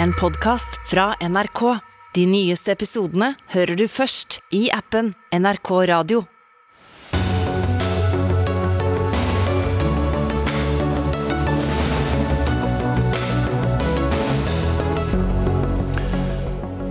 en 0.00 0.12
podkast 0.12 0.90
fra 0.90 1.14
NRK. 1.20 1.78
De 2.14 2.26
nyeste 2.26 2.72
episodene 2.72 3.34
hører 3.52 3.76
du 3.76 3.86
først 3.88 4.40
i 4.52 4.66
appen 4.72 5.14
NRK 5.32 5.70
Radio. 5.88 6.24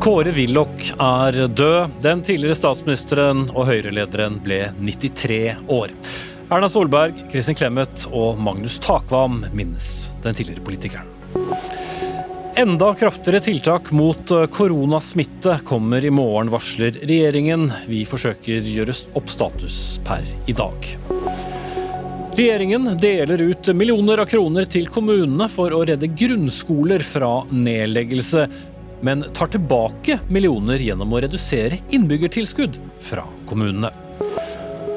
Kåre 0.02 0.32
Willoch 0.34 0.88
er 0.98 1.44
død. 1.46 2.00
Den 2.02 2.24
tidligere 2.26 2.58
statsministeren 2.58 3.46
og 3.54 3.68
Høyre-lederen 3.70 4.40
ble 4.42 4.64
93 4.82 5.70
år. 5.70 5.94
Erna 6.52 6.68
Solberg, 6.68 7.16
Kristin 7.32 7.56
Clemet 7.56 8.08
og 8.10 8.42
Magnus 8.42 8.82
Takvam 8.82 9.44
minnes 9.54 10.10
den 10.26 10.36
tidligere 10.36 10.66
politikeren. 10.66 11.08
Enda 12.62 12.96
kraftigere 12.96 13.40
tiltak 13.40 13.92
mot 13.92 14.30
koronasmitte 14.52 15.60
kommer 15.66 16.06
i 16.06 16.10
morgen, 16.10 16.52
varsler 16.54 16.92
regjeringen. 16.92 17.72
Vi 17.90 18.04
forsøker 18.06 18.68
gjøre 18.70 18.94
opp 19.18 19.32
status 19.34 19.78
per 20.06 20.28
i 20.46 20.54
dag. 20.54 20.86
Regjeringen 22.38 22.86
deler 23.02 23.42
ut 23.42 23.72
millioner 23.74 24.22
av 24.22 24.30
kroner 24.30 24.70
til 24.70 24.86
kommunene 24.94 25.50
for 25.50 25.74
å 25.74 25.82
redde 25.90 26.12
grunnskoler 26.14 27.02
fra 27.02 27.32
nedleggelse 27.50 28.46
men 29.02 29.26
tar 29.34 29.50
tilbake 29.58 30.20
millioner 30.30 30.78
gjennom 30.86 31.18
å 31.18 31.26
redusere 31.26 31.82
innbyggertilskudd 31.90 32.78
fra 33.10 33.26
kommunene. 33.50 33.90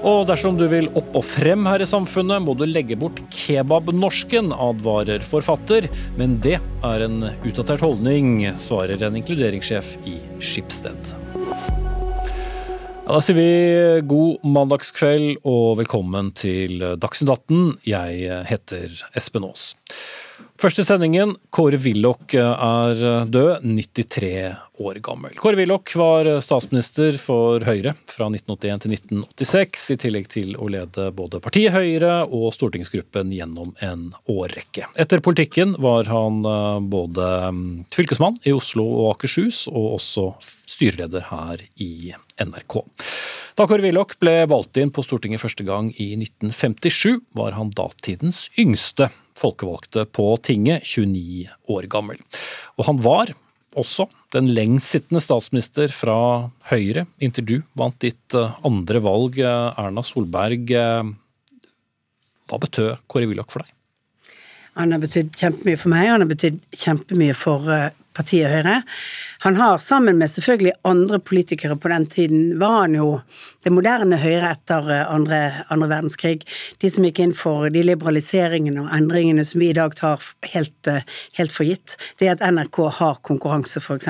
Og 0.04 0.26
dersom 0.28 0.58
du 0.60 0.66
vil 0.68 0.90
opp 1.00 1.14
og 1.16 1.22
frem 1.24 1.64
her 1.64 1.80
i 1.80 1.88
samfunnet, 1.88 2.42
må 2.44 2.52
du 2.58 2.66
legge 2.68 2.96
bort 3.00 3.22
kebabnorsken, 3.32 4.50
advarer 4.52 5.24
forfatter. 5.24 5.88
Men 6.18 6.36
det 6.44 6.58
er 6.60 7.04
en 7.06 7.22
utdatert 7.40 7.80
holdning, 7.80 8.42
svarer 8.60 9.00
en 9.00 9.16
inkluderingssjef 9.16 9.94
i 10.04 10.18
Skipsted. 10.44 11.14
Ja, 13.04 13.14
da 13.14 13.22
sier 13.24 13.38
vi 13.38 13.48
god 14.08 14.44
mandagskveld 14.44 15.40
og 15.48 15.80
velkommen 15.80 16.34
til 16.36 16.84
Dagsnytt 17.00 17.32
18. 17.32 17.64
Jeg 17.88 18.44
heter 18.52 19.00
Espen 19.16 19.48
Aas. 19.48 19.70
Først 20.64 20.78
i 20.80 20.84
sendingen. 20.86 21.34
Kåre 21.52 21.76
Willoch 21.76 22.32
er 22.40 23.00
død, 23.28 23.66
93 23.68 24.30
år 24.80 25.00
gammel. 25.04 25.34
Kåre 25.36 25.58
Willoch 25.58 25.92
var 26.00 26.24
statsminister 26.40 27.18
for 27.20 27.60
Høyre 27.68 27.92
fra 28.08 28.30
1981 28.30 28.80
til 28.80 28.94
1986, 28.96 29.82
i 29.92 29.96
tillegg 30.00 30.30
til 30.32 30.54
å 30.56 30.70
lede 30.72 31.10
både 31.12 31.42
partiet 31.44 31.74
Høyre 31.74 32.14
og 32.24 32.46
stortingsgruppen 32.56 33.34
gjennom 33.36 33.74
en 33.84 34.06
årrekke. 34.24 34.88
Etter 34.96 35.20
politikken 35.26 35.74
var 35.84 36.08
han 36.08 36.40
eh, 36.48 36.80
både 36.94 37.28
mm, 37.52 37.66
fylkesmann 37.92 38.38
i 38.48 38.54
Oslo 38.56 38.86
og 39.02 39.10
Akershus, 39.18 39.66
og 39.68 39.98
også 39.98 40.30
styreleder 40.64 41.28
her 41.28 41.66
i 41.76 42.14
NRK. 42.40 42.78
Da 43.60 43.68
Kåre 43.68 43.84
Willoch 43.84 44.16
ble 44.16 44.38
valgt 44.48 44.80
inn 44.80 44.94
på 44.96 45.04
Stortinget 45.04 45.44
første 45.44 45.68
gang 45.68 45.92
i 45.92 46.14
1957, 46.16 47.20
var 47.36 47.52
han 47.60 47.68
datidens 47.76 48.46
yngste 48.56 49.10
folkevalgte 49.38 50.06
på 50.14 50.28
tinget, 50.44 50.86
29 50.86 51.48
år 51.74 51.88
gammel. 51.90 52.20
Og 52.78 52.88
han 52.88 53.00
var 53.02 53.32
også 53.78 54.06
den 54.34 54.50
lengstsittende 54.54 55.22
statsminister 55.22 55.90
fra 55.94 56.16
Høyre, 56.70 57.06
inntil 57.22 57.46
du 57.48 57.56
vant 57.78 57.98
ditt 58.02 58.36
eh, 58.38 58.56
andre 58.66 59.02
valg, 59.02 59.38
eh, 59.42 59.80
Erna 59.80 60.04
Solberg. 60.06 60.70
Eh, 60.70 61.12
hva 62.50 62.60
betød 62.62 63.02
Kåre 63.10 63.30
Willoch 63.30 63.50
for 63.50 63.64
deg? 63.64 63.70
Han 64.78 64.94
har 64.94 65.02
betydd 65.02 65.34
kjempemye 65.38 65.78
for 65.78 65.92
meg, 65.92 66.08
han 66.10 66.24
har 66.24 66.30
betydd 66.30 66.62
kjempemye 66.74 67.34
for 67.38 67.70
partiet 68.14 68.50
Høyre. 68.50 68.80
Han 69.44 69.58
har, 69.58 69.78
sammen 69.82 70.16
med 70.18 70.30
selvfølgelig 70.32 70.72
andre 70.88 71.18
politikere 71.20 71.76
på 71.76 71.90
den 71.92 72.06
tiden, 72.08 72.44
var 72.60 72.78
han 72.84 72.94
jo 72.96 73.08
det 73.64 73.72
moderne 73.74 74.16
Høyre 74.20 74.54
etter 74.54 74.86
eh, 74.92 75.02
andre, 75.10 75.40
andre 75.74 75.90
verdenskrig. 75.90 76.46
De 76.80 76.90
som 76.92 77.04
gikk 77.04 77.20
inn 77.20 77.34
for 77.36 77.68
de 77.74 77.82
liberaliseringene 77.84 78.84
og 78.84 78.92
endringene 78.94 79.44
som 79.44 79.60
vi 79.60 79.72
i 79.72 79.76
dag 79.76 79.96
tar 79.98 80.22
helt, 80.54 80.90
eh, 80.90 81.04
helt 81.38 81.52
for 81.52 81.68
gitt. 81.68 81.96
Det 82.20 82.30
at 82.32 82.44
NRK 82.44 82.80
har 83.00 83.20
konkurranse, 83.26 83.82
f.eks. 83.82 84.08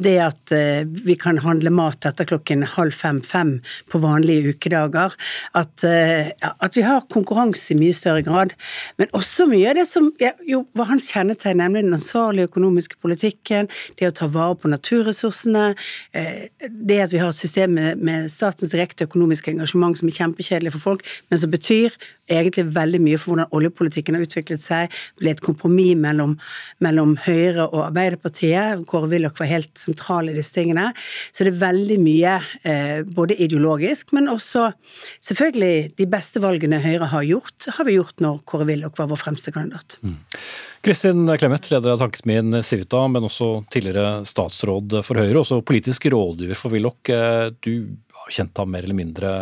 Det 0.00 0.16
at 0.20 0.52
uh, 0.54 0.82
vi 1.06 1.14
kan 1.20 1.38
handle 1.40 1.70
mat 1.74 2.04
etter 2.08 2.26
klokken 2.28 2.64
halv 2.74 2.94
fem-fem 2.96 3.56
på 3.92 4.00
vanlige 4.02 4.54
ukedager. 4.54 5.14
At, 5.56 5.84
at, 5.84 6.76
vi 6.76 6.82
har 6.84 7.06
konkurranse 7.12 7.74
i 7.74 7.78
mye 7.78 7.94
større 7.96 8.24
grad. 8.26 8.54
Men 9.00 9.10
også 9.16 9.46
mye 9.50 9.72
av 9.72 9.78
det 9.78 9.86
som 9.90 10.08
jo 10.48 10.62
var 10.76 10.90
hans 10.92 11.10
kjennetegn, 11.12 11.60
nemlig 11.60 11.84
den 11.86 11.96
ansvarlige 11.96 12.48
økonomiske 12.50 12.98
politikken 13.00 13.19
politikken, 13.20 13.68
det 13.98 14.08
å 14.08 14.14
ta 14.14 14.26
vare 14.26 14.56
på 14.56 14.70
naturressursene, 14.70 15.74
eh, 16.12 16.48
det 16.60 17.00
at 17.00 17.12
vi 17.12 17.18
har 17.18 17.30
et 17.30 17.36
system 17.36 17.74
med 17.74 18.30
statens 18.30 18.70
direkte 18.70 19.06
økonomiske 19.06 19.52
engasjement 19.52 19.96
som 19.96 20.08
er 20.08 20.16
kjempekjedelig 20.16 20.72
for 20.72 20.80
folk, 20.80 21.04
men 21.30 21.38
som 21.38 21.50
betyr 21.50 21.90
egentlig 22.30 22.66
veldig 22.74 23.00
mye 23.02 23.18
for 23.18 23.34
hvordan 23.34 23.50
oljepolitikken 23.50 24.14
har 24.14 24.24
utviklet 24.24 24.62
seg. 24.62 24.90
Det 25.16 25.24
ble 25.24 25.34
et 25.34 25.42
kompromiss 25.42 25.96
mellom, 25.98 26.36
mellom 26.80 27.16
Høyre 27.24 27.66
og 27.66 27.88
Arbeiderpartiet. 27.88 28.84
Kåre 28.86 29.10
Willoch 29.10 29.38
var 29.40 29.50
helt 29.50 29.72
sentral 29.78 30.30
i 30.30 30.36
disse 30.36 30.54
tingene. 30.54 30.90
Så 31.32 31.44
det 31.44 31.54
er 31.54 31.62
veldig 31.64 31.98
mye 32.02 32.36
eh, 32.62 33.02
både 33.02 33.38
ideologisk, 33.42 34.14
men 34.16 34.30
også 34.30 34.70
selvfølgelig 35.26 35.96
de 35.98 36.08
beste 36.10 36.42
valgene 36.42 36.82
Høyre 36.82 37.10
har 37.10 37.26
gjort, 37.26 37.70
har 37.76 37.88
vi 37.88 37.98
gjort 37.98 38.22
når 38.22 38.42
Kåre 38.46 38.68
Willoch 38.70 38.98
var 39.00 39.10
vår 39.10 39.24
fremste 39.24 39.54
kandidat. 39.54 39.98
Mm. 40.04 40.20
Kristin 40.80 41.38
Clemet, 41.38 41.70
leder 41.70 41.90
av 41.92 41.98
Tankesmien 42.00 42.62
Civita, 42.62 43.02
men 43.08 43.26
også 43.28 43.66
tidligere 43.68 44.22
statsråd 44.24 44.94
for 45.04 45.20
Høyre, 45.20 45.42
også 45.42 45.58
politisk 45.68 46.06
rådgiver 46.08 46.56
for 46.56 46.72
Willoch. 46.72 47.10
Eh, 47.12 47.50
du 47.60 47.98
har 48.16 48.32
kjent 48.32 48.56
ham 48.56 48.72
mer 48.72 48.86
eller 48.86 48.96
mindre 48.96 49.32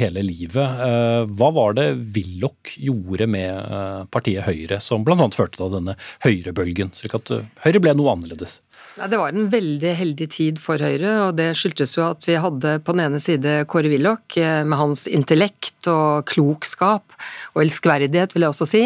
hele 0.00 0.22
livet. 0.24 0.80
Eh, 0.86 1.26
hva 1.28 1.50
var 1.52 1.76
det 1.76 1.90
Willoch 2.16 2.72
gjorde 2.80 3.28
med 3.28 3.52
eh, 3.52 4.00
partiet 4.08 4.48
Høyre, 4.48 4.80
som 4.80 5.04
bl.a. 5.04 5.28
førte 5.36 5.60
til 5.60 5.76
denne 5.76 5.98
høyrebølgen, 6.24 6.96
slik 6.96 7.18
at 7.20 7.36
Høyre 7.66 7.84
ble 7.84 7.92
noe 7.98 8.16
annerledes? 8.16 8.62
Det 8.98 9.18
var 9.20 9.30
en 9.30 9.46
veldig 9.52 9.90
heldig 9.94 10.26
tid 10.34 10.56
for 10.58 10.82
Høyre, 10.82 11.12
og 11.28 11.36
det 11.38 11.52
skyldtes 11.54 11.92
jo 11.94 12.02
at 12.08 12.24
vi 12.26 12.34
hadde 12.40 12.72
på 12.82 12.94
den 12.96 13.04
ene 13.04 13.20
side 13.22 13.60
Kåre 13.70 13.90
Willoch 13.92 14.34
med 14.38 14.74
hans 14.80 15.04
intellekt 15.06 15.86
og 15.90 16.26
klokskap 16.26 17.14
og 17.54 17.62
elskverdighet, 17.62 18.34
vil 18.34 18.46
jeg 18.46 18.54
også 18.54 18.66
si, 18.66 18.82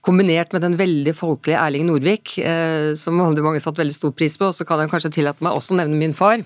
kombinert 0.00 0.56
med 0.56 0.64
den 0.64 0.78
veldig 0.80 1.14
folkelige 1.18 1.60
Erling 1.60 1.84
Norvik, 1.90 2.38
som 2.96 3.20
veldig 3.20 3.44
mange 3.44 3.60
satte 3.60 3.84
veldig 3.84 3.98
stor 3.98 4.16
pris 4.16 4.38
på. 4.40 4.48
Og 4.48 4.56
så 4.56 4.66
kan 4.68 4.80
jeg 4.80 4.94
kanskje 4.94 5.12
tillate 5.20 5.44
meg 5.44 5.58
også 5.58 5.76
å 5.76 5.82
nevne 5.82 6.00
min 6.00 6.16
far. 6.16 6.40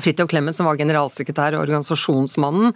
Fridtjof 0.00 0.30
Clemet, 0.30 0.56
som 0.56 0.68
var 0.68 0.78
generalsekretær 0.80 1.56
og 1.56 1.64
organisasjonsmannen. 1.64 2.74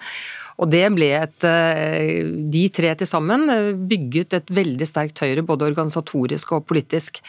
Og 0.62 0.70
det 0.70 0.84
ble 0.94 1.10
et 1.18 1.46
eh, 1.48 2.22
De 2.52 2.64
tre 2.74 2.92
til 2.98 3.10
sammen 3.10 3.48
eh, 3.50 3.72
bygget 3.74 4.36
et 4.38 4.54
veldig 4.54 4.88
sterkt 4.88 5.22
Høyre, 5.24 5.46
både 5.46 5.68
organisatorisk 5.70 6.54
og 6.58 6.66
politisk. 6.68 7.22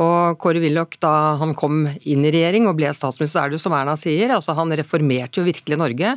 Og 0.00 0.38
Kåre 0.40 0.60
Willoch, 0.62 0.94
da 1.02 1.36
han 1.40 1.52
kom 1.58 1.82
inn 1.84 2.24
i 2.24 2.30
regjering 2.32 2.64
og 2.68 2.78
ble 2.78 2.88
statsminister, 2.96 3.36
så 3.36 3.42
er 3.42 3.50
det 3.50 3.58
jo 3.58 3.64
som 3.66 3.74
Erna 3.76 3.92
sier, 4.00 4.32
altså 4.32 4.54
han 4.56 4.72
reformerte 4.78 5.40
jo 5.40 5.44
virkelig 5.44 5.76
Norge. 5.76 6.14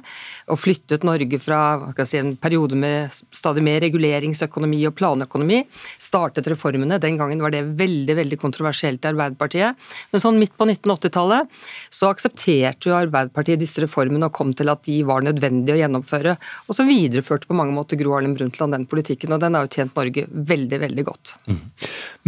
Og 0.53 0.59
flyttet 0.61 1.03
Norge 1.07 1.39
fra 1.43 1.59
si, 2.07 2.19
en 2.21 2.35
periode 2.39 2.79
med 2.79 3.11
stadig 3.35 3.63
mer 3.65 3.81
reguleringsøkonomi 3.83 4.79
og 4.87 4.95
planøkonomi. 4.95 5.63
Startet 5.99 6.47
reformene. 6.53 7.01
Den 7.03 7.19
gangen 7.19 7.43
var 7.43 7.51
det 7.51 7.65
veldig 7.75 8.15
veldig 8.21 8.39
kontroversielt 8.39 9.03
i 9.03 9.11
Arbeiderpartiet. 9.11 9.83
Men 10.13 10.23
sånn 10.23 10.39
midt 10.39 10.55
på 10.55 10.69
1980-tallet 10.69 11.51
så 11.91 12.13
aksepterte 12.13 12.91
jo 12.91 12.95
Arbeiderpartiet 12.95 13.59
disse 13.59 13.83
reformene 13.83 14.29
og 14.29 14.35
kom 14.39 14.55
til 14.55 14.71
at 14.71 14.85
de 14.87 15.01
var 15.07 15.25
nødvendige 15.25 15.75
å 15.75 15.81
gjennomføre. 15.81 16.37
Og 16.69 16.79
så 16.79 16.87
videreførte 16.87 17.51
på 17.51 17.59
mange 17.59 17.75
måter 17.75 17.99
Gro 17.99 18.15
Harlem 18.15 18.37
Brundtland 18.39 18.77
den 18.77 18.87
politikken, 18.87 19.35
og 19.35 19.43
den 19.43 19.59
har 19.59 19.67
jo 19.67 19.75
tjent 19.75 19.95
Norge 19.99 20.25
veldig, 20.31 20.81
veldig 20.87 21.07
godt. 21.11 21.35
Mm. 21.51 21.61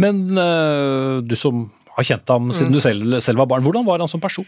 Men 0.04 0.22
øh, 0.36 1.24
du 1.24 1.37
som 1.38 1.68
har 1.96 2.06
kjent 2.06 2.34
ham 2.34 2.50
siden 2.52 2.72
mm. 2.72 2.76
du 2.76 2.82
selv, 2.84 3.20
selv 3.24 3.42
var 3.42 3.50
barn. 3.50 3.64
Hvordan 3.66 3.86
var 3.86 4.02
han 4.02 4.10
som 4.10 4.22
person? 4.22 4.46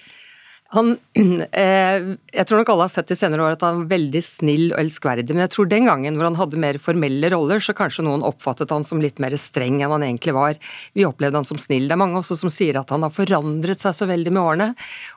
Han, 0.71 0.93
eh, 1.19 2.05
jeg 2.31 2.47
tror 2.47 2.61
nok 2.61 2.71
alle 2.71 2.85
har 2.87 2.93
sett 2.93 3.11
i 3.11 3.17
senere 3.19 3.43
år 3.43 3.57
at 3.57 3.65
han 3.67 3.83
var 3.83 3.91
veldig 3.97 4.21
snill 4.23 4.69
og 4.69 4.79
elskverdig, 4.79 5.35
men 5.35 5.43
jeg 5.43 5.53
tror 5.57 5.71
den 5.71 5.89
gangen 5.89 6.19
hvor 6.19 6.29
han 6.29 6.39
hadde 6.39 6.61
mer 6.63 6.79
formelle 6.83 7.31
roller, 7.35 7.63
så 7.63 7.75
kanskje 7.77 8.05
noen 8.07 8.23
oppfattet 8.27 8.71
han 8.71 8.87
som 8.87 9.03
litt 9.03 9.19
mer 9.23 9.35
streng 9.41 9.81
enn 9.81 9.91
han 9.91 10.05
egentlig 10.07 10.35
var. 10.37 10.61
Vi 10.95 11.07
opplevde 11.09 11.41
han 11.41 11.49
som 11.49 11.59
snill. 11.59 11.89
Det 11.91 11.97
er 11.97 12.03
mange 12.03 12.21
også 12.21 12.39
som 12.39 12.53
sier 12.55 12.79
at 12.79 12.95
han 12.95 13.03
har 13.07 13.15
forandret 13.15 13.83
seg 13.83 13.97
så 13.99 14.07
veldig 14.11 14.35
med 14.37 14.43
årene. 14.45 14.69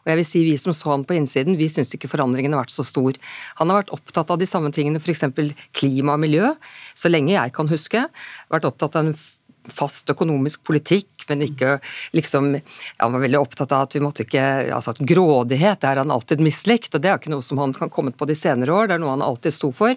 Og 0.02 0.14
jeg 0.14 0.22
vil 0.22 0.30
si 0.31 0.44
vi 0.48 0.58
som 0.62 0.74
så 0.74 0.96
han 0.96 1.06
på 1.06 1.19
innsiden, 1.19 1.60
vi 1.60 1.69
syns 1.69 1.94
ikke 1.94 2.10
forandringen 2.10 2.58
har 2.58 2.66
vært 2.66 2.74
så 2.74 2.88
stor. 2.88 3.22
Han 3.62 3.69
har 3.69 3.84
vært 3.84 3.94
opptatt 3.94 4.34
av 4.34 4.42
de 4.42 4.50
samme 4.50 4.74
tingene, 4.74 5.04
f.eks. 5.04 5.28
klima 5.78 6.18
og 6.18 6.26
miljø, 6.26 6.50
så 6.98 7.14
lenge 7.14 7.36
jeg 7.36 7.54
kan 7.54 7.69
huske. 7.69 8.08
Vært 8.50 8.66
opptatt 8.72 8.98
av 8.98 9.06
en 9.06 9.16
fast 9.71 10.10
økonomisk 10.12 10.63
politikk, 10.68 11.10
men 11.30 11.45
ikke 11.45 11.77
liksom 12.12 12.50
Han 13.00 13.13
var 13.13 13.21
veldig 13.24 13.39
opptatt 13.39 13.71
av 13.71 13.86
at 13.86 13.95
vi 13.95 14.01
måtte 14.04 14.25
ikke 14.25 14.44
altså 14.75 14.92
at 14.92 15.00
Grådighet 15.07 15.86
er 15.88 16.01
han 16.01 16.12
alltid 16.12 16.42
mislikt, 16.44 16.92
og 16.95 17.04
det 17.04 17.12
er 17.12 17.19
ikke 17.19 17.31
noe 17.31 17.45
som 17.45 17.62
han 17.62 17.75
kan 17.75 17.92
kommet 17.94 18.18
på 18.19 18.27
de 18.27 18.36
senere 18.36 18.74
år, 18.75 18.89
det 18.89 18.98
er 18.98 19.04
noe 19.04 19.13
han 19.13 19.24
alltid 19.24 19.56
sto 19.56 19.71
for. 19.75 19.95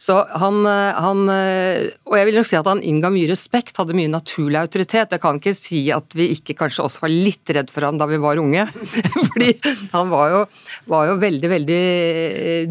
Så 0.00 0.16
han, 0.40 0.64
han 0.64 1.22
Og 1.28 2.16
jeg 2.16 2.28
vil 2.28 2.38
nok 2.38 2.48
si 2.48 2.58
at 2.58 2.68
han 2.68 2.82
innga 2.84 3.10
mye 3.12 3.28
respekt, 3.30 3.76
hadde 3.80 3.96
mye 3.96 4.12
naturlig 4.12 4.60
autoritet. 4.60 5.12
Jeg 5.12 5.22
kan 5.22 5.38
ikke 5.40 5.54
si 5.56 5.82
at 5.94 6.16
vi 6.16 6.30
ikke 6.34 6.56
kanskje 6.58 6.84
også 6.86 7.04
var 7.04 7.12
litt 7.12 7.54
redd 7.56 7.72
for 7.72 7.86
han 7.86 8.00
da 8.00 8.08
vi 8.10 8.20
var 8.22 8.40
unge, 8.40 8.66
fordi 9.30 9.52
han 9.92 10.12
var 10.12 10.32
jo, 10.32 10.42
var 10.90 11.10
jo 11.10 11.18
veldig, 11.22 11.50
veldig 11.54 11.82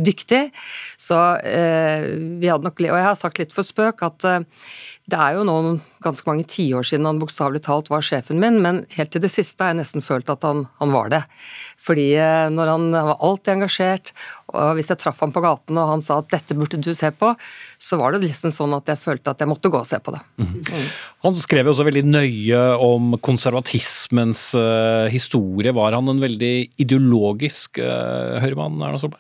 dyktig. 0.04 0.44
Så 1.00 1.20
eh, 1.38 2.10
vi 2.40 2.50
hadde 2.50 2.68
nok 2.68 2.82
Og 2.84 2.98
jeg 2.98 3.08
har 3.08 3.20
sagt 3.20 3.42
litt 3.42 3.56
for 3.56 3.66
spøk 3.66 4.04
at 4.06 4.28
eh, 4.30 4.46
det 5.12 5.18
er 5.20 5.36
jo 5.36 5.42
nå 5.44 5.56
ganske 6.04 6.28
mange 6.30 6.46
tiår 6.48 6.86
siden 6.88 7.08
han 7.10 7.18
bokstavelig 7.20 7.60
talt 7.66 7.90
var 7.92 8.04
sjefen 8.06 8.40
min, 8.40 8.62
men 8.64 8.84
helt 8.96 9.12
til 9.12 9.24
det 9.24 9.32
siste 9.34 9.60
har 9.60 9.74
jeg 9.74 9.82
nesten 9.82 10.04
følt 10.04 10.30
at 10.32 10.46
han, 10.48 10.64
han 10.80 10.94
var 10.96 11.10
det. 11.12 11.20
Fordi 11.84 12.06
eh, 12.16 12.48
når 12.54 12.72
han, 12.72 12.86
han, 12.96 13.10
var 13.12 13.26
alltid 13.28 13.54
engasjert, 13.58 14.14
og 14.54 14.78
hvis 14.78 14.94
jeg 14.94 15.02
traff 15.02 15.20
ham 15.20 15.34
på 15.36 15.44
gaten 15.44 15.80
og 15.80 15.90
han 15.92 16.06
sa 16.06 16.22
at 16.22 16.30
'dette 16.32 16.56
burde 16.56 16.80
du 16.80 16.94
se 16.96 17.12
på', 17.12 17.34
så 17.76 18.00
var 18.00 18.16
det 18.16 18.24
liksom 18.24 18.56
sånn 18.56 18.78
at 18.78 18.94
jeg 18.94 19.02
følte 19.02 19.36
at 19.36 19.44
jeg 19.44 19.52
måtte 19.52 19.74
gå 19.74 19.82
og 19.82 19.90
se 19.90 20.00
på 20.00 20.16
det. 20.16 20.24
Mm. 20.40 20.56
Mm. 20.72 20.88
Han 21.28 21.36
skrev 21.44 21.68
jo 21.68 21.76
også 21.76 21.88
veldig 21.90 22.06
nøye 22.08 22.64
om 22.88 23.18
konservatismens 23.20 24.54
uh, 24.56 25.12
historie. 25.12 25.76
Var 25.76 26.00
han 26.00 26.16
en 26.16 26.24
veldig 26.24 26.56
ideologisk 26.80 27.84
uh, 27.84 28.40
høyremann, 28.44 28.80
Erna 28.80 29.04
Solberg? 29.04 29.20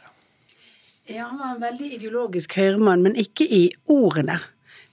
Ja, 1.12 1.28
han 1.28 1.40
var 1.42 1.56
en 1.58 1.64
veldig 1.64 1.94
ideologisk 2.00 2.56
høyremann, 2.56 3.04
men 3.04 3.20
ikke 3.20 3.44
i 3.44 3.66
ordene 3.92 4.40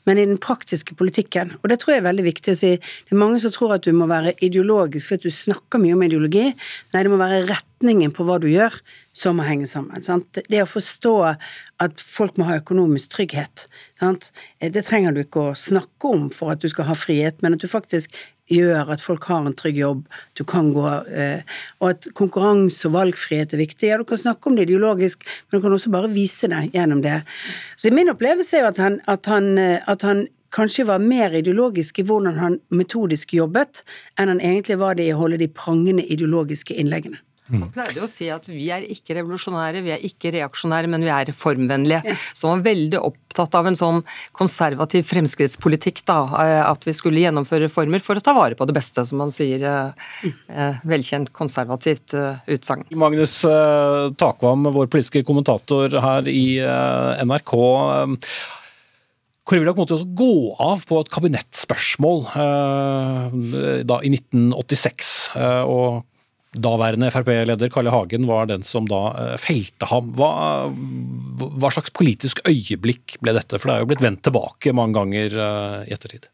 men 0.08 0.19
i 0.19 0.26
den 0.26 0.38
praktiske 0.41 0.97
politikken. 0.99 1.52
Og 1.61 1.70
det 1.70 1.81
tror 1.81 1.94
jeg 1.94 2.02
er 2.02 2.08
veldig 2.08 2.25
viktig 2.26 2.55
å 2.55 2.58
si. 2.58 2.73
Det 2.81 3.14
er 3.14 3.20
mange 3.20 3.41
som 3.43 3.52
tror 3.55 3.76
at 3.76 3.85
du 3.85 3.93
må 3.97 4.08
være 4.11 4.35
ideologisk 4.44 5.11
for 5.11 5.20
at 5.20 5.26
du 5.26 5.35
snakker 5.35 5.82
mye 5.82 5.97
om 5.97 6.05
ideologi. 6.06 6.47
Nei, 6.94 7.02
det 7.05 7.12
må 7.12 7.20
være 7.20 7.44
retningen 7.50 8.14
på 8.17 8.25
hva 8.29 8.38
du 8.43 8.49
gjør 8.50 8.79
som 9.17 9.37
må 9.38 9.47
henge 9.47 9.69
sammen. 9.69 10.05
Sant? 10.06 10.41
Det 10.49 10.62
å 10.62 10.69
forstå 10.69 11.14
at 11.85 12.05
folk 12.05 12.41
må 12.41 12.49
ha 12.49 12.58
økonomisk 12.61 13.12
trygghet. 13.17 13.67
Sant? 14.00 14.31
Det 14.61 14.85
trenger 14.87 15.17
du 15.17 15.25
ikke 15.25 15.50
å 15.50 15.56
snakke 15.58 16.14
om 16.14 16.29
for 16.35 16.55
at 16.55 16.62
du 16.64 16.70
skal 16.73 16.88
ha 16.88 16.97
frihet, 16.97 17.43
men 17.44 17.56
at 17.56 17.64
du 17.64 17.69
faktisk 17.70 18.14
gjør 18.50 18.93
at 18.94 19.02
folk 19.05 19.25
har 19.31 19.47
en 19.47 19.56
trygg 19.56 19.79
jobb, 19.81 20.02
du 20.38 20.44
kan 20.49 20.73
gå 20.75 20.87
eh, 21.08 21.47
Og 21.81 21.91
at 21.93 22.11
konkurranse 22.19 22.88
og 22.88 22.97
valgfrihet 22.97 23.55
er 23.55 23.62
viktig. 23.62 23.88
Ja, 23.88 23.99
du 24.00 24.05
kan 24.08 24.20
snakke 24.20 24.50
om 24.50 24.58
det 24.58 24.69
ideologisk, 24.69 25.25
men 25.49 25.58
du 25.58 25.64
kan 25.64 25.76
også 25.76 25.93
bare 25.94 26.11
vise 26.12 26.50
det 26.50 26.67
gjennom 26.75 27.02
det. 27.05 27.23
Så 27.76 27.93
min 27.94 28.12
opplevelse 28.12 28.58
er 28.58 28.67
jo 28.67 28.73
at 28.73 28.82
han, 28.82 29.00
at 29.08 29.31
han, 29.31 29.56
eh, 29.58 29.81
at 29.87 30.02
han 30.06 30.26
kanskje 30.55 30.85
var 30.88 30.99
mer 30.99 31.35
ideologisk 31.38 32.00
i 32.02 32.06
hvordan 32.06 32.38
han 32.43 32.58
metodisk 32.75 33.35
jobbet, 33.35 33.85
enn 34.19 34.32
han 34.32 34.43
egentlig 34.43 34.81
var 34.81 34.99
det 34.99 35.06
i 35.06 35.14
å 35.14 35.20
holde 35.23 35.38
de 35.41 35.50
prangende 35.50 36.05
ideologiske 36.06 36.75
innleggene. 36.75 37.20
Han 37.50 37.70
pleide 37.75 37.99
jo 37.99 38.06
å 38.06 38.11
si 38.11 38.29
at 38.31 38.47
vi 38.50 38.69
er 38.73 38.85
ikke 38.93 39.17
revolusjonære, 39.19 39.82
vi 39.85 39.93
er 39.94 40.05
ikke 40.06 40.32
reaksjonære, 40.37 40.91
men 40.91 41.05
vi 41.06 41.11
er 41.12 41.29
reformvennlige. 41.31 42.14
Så 42.35 42.49
han 42.49 42.61
var 42.61 42.69
veldig 42.70 43.00
opptatt 43.11 43.56
av 43.58 43.70
en 43.70 43.79
sånn 43.79 44.02
konservativ 44.37 45.06
fremskrittspolitikk, 45.08 46.05
da. 46.08 46.20
Eh, 46.44 46.62
at 46.67 46.87
vi 46.87 46.94
skulle 46.97 47.23
gjennomføre 47.25 47.67
reformer 47.67 48.05
for 48.05 48.19
å 48.19 48.25
ta 48.25 48.35
vare 48.37 48.58
på 48.58 48.69
det 48.69 48.76
beste, 48.76 49.05
som 49.06 49.23
han 49.25 49.35
sier. 49.35 49.64
Eh, 49.67 50.31
eh, 50.50 50.81
velkjent 50.87 51.32
konservativt 51.37 52.14
utsagn. 52.50 52.87
Magnus 52.99 53.41
Takvam, 54.20 54.70
vår 54.75 54.91
politiske 54.91 55.25
kommentator 55.26 55.94
her 56.02 56.29
i 56.31 56.61
NRK. 56.61 57.55
Willoch 59.50 59.81
måtte 59.81 59.97
også 59.97 60.06
gå 60.14 60.35
av 60.62 60.85
på 60.87 61.00
et 61.02 61.08
kabinettspørsmål 61.11 62.20
da 63.82 63.97
i 64.06 64.12
1986. 64.14 65.08
og 65.67 66.05
Daværende 66.50 67.12
Frp-leder 67.14 67.69
Carl 67.70 67.87
I. 67.87 67.91
Hagen 67.94 68.26
var 68.26 68.49
den 68.50 68.64
som 68.67 68.88
da 68.91 69.00
eh, 69.14 69.35
felte 69.38 69.87
ham. 69.87 70.08
Hva, 70.19 70.31
hva, 71.38 71.70
slags 71.70 71.93
politisk 71.94 72.41
øyeblikk 72.43 73.20
ble 73.23 73.37
dette? 73.37 73.61
For 73.61 73.70
det 73.70 73.76
er 73.76 73.85
jo 73.85 73.91
blitt 73.93 74.02
vendt 74.02 74.25
tilbake 74.26 74.75
mange 74.75 74.99
ganger 74.99 75.37
eh, 75.44 75.76
i 75.87 75.94
ettertid. 75.94 76.26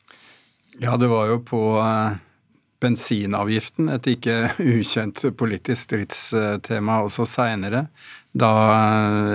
Ja, 0.81 0.97
det 0.97 1.11
var 1.13 1.29
jo 1.29 1.43
på 1.45 1.61
eh, 1.83 2.17
bensinavgiften, 2.81 3.91
et 3.93 4.09
ikke 4.15 4.39
ukjent 4.79 5.21
politisk 5.37 5.91
stridstema 5.91 7.03
også 7.05 7.29
seinere. 7.29 7.85
Da 8.37 8.53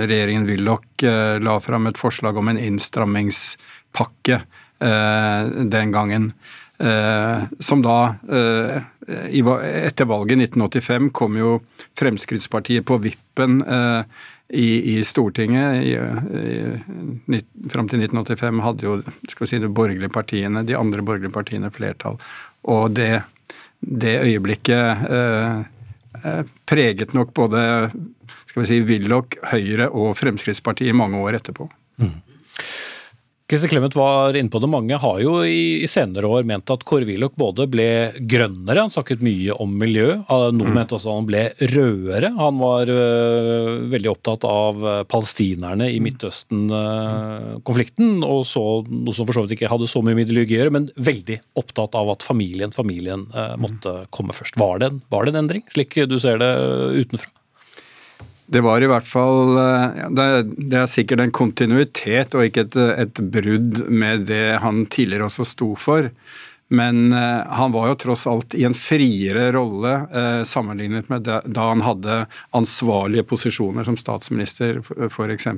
regjeringen 0.02 0.50
Willoch 0.50 1.06
la 1.42 1.56
fram 1.62 1.90
et 1.90 1.98
forslag 1.98 2.38
om 2.38 2.52
en 2.52 2.60
innstrammingspakke 2.62 4.38
den 4.82 5.94
gangen. 5.94 6.28
Eh, 6.82 7.44
som 7.60 7.82
da 7.82 8.16
eh, 8.30 8.78
Etter 9.86 10.06
valget 10.06 10.38
i 10.38 10.44
1985 10.44 11.10
kom 11.14 11.36
jo 11.38 11.60
Fremskrittspartiet 12.00 12.86
på 12.86 12.98
vippen 12.98 13.60
eh, 13.62 14.04
i, 14.50 14.98
i, 14.98 15.04
Stortinget. 15.06 15.84
I, 15.84 15.94
fram 17.70 17.90
til 17.92 18.02
1985 18.02 18.64
hadde 18.66 18.88
jo 18.88 18.96
skal 19.30 19.46
vi 19.46 19.50
si, 19.52 19.60
de 19.62 19.70
borgerlige 19.70 20.12
partiene, 20.14 20.64
de 20.68 20.78
andre 20.78 21.06
borgerlige 21.06 21.34
partiene 21.36 21.72
flertall. 21.72 22.18
Og 22.74 22.96
det, 22.98 23.12
det 23.80 24.18
øyeblikket 24.26 25.06
eh, 25.12 26.42
preget 26.66 27.14
nok 27.18 27.34
både 27.38 27.62
skal 28.48 28.64
vi 28.64 28.70
si, 28.72 28.82
Willoch, 28.90 29.38
Høyre 29.54 29.92
og 29.92 30.16
Fremskrittspartiet 30.20 30.92
i 30.92 30.98
mange 30.98 31.22
år 31.22 31.40
etterpå. 31.40 31.70
Mm. 32.02 32.18
Kristin 33.52 33.68
Clemet 33.70 33.96
var 33.96 34.38
inne 34.38 34.50
på 34.50 34.60
det. 34.64 34.68
Mange 34.72 34.96
har 34.96 35.20
jo 35.20 35.44
i, 35.44 35.84
senere 35.92 36.24
år 36.32 36.46
ment 36.48 36.72
at 36.72 36.86
Kåre 36.88 37.04
Willoch 37.04 37.36
både 37.36 37.68
ble 37.68 38.16
grønnere, 38.16 38.80
han 38.86 38.94
snakket 38.94 39.20
mye 39.26 39.52
om 39.60 39.74
miljø. 39.76 40.24
Noen 40.30 40.70
mm. 40.70 40.76
mente 40.78 40.96
også 40.96 41.10
at 41.12 41.18
han 41.20 41.28
ble 41.28 41.52
rødere. 41.74 42.30
Han 42.38 42.56
var 42.62 42.88
øh, 42.88 43.92
veldig 43.92 44.10
opptatt 44.14 44.44
av 44.48 44.80
øh, 44.80 45.04
palestinerne 45.12 45.92
i 45.92 46.00
Midtøsten-konflikten, 46.06 48.24
og 48.24 48.48
så 48.48 48.88
noe 48.88 49.12
som 49.18 49.28
for 49.28 49.36
så 49.36 49.44
vidt 49.44 49.56
ikke 49.58 49.74
hadde 49.74 49.92
så 49.92 50.00
mye 50.00 50.16
med 50.16 50.24
ideologi 50.30 50.56
å 50.56 50.60
gjøre, 50.62 50.76
men 50.78 50.88
veldig 51.12 51.38
opptatt 51.60 51.92
av 52.00 52.08
at 52.16 52.24
familien, 52.24 52.72
familien 52.72 53.28
øh, 53.36 53.60
måtte 53.60 54.08
komme 54.16 54.32
først. 54.38 54.56
Var 54.64 54.76
det, 54.80 54.86
en, 54.94 55.04
var 55.12 55.28
det 55.28 55.36
en 55.36 55.44
endring, 55.44 55.68
slik 55.76 55.92
du 56.08 56.16
ser 56.24 56.40
det 56.40 56.56
utenfra? 57.04 57.41
Det 58.52 58.60
var 58.62 58.84
i 58.84 58.88
hvert 58.92 59.08
fall 59.08 59.56
eh, 59.58 60.08
Det 60.12 60.24
er, 60.28 60.46
er 60.82 60.90
sikkert 60.92 61.24
en 61.24 61.34
kontinuitet 61.36 62.36
og 62.36 62.48
ikke 62.48 62.68
et, 62.68 62.80
et, 63.06 63.22
brudd 63.34 63.86
med 63.88 64.26
det 64.28 64.60
han 64.64 64.84
tidligere 64.92 65.30
også 65.30 65.48
sto 65.48 65.72
for. 65.80 66.10
Men 66.72 67.12
uh, 67.12 67.44
han 67.52 67.74
var 67.74 67.90
jo 67.90 67.98
tross 68.00 68.24
alt 68.32 68.56
i 68.56 68.64
en 68.64 68.76
friere 68.78 69.50
rolle 69.52 69.92
uh, 70.12 70.44
sammenlignet 70.48 71.10
med 71.12 71.26
da, 71.28 71.42
han 71.58 71.84
hadde 71.84 72.22
ansvarlige 72.56 73.28
posisjoner 73.28 73.88
som 73.88 73.98
statsminister, 74.00 74.80
f.eks. 75.10 75.50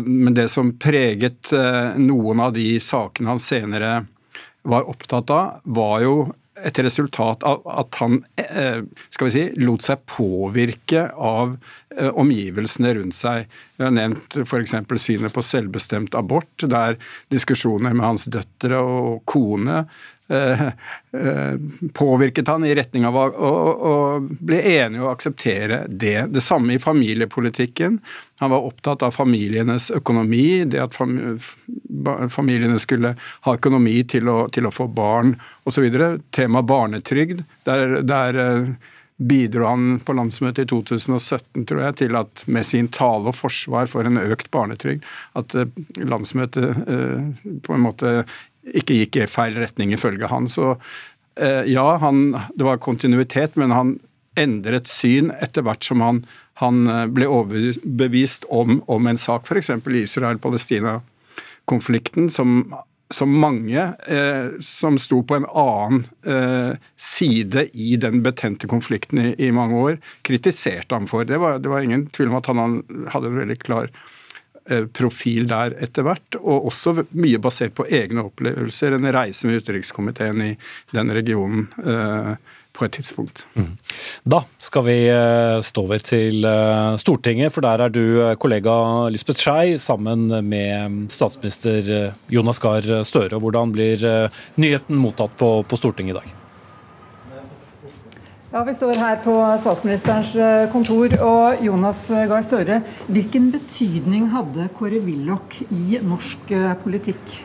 Men 0.00 0.36
det 0.36 0.48
som 0.52 0.72
preget 0.80 1.52
noen 2.00 2.40
av 2.42 2.56
de 2.56 2.64
sakene 2.82 3.30
han 3.30 3.40
senere 3.40 3.92
var 4.66 4.88
opptatt 4.88 5.30
av, 5.32 5.60
var 5.64 6.00
jo 6.04 6.14
et 6.66 6.78
resultat 6.84 7.44
av 7.46 7.64
at 7.68 7.98
han 8.00 8.20
eh, 8.36 8.82
skal 9.10 9.28
vi 9.28 9.34
si, 9.34 9.44
lot 9.62 9.84
seg 9.84 10.04
påvirke 10.10 11.06
av 11.16 11.56
eh, 11.96 12.08
omgivelsene 12.08 12.94
rundt 12.98 13.16
seg. 13.16 13.50
Vi 13.76 13.86
har 13.86 13.94
nevnt 13.96 14.40
f.eks. 14.44 14.76
synet 15.02 15.34
på 15.36 15.44
selvbestemt 15.44 16.16
abort, 16.18 16.52
der 16.62 16.98
diskusjoner 17.32 17.94
med 17.94 18.06
hans 18.06 18.28
døtre 18.30 18.80
og 18.80 19.22
kone 19.30 19.84
påvirket 21.92 22.48
han 22.48 22.64
i 22.64 22.74
retning 22.74 23.06
av 23.06 23.16
å, 23.16 23.24
å, 23.30 23.52
å 23.90 23.94
bli 24.20 24.60
enig 24.76 25.02
og 25.02 25.10
akseptere 25.14 25.82
det. 25.88 26.28
Det 26.30 26.42
samme 26.44 26.76
i 26.76 26.82
familiepolitikken. 26.82 27.98
Han 28.40 28.50
var 28.50 28.68
opptatt 28.68 29.02
av 29.02 29.10
familienes 29.16 29.90
økonomi, 29.90 30.64
det 30.70 30.84
at 30.84 30.96
familiene 32.30 32.78
skulle 32.80 33.14
ha 33.46 33.56
økonomi 33.58 33.98
til 34.08 34.30
å, 34.30 34.38
til 34.52 34.70
å 34.70 34.74
få 34.74 34.86
barn 34.86 35.34
osv. 35.68 35.90
Tema 36.30 36.62
barnetrygd. 36.62 37.42
Der, 37.66 37.98
der 38.06 38.40
eh, 38.40 38.72
bidro 39.20 39.66
han 39.68 39.98
på 40.00 40.14
landsmøtet 40.16 40.64
i 40.64 40.70
2017 40.70 41.66
tror 41.68 41.82
jeg, 41.84 41.96
til 42.00 42.16
at 42.16 42.44
med 42.48 42.64
sin 42.64 42.88
tale 42.88 43.28
og 43.28 43.36
forsvar 43.36 43.90
for 43.92 44.08
en 44.08 44.16
økt 44.22 44.48
barnetrygd, 44.54 45.04
at 45.36 45.56
landsmøtet 46.00 46.86
på 47.66 47.76
en 47.76 47.84
måte 47.84 48.14
ikke 48.66 48.94
gikk 49.02 49.16
i 49.16 49.26
feil 49.30 49.54
retning, 49.60 49.92
ifølge 49.96 50.26
han. 50.30 50.48
Så 50.50 50.64
eh, 51.40 51.64
ja, 51.70 51.96
han, 52.02 52.38
det 52.54 52.64
var 52.66 52.78
kontinuitet, 52.82 53.56
men 53.60 53.70
han 53.74 53.98
endret 54.38 54.86
syn 54.90 55.30
etter 55.42 55.62
hvert 55.66 55.84
som 55.84 56.00
han, 56.04 56.26
han 56.60 56.86
eh, 56.88 57.06
ble 57.10 57.26
overbevist 57.30 58.44
om, 58.52 58.82
om 58.90 59.06
en 59.10 59.18
sak, 59.20 59.42
f.eks. 59.48 59.70
Israel-Palestina-konflikten, 60.04 62.30
som, 62.30 62.74
som, 63.12 63.40
mange 63.42 63.94
eh, 64.06 64.46
som 64.64 64.98
sto 65.00 65.22
på 65.26 65.34
en 65.40 65.46
annen 65.48 66.04
eh, 66.24 66.72
side 67.00 67.66
i 67.72 67.96
den 68.00 68.22
betente 68.26 68.66
konflikten 68.70 69.18
i, 69.24 69.34
i, 69.38 69.52
mange 69.56 69.76
år, 69.80 69.94
kritiserte 70.26 70.94
ham 70.94 71.06
for. 71.10 71.24
Det 71.28 71.38
var, 71.42 71.52
det 71.58 71.70
var 71.72 71.80
ingen 71.84 72.06
tvil 72.12 72.28
om 72.32 72.40
at 72.40 72.48
han 72.52 72.58
hadde 73.12 73.28
en 73.32 73.42
veldig 73.42 73.60
klar 73.64 73.86
profil 74.96 75.48
der 75.50 75.74
etter 75.82 76.06
hvert, 76.06 76.38
og 76.40 76.70
også 76.70 76.94
mye 77.10 77.40
basert 77.42 77.74
på 77.78 77.86
egne 77.90 78.24
opplevelser. 78.28 78.96
En 78.96 79.10
reise 79.14 79.48
med 79.48 79.60
utenrikskomiteen 79.60 80.42
i 80.46 80.54
den 80.94 81.12
regionen 81.16 81.68
på 82.76 82.86
et 82.86 82.94
tidspunkt. 82.96 83.44
Mm. 83.58 83.76
Da 84.30 84.42
skal 84.62 84.86
vi 84.86 84.96
stå 85.66 85.84
over 85.84 86.02
til 86.06 86.46
Stortinget, 87.02 87.52
for 87.52 87.66
der 87.66 87.86
er 87.86 87.92
du 87.92 88.02
kollega 88.40 88.74
Lisbeth 89.12 89.42
Skei 89.42 89.76
sammen 89.82 90.28
med 90.48 91.10
statsminister 91.12 92.12
Jonas 92.30 92.62
Gahr 92.62 92.86
Støre. 93.04 93.40
Hvordan 93.42 93.74
blir 93.74 94.06
nyheten 94.56 95.00
mottatt 95.02 95.34
på, 95.40 95.58
på 95.66 95.80
Stortinget 95.80 96.16
i 96.16 96.20
dag? 96.22 96.39
Ja, 98.50 98.64
Vi 98.66 98.72
står 98.74 98.96
her 98.98 99.20
på 99.22 99.30
statsministerens 99.62 100.32
eh, 100.34 100.64
kontor. 100.72 101.12
og 101.22 101.60
Jonas 101.62 102.00
Gahr 102.10 102.42
Støre, 102.42 102.80
hvilken 103.06 103.44
betydning 103.54 104.24
hadde 104.32 104.66
Kåre 104.74 104.98
Willoch 105.04 105.54
i 105.70 106.00
norsk 106.02 106.50
eh, 106.58 106.72
politikk? 106.82 107.36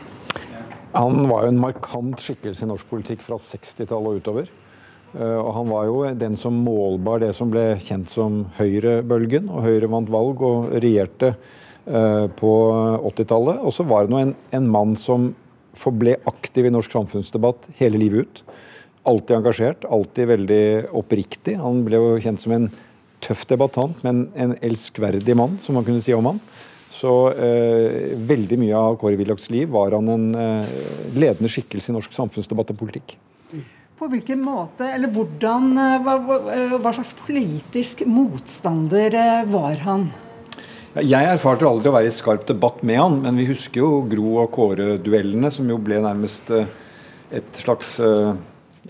Han 0.96 1.28
var 1.30 1.46
jo 1.46 1.52
en 1.52 1.62
markant 1.62 2.18
skikkelse 2.18 2.66
i 2.66 2.72
norsk 2.72 2.90
politikk 2.90 3.22
fra 3.22 3.38
60-tallet 3.38 4.10
og 4.10 4.18
utover. 4.18 4.50
Eh, 5.14 5.38
og 5.38 5.52
han 5.60 5.70
var 5.70 5.86
jo 5.86 6.04
den 6.26 6.34
som 6.42 6.58
målbar 6.66 7.22
det 7.22 7.30
som 7.38 7.54
ble 7.54 7.68
kjent 7.78 8.10
som 8.10 8.42
høyrebølgen. 8.58 9.46
Og 9.46 9.62
Høyre 9.62 9.94
vant 9.94 10.10
valg 10.10 10.42
og 10.42 10.74
regjerte 10.74 11.36
på 11.86 12.54
80-tallet. 13.14 13.62
Og 13.62 13.70
så 13.70 13.86
var 13.86 14.02
det 14.02 14.10
nå 14.10 14.24
en, 14.24 14.38
en 14.58 14.72
mann 14.74 14.98
som 14.98 15.36
forble 15.78 16.18
aktiv 16.26 16.66
i 16.66 16.72
norsk 16.74 16.98
samfunnsdebatt 16.98 17.76
hele 17.78 18.02
livet 18.02 18.26
ut 18.26 18.48
alltid 19.06 19.38
engasjert, 19.38 19.86
alltid 19.88 20.30
veldig 20.32 20.64
oppriktig. 20.96 21.56
Han 21.62 21.84
ble 21.86 22.00
jo 22.00 22.16
kjent 22.22 22.42
som 22.42 22.54
en 22.56 22.70
tøff 23.24 23.46
debattant, 23.48 24.02
men 24.06 24.26
en 24.36 24.56
elskverdig 24.64 25.36
mann, 25.38 25.56
som 25.62 25.78
man 25.78 25.86
kunne 25.86 26.04
si 26.04 26.14
om 26.14 26.26
han. 26.28 26.40
Så 26.92 27.12
eh, 27.34 28.12
veldig 28.28 28.58
mye 28.60 28.76
av 28.78 28.98
Kåre 29.00 29.18
Willochs 29.20 29.50
liv 29.52 29.72
var 29.74 29.96
han 29.96 30.08
en 30.12 30.28
eh, 30.40 30.76
ledende 31.16 31.50
skikkelse 31.52 31.92
i 31.92 31.96
norsk 31.96 32.14
samfunnsdebatt 32.16 32.72
og 32.72 32.78
politikk. 32.80 33.16
På 33.96 34.10
hvilken 34.12 34.42
måte, 34.44 34.84
eller 34.92 35.08
hvordan, 35.08 35.70
eh, 35.80 36.02
hva, 36.04 36.16
eh, 36.52 36.74
hva 36.76 36.92
slags 36.92 37.14
politisk 37.16 38.02
motstander 38.04 39.14
eh, 39.16 39.46
var 39.48 39.80
han? 39.86 40.10
Jeg 41.00 41.28
erfarte 41.28 41.64
aldri 41.68 41.88
å 41.88 41.94
være 41.94 42.10
i 42.10 42.16
skarp 42.16 42.44
debatt 42.48 42.82
med 42.84 43.00
han, 43.00 43.16
men 43.24 43.40
vi 43.40 43.48
husker 43.48 43.80
jo 43.80 44.02
Gro 44.08 44.36
og 44.42 44.52
Kåre-duellene, 44.52 45.48
som 45.52 45.68
jo 45.68 45.76
ble 45.80 46.00
nærmest 46.04 46.52
et 46.56 47.60
slags 47.60 47.96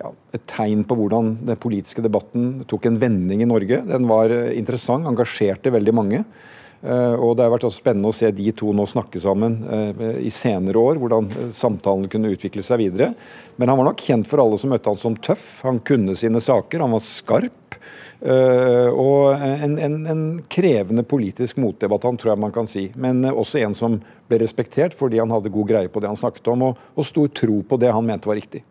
ja, 0.01 0.11
et 0.37 0.45
tegn 0.51 0.85
på 0.87 0.97
hvordan 0.99 1.33
den 1.47 1.59
politiske 1.61 2.05
debatten 2.05 2.67
tok 2.69 2.89
en 2.89 3.01
vending 3.01 3.43
i 3.43 3.49
Norge. 3.49 3.81
Den 3.89 4.09
var 4.11 4.33
eh, 4.33 4.53
interessant, 4.59 5.09
engasjerte 5.09 5.73
veldig 5.75 5.97
mange. 5.97 6.23
Uh, 6.87 7.17
og 7.17 7.39
Det 7.39 7.47
har 7.47 7.51
vært 7.55 7.65
også 7.67 7.81
spennende 7.81 8.11
å 8.13 8.15
se 8.15 8.29
de 8.37 8.51
to 8.55 8.69
nå 8.77 8.85
snakke 8.87 9.19
sammen 9.19 9.57
uh, 9.65 10.19
i 10.21 10.31
senere 10.31 10.79
år, 10.79 11.01
hvordan 11.01 11.31
samtalen 11.57 12.05
kunne 12.13 12.31
utvikle 12.35 12.63
seg 12.63 12.83
videre. 12.85 13.09
Men 13.57 13.73
han 13.73 13.81
var 13.81 13.89
nok 13.89 14.05
kjent 14.05 14.29
for 14.29 14.43
alle 14.43 14.59
som 14.61 14.71
møtte 14.75 14.93
han 14.93 15.01
som 15.01 15.17
tøff. 15.17 15.47
Han 15.65 15.81
kunne 15.81 16.15
sine 16.19 16.43
saker, 16.43 16.85
han 16.85 16.95
var 16.95 17.05
skarp. 17.05 17.63
Og 18.17 19.43
en, 19.45 19.75
en, 19.77 19.97
en, 20.09 20.21
krevende 20.49 21.03
politisk 21.05 21.59
motdebattant, 21.61 22.17
tror 22.17 22.33
jeg 22.33 22.41
man 22.47 22.55
kan 22.55 22.69
si. 22.71 22.87
Men 22.97 23.21
også 23.29 23.61
en 23.61 23.77
som 23.77 23.99
ble 24.27 24.39
respektert 24.41 24.97
fordi 24.97 25.21
han 25.21 25.35
hadde 25.35 25.53
god 25.53 25.69
greie 25.69 25.91
på 25.93 26.01
det 26.01 26.09
han 26.09 26.19
snakket 26.19 26.49
om, 26.55 26.65
og, 26.71 26.81
og 26.97 27.07
stor 27.07 27.29
tro 27.37 27.61
på 27.69 27.79
det 27.83 27.93
han 27.93 28.09
mente 28.09 28.31
var 28.31 28.41
riktig. 28.41 28.65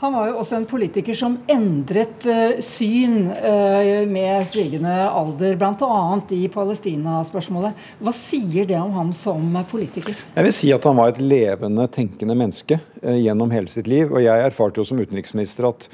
Han 0.00 0.12
var 0.12 0.28
jo 0.28 0.38
også 0.42 0.56
en 0.58 0.66
politiker 0.66 1.14
som 1.16 1.36
endret 1.50 2.26
uh, 2.26 2.56
syn 2.62 3.28
uh, 3.30 4.02
med 4.10 4.42
stigende 4.48 4.92
alder, 5.06 5.54
bl.a. 5.60 5.98
i 6.34 6.40
Palestina-spørsmålet. 6.52 7.84
Hva 8.02 8.14
sier 8.16 8.66
det 8.68 8.80
om 8.80 8.96
ham 8.96 9.12
som 9.14 9.54
politiker? 9.70 10.16
Jeg 10.34 10.48
vil 10.48 10.56
si 10.56 10.72
at 10.74 10.88
han 10.88 10.98
var 10.98 11.12
et 11.12 11.22
levende, 11.22 11.86
tenkende 11.94 12.36
menneske 12.38 12.80
uh, 13.04 13.14
gjennom 13.14 13.54
hele 13.54 13.70
sitt 13.70 13.90
liv. 13.90 14.10
Og 14.10 14.24
jeg 14.24 14.48
erfarte 14.48 14.82
jo 14.82 14.88
som 14.88 15.00
utenriksminister 15.02 15.70
at 15.70 15.88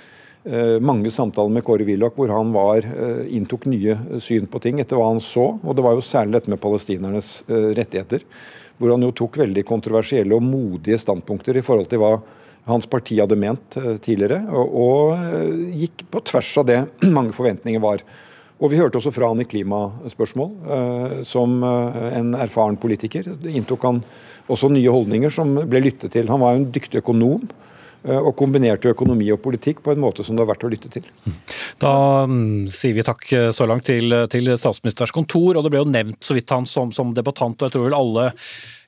mange 0.80 1.10
samtaler 1.12 1.52
med 1.52 1.60
Kåre 1.66 1.84
Willoch 1.84 2.14
hvor 2.16 2.30
han 2.32 2.48
var, 2.54 2.86
inntok 3.28 3.66
nye 3.68 3.92
syn 4.24 4.46
på 4.48 4.56
ting 4.64 4.78
etter 4.80 4.96
hva 4.96 5.10
han 5.10 5.20
så. 5.20 5.50
Og 5.60 5.76
det 5.76 5.84
var 5.84 5.92
jo 5.92 6.04
særlig 6.06 6.38
dette 6.38 6.52
med 6.54 6.62
palestinernes 6.62 7.28
rettigheter. 7.76 8.24
Hvor 8.80 8.94
han 8.94 9.04
jo 9.04 9.12
tok 9.20 9.36
veldig 9.42 9.66
kontroversielle 9.68 10.32
og 10.32 10.46
modige 10.46 10.96
standpunkter 11.02 11.60
i 11.60 11.64
forhold 11.66 11.90
til 11.92 12.00
hva 12.00 12.14
hans 12.68 12.86
parti 12.86 13.18
hadde 13.20 13.38
ment 13.38 13.78
eh, 13.80 13.94
tidligere, 14.02 14.42
og, 14.52 14.74
og 14.84 15.14
eh, 15.16 15.78
gikk 15.84 16.04
på 16.12 16.24
tvers 16.30 16.50
av 16.60 16.68
det 16.68 16.80
mange 17.16 17.34
forventninger 17.36 17.82
var. 17.82 18.04
Og 18.60 18.68
Vi 18.68 18.76
hørte 18.76 19.00
også 19.00 19.12
fra 19.14 19.30
han 19.30 19.40
i 19.40 19.48
klimaspørsmål. 19.48 20.50
Eh, 20.76 21.14
som 21.24 21.62
en 21.64 22.34
erfaren 22.36 22.76
politiker 22.80 23.30
inntok 23.48 23.86
han 23.88 24.02
også 24.50 24.68
nye 24.72 24.92
holdninger 24.92 25.32
som 25.32 25.54
ble 25.70 25.80
lyttet 25.86 26.12
til. 26.12 26.28
Han 26.28 26.42
var 26.42 26.54
jo 26.54 26.64
en 26.64 26.70
dyktig 26.74 27.04
økonom. 27.04 27.48
Og 28.00 28.30
kombinerte 28.32 28.88
økonomi 28.88 29.26
og 29.28 29.42
politikk 29.44 29.82
på 29.84 29.92
en 29.92 29.98
måte 30.00 30.24
som 30.24 30.32
det 30.32 30.40
har 30.40 30.48
vært 30.48 30.62
å 30.64 30.70
lytte 30.72 30.88
til. 30.88 31.04
Da 31.84 31.90
um, 32.24 32.62
sier 32.64 32.94
vi 32.96 33.04
takk 33.04 33.26
så 33.52 33.66
langt 33.68 33.84
til, 33.90 34.14
til 34.32 34.48
statsministerens 34.54 35.12
kontor. 35.12 35.58
og 35.58 35.66
Det 35.66 35.72
ble 35.74 35.82
jo 35.82 35.90
nevnt 35.90 36.24
så 36.24 36.32
vidt 36.32 36.48
han 36.48 36.64
som, 36.64 36.94
som 36.96 37.12
debattant, 37.12 37.60
og 37.60 37.68
jeg 37.68 37.74
tror 37.74 37.84
vel 37.90 37.98
alle 37.98 38.24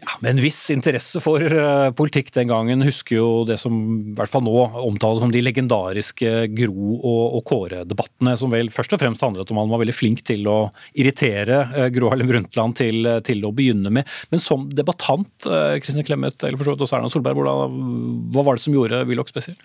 ja, 0.03 0.17
med 0.21 0.35
en 0.35 0.43
viss 0.43 0.61
interesse 0.75 1.21
for 1.23 1.43
uh, 1.43 1.91
politikk 1.97 2.33
den 2.35 2.51
gangen. 2.51 2.85
Husker 2.87 3.17
jo 3.19 3.29
det 3.49 3.59
som 3.61 3.77
i 3.99 4.15
hvert 4.19 4.31
fall 4.33 4.45
nå 4.47 4.55
omtales 4.83 5.23
som 5.23 5.33
de 5.33 5.43
legendariske 5.45 6.33
Gro- 6.57 6.99
og, 6.99 7.39
og 7.39 7.45
Kåre-debattene, 7.49 8.35
som 8.39 8.53
vel 8.53 8.73
først 8.75 8.97
og 8.97 9.03
fremst 9.03 9.25
handlet 9.25 9.53
om 9.53 9.63
han 9.63 9.71
var 9.73 9.83
veldig 9.85 9.97
flink 9.97 10.25
til 10.27 10.49
å 10.51 10.59
irritere 10.99 11.63
uh, 11.77 11.87
Gro 11.95 12.11
Harlem 12.13 12.33
Brundtland 12.33 12.79
til, 12.83 13.09
til, 13.27 13.45
å 13.47 13.55
begynne 13.55 13.93
med. 13.95 14.11
Men 14.35 14.43
som 14.43 14.67
debattant, 14.73 15.31
Kristin 15.83 16.07
Clemet, 16.07 16.43
eller 16.43 16.59
for 16.59 16.67
så 16.67 16.75
vidt 16.75 16.85
også 16.87 16.99
Erna 16.99 17.11
Solberg, 17.13 17.39
hvordan, 17.39 17.79
hva 18.35 18.45
var 18.47 18.59
det 18.59 18.65
som 18.65 18.75
gjorde 18.75 19.05
Willoch 19.09 19.31
spesiell? 19.31 19.59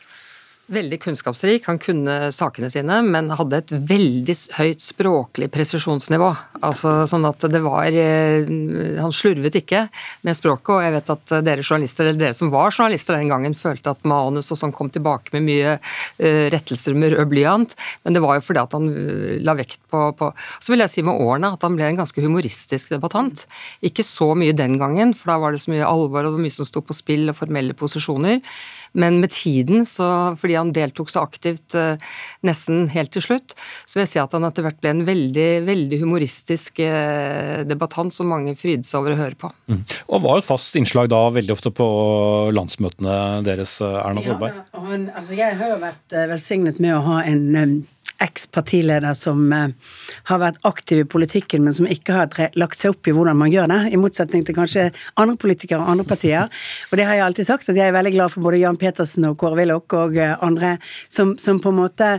Veldig 0.68 0.98
kunnskapsrik, 1.00 1.64
han 1.70 1.78
kunne 1.80 2.28
sakene 2.36 2.68
sine, 2.68 2.98
men 3.08 3.30
hadde 3.40 3.62
et 3.62 3.70
veldig 3.72 4.34
høyt 4.58 4.82
språklig 4.84 5.48
presisjonsnivå. 5.54 6.28
Altså 6.68 7.06
sånn 7.08 7.24
at 7.30 7.46
det 7.48 7.62
var 7.64 7.88
eh, 7.88 8.44
Han 9.00 9.14
slurvet 9.16 9.56
ikke 9.62 9.86
med 10.28 10.36
språket, 10.36 10.74
og 10.76 10.82
jeg 10.84 10.94
vet 10.98 11.12
at 11.14 11.34
dere 11.48 11.64
journalister, 11.64 12.10
eller 12.10 12.20
dere 12.20 12.36
som 12.36 12.52
var 12.52 12.76
journalister 12.76 13.16
den 13.16 13.32
gangen, 13.32 13.56
følte 13.56 13.94
at 13.96 14.04
manus 14.12 14.52
og 14.52 14.60
sånn 14.60 14.74
kom 14.76 14.92
tilbake 14.92 15.32
med 15.38 15.46
mye 15.48 15.78
uh, 15.78 16.46
rettelser 16.52 16.98
med 17.00 17.16
rød 17.16 17.32
blyant, 17.32 17.78
men 18.04 18.18
det 18.18 18.24
var 18.26 18.36
jo 18.36 18.44
fordi 18.50 18.64
at 18.66 18.76
han 18.76 18.90
uh, 18.92 19.38
la 19.48 19.56
vekt 19.56 19.80
på, 19.88 20.04
på, 20.20 20.30
Så 20.60 20.74
vil 20.74 20.84
jeg 20.84 20.92
si 20.98 21.06
med 21.08 21.16
årene 21.16 21.54
at 21.56 21.64
han 21.64 21.80
ble 21.80 21.88
en 21.88 22.02
ganske 22.02 22.24
humoristisk 22.24 22.92
debattant. 22.92 23.46
Ikke 23.88 24.04
så 24.04 24.34
mye 24.36 24.58
den 24.58 24.76
gangen, 24.82 25.16
for 25.16 25.32
da 25.32 25.40
var 25.46 25.56
det 25.56 25.64
så 25.64 25.72
mye 25.72 25.88
alvor 25.88 26.26
og 26.26 26.34
det 26.34 26.36
var 26.42 26.46
mye 26.50 26.58
som 26.60 26.68
sto 26.68 26.84
på 26.84 26.98
spill 26.98 27.32
og 27.32 27.40
formelle 27.40 27.78
posisjoner. 27.78 28.44
Men 28.98 29.22
med 29.24 29.32
tiden, 29.32 29.86
så, 29.88 30.36
fordi 30.40 30.57
han 30.60 30.74
deltok 30.76 31.12
så 31.12 31.24
aktivt 31.26 31.76
eh, 31.78 32.02
nesten 32.48 32.88
helt 32.94 33.14
til 33.16 33.24
slutt, 33.24 33.56
så 33.86 33.98
vil 33.98 34.06
jeg 34.06 34.14
si 34.14 34.22
at 34.22 34.36
han 34.36 34.48
etter 34.48 34.66
hvert 34.66 34.80
ble 34.84 34.94
en 34.94 35.04
veldig, 35.08 35.48
veldig 35.68 36.02
humoristisk 36.04 36.82
eh, 36.84 37.64
debattant 37.68 38.14
som 38.14 38.32
mange 38.32 38.56
frydet 38.60 38.88
seg 38.88 39.02
over 39.02 39.16
å 39.16 39.20
høre 39.22 39.40
på. 39.40 39.52
Mm. 39.72 39.84
Og 40.08 40.24
var 40.26 40.42
et 40.42 40.48
fast 40.48 40.78
innslag 40.80 41.12
da 41.14 41.22
veldig 41.34 41.56
ofte 41.56 41.74
på 41.76 41.88
landsmøtene 42.56 43.44
deres, 43.48 43.78
eh, 43.86 44.00
Erna 44.04 44.26
Solberg? 44.26 44.58
Ja, 44.58 44.88
han, 44.88 45.10
altså 45.18 45.38
jeg 45.38 45.60
har 45.60 45.76
jo 45.76 45.84
vært 45.84 46.18
velsignet 46.34 46.82
med 46.84 46.98
å 46.98 47.04
ha 47.08 47.22
en 47.28 47.86
eks-partileder 48.24 49.16
som 49.18 49.42
uh, 49.54 49.68
har 50.30 50.42
vært 50.42 50.60
aktiv 50.68 51.04
i 51.04 51.08
politikken, 51.10 51.64
men 51.66 51.76
som 51.76 51.88
ikke 51.90 52.16
har 52.16 52.58
lagt 52.58 52.80
seg 52.80 52.96
opp 52.96 53.08
i 53.08 53.14
hvordan 53.16 53.38
man 53.40 53.52
gjør 53.54 53.70
det, 53.72 53.80
i 53.94 54.00
motsetning 54.02 54.46
til 54.48 54.58
kanskje 54.58 54.88
andre 55.20 55.38
politikere 55.40 55.84
og 55.84 55.94
andre 55.94 56.08
partier. 56.08 56.52
Og 56.92 57.00
det 57.00 57.08
har 57.08 57.18
jeg 57.18 57.26
alltid 57.28 57.50
sagt, 57.50 57.70
at 57.70 57.80
jeg 57.80 57.90
er 57.90 57.96
veldig 57.96 58.14
glad 58.16 58.34
for 58.34 58.46
både 58.46 58.62
Jan 58.62 58.80
Petersen 58.80 59.28
og 59.30 59.38
Kåre 59.42 59.60
Willoch 59.62 59.98
og 59.98 60.18
uh, 60.18 60.36
andre 60.46 60.76
som, 61.10 61.36
som, 61.42 61.62
på 61.62 61.74
en 61.74 61.80
måte 61.82 62.10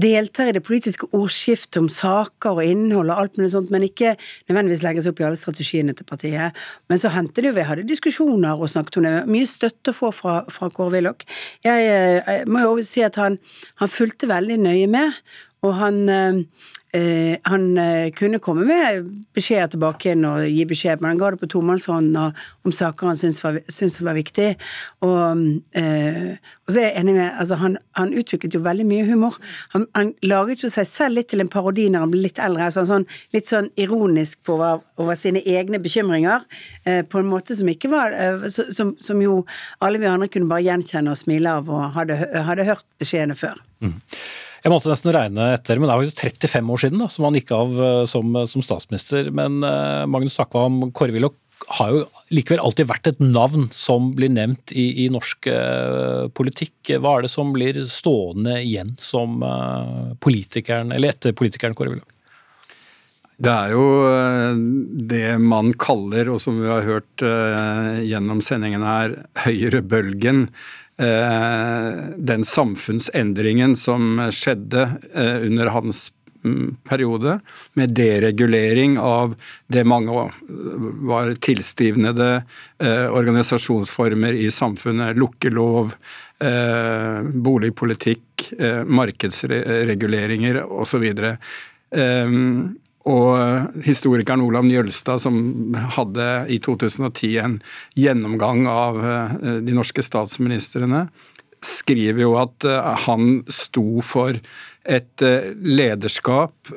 deltar 0.00 0.50
i 0.50 0.56
det 0.56 0.64
politiske 0.66 1.08
ordskiftet 1.16 1.80
om 1.80 1.88
saker 1.92 2.60
og 2.60 2.64
innhold 2.64 3.12
og 3.12 3.22
alt 3.22 3.40
mulig 3.40 3.52
sånt, 3.54 3.72
men 3.74 3.86
ikke 3.86 4.16
nødvendigvis 4.48 4.84
legger 4.86 5.04
seg 5.04 5.14
opp 5.14 5.22
i 5.22 5.28
alle 5.28 5.40
strategiene 5.40 5.96
til 5.96 6.08
partiet. 6.08 6.56
Men 6.90 7.00
så 7.02 7.12
hendte 7.14 7.42
det 7.42 7.50
jo, 7.50 7.56
vi 7.58 7.66
hadde 7.68 7.86
diskusjoner 7.88 8.60
og 8.60 8.70
snakket 8.72 9.00
om 9.00 9.08
det. 9.08 9.14
Mye 9.30 9.48
støtte 9.50 9.92
å 9.92 9.96
få 9.96 10.12
fra, 10.14 10.38
fra 10.52 10.70
Kåre 10.72 10.96
Willoch. 10.96 11.26
Jeg, 11.64 11.86
jeg, 11.86 12.22
eh, 12.22 12.44
må 12.50 12.62
jo 12.64 12.76
si 12.86 13.04
at 13.06 13.18
han, 13.20 13.38
han 13.80 13.92
fulgte 13.92 14.30
veldig 14.30 14.58
nøye 14.62 14.88
med. 14.90 15.20
Og 15.64 15.74
han, 15.74 16.08
eh, 16.08 16.40
eh, 16.92 17.36
han 17.44 17.78
eh, 17.78 18.10
kunne 18.16 18.40
komme 18.42 18.66
med 18.68 19.08
beskjeder 19.34 19.70
tilbake 19.72 20.10
igjen 20.10 20.26
og 20.28 20.44
gi 20.44 20.66
beskjed, 20.68 21.00
men 21.00 21.14
han 21.14 21.20
ga 21.20 21.30
det 21.32 21.40
på 21.40 21.48
tomannshånd 21.54 22.16
om 22.16 22.74
saker 22.74 23.10
han 23.10 23.18
syntes 23.20 23.40
var, 23.42 23.58
var 24.04 24.18
viktig. 24.18 24.48
Og, 25.06 25.42
eh, 25.80 26.36
og, 26.36 26.72
så 26.72 26.80
er 26.82 26.88
jeg 26.88 26.96
enig 27.00 27.16
med 27.16 27.40
altså 27.40 27.58
han, 27.62 27.78
han, 27.98 28.14
utviklet 28.16 28.54
jo 28.54 28.62
veldig 28.64 28.86
mye 28.88 29.06
humor. 29.08 29.38
Han, 29.74 29.86
han, 29.96 30.12
laget 30.26 30.64
jo 30.66 30.72
seg 30.72 30.88
selv 30.90 31.18
litt 31.18 31.30
til 31.32 31.44
en 31.44 31.52
parodi 31.52 31.88
når 31.90 32.06
han 32.06 32.14
ble 32.14 32.24
litt 32.26 32.40
eldre. 32.42 32.68
Altså 32.68 32.86
sånn, 32.88 33.08
litt 33.34 33.48
sånn 33.50 33.70
ironisk 33.80 34.44
på 34.46 34.56
over 34.60 35.14
sine 35.18 35.42
egne 35.44 35.80
bekymringer, 35.82 36.44
eh, 36.84 37.02
på 37.06 37.20
en 37.20 37.30
måte 37.30 37.56
som 37.56 37.68
ikke 37.72 37.90
var 37.92 38.12
eh, 38.12 38.48
som, 38.52 38.94
som, 39.00 39.22
jo 39.24 39.40
alle 39.84 40.00
vi 40.02 40.08
andre 40.10 40.28
kunne 40.32 40.50
bare 40.50 40.64
gjenkjenne 40.68 41.12
og 41.12 41.20
smile 41.20 41.58
av, 41.60 41.70
og 41.72 41.96
hadde, 41.96 42.20
hadde 42.46 42.68
hørt 42.68 42.86
beskjedene 43.00 43.36
før. 43.38 43.58
Mm. 43.84 43.96
Jeg 44.66 44.72
måtte 44.72 44.90
nesten 44.90 45.12
regne 45.14 45.52
etter, 45.54 45.78
men 45.78 45.86
det 45.86 45.94
er 45.94 46.00
faktisk 46.02 46.48
35 46.50 46.70
år 46.74 46.80
siden 46.82 47.02
da, 47.04 47.06
som 47.12 47.28
han 47.28 47.36
gikk 47.38 47.52
av 47.54 47.76
eh, 47.78 48.04
som, 48.10 48.34
som 48.50 48.64
statsminister. 48.66 49.28
Men 49.30 49.60
eh, 49.62 50.06
Magnus 50.10 50.34
Takvam, 50.34 50.88
Kåre 50.90 51.14
Willoch 51.14 51.38
har 51.78 51.92
jo 51.94 52.02
likevel 52.34 52.60
alltid 52.62 52.88
vært 52.90 53.08
et 53.10 53.22
navn 53.22 53.68
som 53.74 54.10
blir 54.16 54.30
nevnt 54.32 54.74
i, 54.76 55.04
i 55.04 55.06
norsk 55.12 55.48
eh, 55.50 56.26
politikk. 56.36 56.96
Hva 56.98 57.16
er 57.16 57.26
det 57.26 57.32
som 57.32 57.54
blir 57.54 57.78
stående 57.90 58.58
igjen 58.62 58.94
som 58.98 59.40
eh, 59.46 60.12
politikeren, 60.22 60.92
eller 60.94 61.14
etter 61.14 61.36
politikeren 61.36 61.76
Kåre 61.78 61.94
Willoch? 61.94 62.12
Det 63.36 63.52
er 63.52 63.74
jo 63.74 63.86
eh, 64.08 64.60
det 65.14 65.36
man 65.42 65.72
kaller, 65.80 66.30
og 66.34 66.42
som 66.42 66.58
vi 66.58 66.70
har 66.70 66.86
hørt 66.86 67.26
gjennom 68.06 68.42
sendingen 68.44 68.86
her, 68.86 69.20
høyrebølgen. 69.46 70.48
Uh, 70.96 72.16
den 72.16 72.44
samfunnsendringen 72.44 73.76
som 73.76 74.30
skjedde 74.32 74.86
uh, 75.16 75.42
under 75.44 75.66
hans 75.66 76.12
mm, 76.44 76.76
periode, 76.88 77.40
med 77.76 77.92
deregulering 77.92 78.96
av 78.98 79.34
det 79.66 79.84
mange 79.84 80.30
var 81.10 81.34
tilstivnede 81.34 82.30
organisasjonsformer 83.10 84.32
i 84.32 84.50
samfunnet. 84.50 85.16
Lukkelov, 85.16 85.92
boligpolitikk, 87.32 88.50
markedsreguleringer 88.86 90.60
osv. 90.64 91.06
Um, 91.90 92.76
og 93.06 93.82
historikeren 93.86 94.42
Olav 94.42 94.66
Njølstad, 94.66 95.22
som 95.22 95.74
hadde 95.94 96.26
i 96.50 96.58
2010 96.62 97.36
en 97.42 97.56
gjennomgang 97.94 98.66
av 98.70 98.98
eh, 98.98 99.36
de 99.62 99.76
norske 99.76 100.02
statsministrene, 100.02 101.06
skriver 101.62 102.24
jo 102.24 102.34
at 102.40 102.66
eh, 102.66 102.90
han 103.06 103.44
sto 103.46 104.02
for 104.04 104.34
et 104.86 105.22
eh, 105.22 105.52
lederskap 105.54 106.72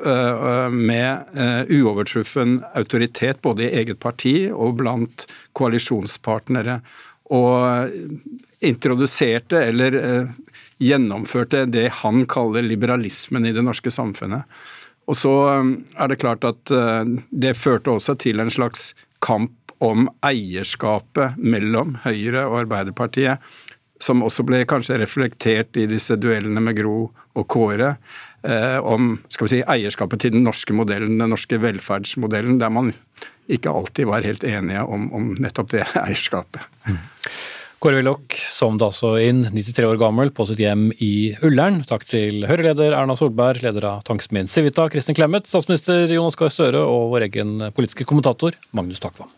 med 0.70 1.36
uovertruffen 1.70 2.56
autoritet 2.78 3.42
både 3.42 3.66
i 3.66 3.74
eget 3.82 4.00
parti 4.02 4.34
og 4.50 4.80
blant 4.80 5.26
koalisjonspartnere. 5.58 6.80
Og 7.30 7.90
introduserte 8.66 9.60
eller 9.62 9.94
gjennomførte 10.82 11.62
det 11.70 11.86
han 12.00 12.24
kaller 12.30 12.66
liberalismen 12.66 13.46
i 13.46 13.54
det 13.54 13.62
norske 13.62 13.92
samfunnet. 13.94 14.42
Og 15.10 15.18
så 15.18 15.32
um, 15.58 15.72
er 15.98 16.12
det 16.12 16.20
klart 16.22 16.46
at 16.46 16.70
uh, 16.70 17.02
det 17.30 17.56
førte 17.58 17.90
også 17.90 18.14
til 18.22 18.42
en 18.42 18.52
slags 18.52 18.92
kamp 19.24 19.56
om 19.80 20.06
eierskapet 20.26 21.38
mellom 21.40 21.96
Høyre 22.04 22.44
og 22.46 22.60
Arbeiderpartiet, 22.66 23.40
som 24.00 24.22
også 24.24 24.44
ble 24.48 24.62
kanskje 24.68 24.98
reflektert 25.00 25.76
i 25.80 25.86
disse 25.88 26.16
duellene 26.20 26.62
med 26.62 26.78
Gro 26.78 26.98
og 27.10 27.46
Kåre. 27.48 27.94
Eh, 28.42 28.78
om 28.80 29.14
skal 29.28 29.46
vi 29.46 29.52
si, 29.52 29.60
eierskapet 29.68 30.22
til 30.22 30.32
den 30.36 30.44
norske 30.44 30.76
modellen, 30.76 31.18
den 31.20 31.32
norske 31.32 31.58
velferdsmodellen, 31.60 32.58
der 32.60 32.72
man 32.72 32.92
ikke 33.50 33.72
alltid 33.72 34.08
var 34.08 34.24
helt 34.24 34.44
enige 34.48 34.84
om, 34.84 35.10
om 35.16 35.32
nettopp 35.40 35.72
det 35.74 35.84
eierskapet. 36.04 36.64
Mm. 36.88 37.00
Kåre 37.80 37.96
Willoch 37.96 38.34
sovnet 38.36 38.82
altså 38.84 39.14
inn, 39.24 39.38
93 39.48 39.86
år 39.88 39.96
gammel, 39.96 40.28
på 40.36 40.44
sitt 40.44 40.58
hjem 40.60 40.90
i 41.00 41.32
Ullern. 41.48 41.78
Takk 41.88 42.02
til 42.04 42.42
Høyre-leder 42.44 42.92
Erna 42.92 43.14
Solberg, 43.16 43.62
leder 43.64 43.86
av 43.88 44.02
tankesmien 44.04 44.50
Civita, 44.52 44.84
Kristin 44.92 45.16
Clemet, 45.16 45.48
statsminister 45.48 46.10
Jonas 46.12 46.36
Gahr 46.36 46.52
Støre 46.52 46.82
og 46.84 47.06
vår 47.14 47.24
egen 47.30 47.54
politiske 47.72 48.04
kommentator 48.04 48.52
Magnus 48.76 49.00
Takvam. 49.00 49.32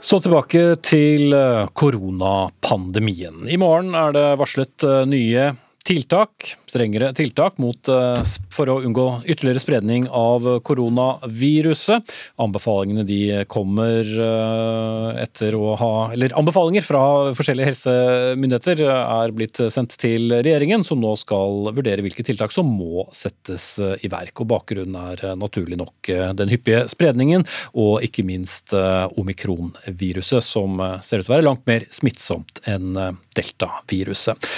Så 0.00 0.22
tilbake 0.24 0.62
til 0.80 1.36
koronapandemien. 1.76 3.44
I 3.52 3.60
morgen 3.60 3.92
er 3.92 4.16
det 4.16 4.24
varslet 4.40 4.88
eh, 4.88 5.04
nye 5.12 5.50
tiltak, 5.92 6.54
strengere 6.70 7.10
tiltak 7.16 7.58
mot, 7.60 7.88
eh, 7.88 8.22
for 8.52 8.70
å 8.72 8.78
unngå 8.84 9.06
ytterligere 9.28 9.60
spredning 9.60 10.06
av 10.08 10.46
koronaviruset. 10.64 12.12
Anbefalingene 12.40 13.04
de 13.06 13.44
kommer 13.50 14.00
eh, 14.00 15.22
etter 15.22 15.56
å 15.58 15.74
ha 15.76 15.92
Eller 16.12 16.32
anbefalinger 16.38 16.84
fra 16.84 17.02
forskjellige 17.36 17.68
helsemyndigheter 17.70 18.82
er 18.88 19.34
blitt 19.36 19.60
sendt 19.72 19.96
til 20.00 20.32
regjeringen, 20.32 20.84
som 20.84 21.00
nå 21.00 21.12
skal 21.20 21.72
vurdere 21.74 22.04
hvilke 22.04 22.24
tiltak 22.26 22.54
som 22.54 22.68
må 22.68 23.06
settes 23.14 23.76
i 23.78 24.10
verk. 24.12 24.40
Og 24.40 24.48
Bakgrunnen 24.50 24.96
er 25.12 25.36
naturlig 25.38 25.78
nok 25.80 26.10
den 26.38 26.52
hyppige 26.52 26.86
spredningen, 26.90 27.44
og 27.74 28.04
ikke 28.06 28.24
minst 28.26 28.74
omikronviruset, 28.74 30.44
som 30.44 30.80
ser 31.04 31.22
ut 31.22 31.26
til 31.26 31.32
å 31.32 31.36
være 31.36 31.48
langt 31.48 31.68
mer 31.68 31.86
smittsomt 31.92 32.62
enn 32.68 32.96
deltaviruset. 33.36 34.50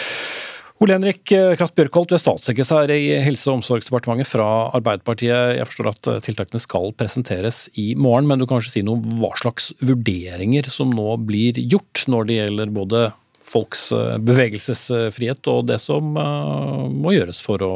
Ole 0.84 0.98
Henrik 0.98 1.32
eh, 1.32 1.54
Kraft 1.56 1.72
Bjørkholt, 1.78 2.10
du 2.10 2.18
er 2.18 2.20
statssekretær 2.20 2.90
i 2.92 3.14
Helse- 3.24 3.48
og 3.48 3.62
omsorgsdepartementet 3.62 4.28
fra 4.28 4.48
Arbeiderpartiet. 4.76 5.54
Jeg 5.56 5.68
forstår 5.70 5.88
at 5.88 6.08
eh, 6.12 6.18
tiltakene 6.26 6.60
skal 6.60 6.92
presenteres 6.92 7.62
i 7.80 7.94
morgen, 7.96 8.28
men 8.28 8.42
du 8.42 8.44
kan 8.44 8.58
kanskje 8.58 8.74
si 8.74 8.82
noe 8.84 9.00
om 9.00 9.22
hva 9.22 9.30
slags 9.40 9.70
vurderinger 9.80 10.68
som 10.68 10.92
nå 10.92 11.16
blir 11.24 11.56
gjort 11.62 12.04
når 12.12 12.28
det 12.28 12.36
gjelder 12.36 12.76
både 12.76 13.02
folks 13.48 13.86
eh, 13.96 14.18
bevegelsesfrihet 14.28 15.48
og 15.54 15.70
det 15.72 15.80
som 15.80 16.12
må 16.12 17.16
gjøres 17.16 17.40
for 17.46 17.64
å 17.64 17.74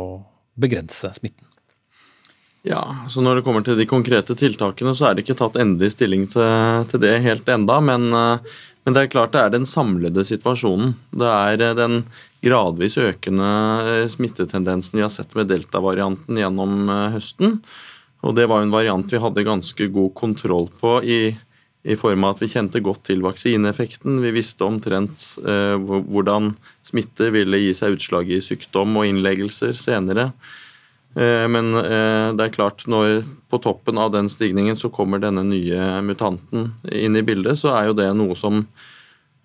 begrense 0.60 1.08
smitten? 1.16 1.46
Ja, 2.66 2.82
så 3.08 3.22
Når 3.24 3.38
det 3.38 3.46
kommer 3.46 3.64
til 3.64 3.78
de 3.78 3.88
konkrete 3.88 4.36
tiltakene, 4.36 4.92
så 4.92 5.08
er 5.08 5.16
det 5.16 5.24
ikke 5.24 5.38
tatt 5.38 5.56
endelig 5.56 5.94
stilling 5.94 6.26
til, 6.28 6.84
til 6.90 7.00
det 7.00 7.14
helt 7.24 7.48
enda, 7.48 7.78
men, 7.80 8.10
men, 8.88 8.94
det 8.96 9.02
er 9.02 9.10
klart 9.12 9.34
det 9.34 9.40
er 9.42 9.50
den 9.52 9.66
samlede 9.68 10.22
situasjonen. 10.24 10.94
Det 11.12 11.28
er 11.28 11.74
den 11.76 11.98
gradvis 12.40 12.96
økende 12.96 13.48
eh, 13.84 14.06
smittetendensen 14.08 14.96
vi 14.96 15.04
har 15.04 15.12
sett 15.12 15.34
med 15.36 15.50
delta-varianten 15.50 16.38
gjennom 16.40 16.88
eh, 16.88 17.10
høsten. 17.18 17.58
Og 18.24 18.34
Det 18.34 18.46
var 18.48 18.64
en 18.64 18.72
variant 18.72 19.12
vi 19.12 19.20
hadde 19.20 19.44
ganske 19.44 19.90
god 19.92 20.14
kontroll 20.16 20.70
på 20.80 20.94
i, 21.04 21.20
i 21.84 21.96
form 22.00 22.24
av 22.24 22.36
at 22.38 22.42
vi 22.42 22.50
kjente 22.54 22.80
godt 22.80 23.04
til 23.10 23.20
vaksineeffekten. 23.26 24.22
Vi 24.24 24.32
visste 24.34 24.64
omtrent 24.64 25.26
eh, 25.44 25.76
hvordan 25.76 26.54
smitte 26.88 27.28
ville 27.34 27.60
gi 27.60 27.76
seg 27.76 27.98
utslag 27.98 28.32
i 28.32 28.40
sykdom 28.40 28.96
og 28.96 29.10
innleggelser 29.10 29.76
senere. 29.76 30.30
Eh, 31.18 31.46
men 31.50 31.72
eh, 31.80 32.28
det 32.38 32.46
er 32.46 32.54
klart, 32.54 32.86
når 32.86 33.24
på 33.50 33.60
toppen 33.64 33.98
av 33.98 34.12
den 34.14 34.30
stigningen 34.32 34.78
så 34.78 34.92
kommer 34.92 35.20
denne 35.22 35.42
nye 35.46 35.98
mutanten 36.04 36.70
inn 36.92 37.18
i 37.18 37.24
bildet, 37.26 37.58
så 37.58 37.74
er 37.74 37.90
jo 37.90 37.98
det 37.98 38.12
noe 38.16 38.36
som 38.38 38.62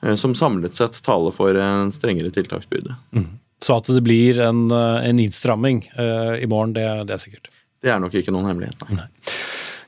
Eh, 0.03 0.15
som 0.15 0.35
samlet 0.35 0.73
sett 0.75 1.01
taler 1.03 1.31
for 1.31 1.55
en 1.55 1.91
strengere 1.91 2.31
tiltaksbyrde. 2.31 2.95
Mm. 3.15 3.27
Så 3.63 3.73
at 3.79 3.87
det 3.87 4.01
blir 4.03 4.39
en, 4.43 4.71
en 4.71 5.19
innstramming 5.19 5.91
uh, 5.95 6.35
i 6.35 6.47
morgen, 6.51 6.73
det, 6.75 7.03
det, 7.07 7.13
er 7.15 7.21
sikkert? 7.21 7.47
Det 7.79 7.89
er 7.93 7.99
nok 8.03 8.13
ikke 8.19 8.33
noen 8.35 8.49
hemmelighet, 8.49 8.75
nei. 8.83 8.97
nei. 8.97 9.07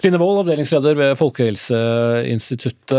Line 0.05 0.19
Wold, 0.21 0.39
avdelingsleder 0.45 0.95
ved 0.95 1.17
Folkehelseinstituttet. 1.19 2.95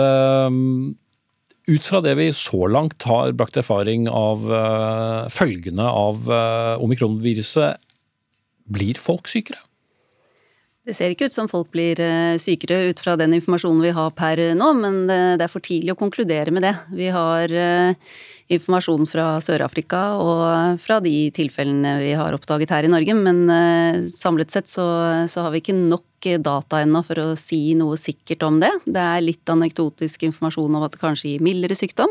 Ut 1.66 1.88
fra 1.88 2.01
det 2.05 2.12
vi 2.18 2.29
så 2.37 2.68
langt 2.68 3.03
har 3.09 3.33
brakt 3.38 3.57
erfaring 3.57 4.05
av 4.12 4.44
uh, 4.51 5.25
følgene 5.33 5.87
av 5.88 6.29
uh, 6.29 6.77
omikronviruset, 6.85 7.81
blir 8.72 9.00
folk 9.00 9.31
sykere? 9.31 9.62
Det 10.87 10.94
ser 10.94 11.11
ikke 11.11 11.26
ut 11.26 11.35
som 11.35 11.48
folk 11.50 11.72
blir 11.74 11.98
eh, 12.02 12.37
sykere 12.38 12.92
ut 12.92 13.00
fra 13.02 13.16
den 13.18 13.35
informasjonen 13.35 13.83
vi 13.83 13.94
har 13.96 14.12
per 14.14 14.38
nå, 14.55 14.68
men 14.79 15.00
det 15.11 15.42
er 15.42 15.50
for 15.50 15.64
tidlig 15.64 15.96
å 15.96 15.98
konkludere 15.98 16.55
med 16.55 16.62
det. 16.62 16.76
Vi 16.94 17.11
har 17.14 17.50
eh, 17.50 18.14
informasjon 18.52 19.09
fra 19.11 19.37
Sør-Afrika 19.42 20.02
og 20.22 20.80
fra 20.82 21.00
de 21.02 21.30
tilfellene 21.35 21.96
vi 22.02 22.12
har 22.18 22.37
oppdaget 22.37 22.74
her 22.74 22.87
i 22.87 22.92
Norge, 22.92 23.16
men 23.18 23.46
eh, 23.50 24.02
samlet 24.12 24.54
sett 24.54 24.70
så, 24.70 24.87
så 25.30 25.46
har 25.46 25.54
vi 25.54 25.64
ikke 25.64 25.76
nok 25.76 26.04
data 26.42 26.80
ennå 26.82 27.02
for 27.06 27.20
å 27.20 27.26
si 27.38 27.74
noe 27.78 27.96
sikkert 28.00 28.42
om 28.46 28.59
det. 28.62 28.72
Det 28.85 29.02
er 29.02 29.24
litt 29.24 29.46
anekdotisk 29.52 30.24
informasjon 30.26 30.74
om 30.74 30.85
at 30.87 30.94
det 30.94 31.02
kanskje 31.02 31.32
gir 31.32 31.44
mildere 31.44 31.76
sykdom. 31.78 32.11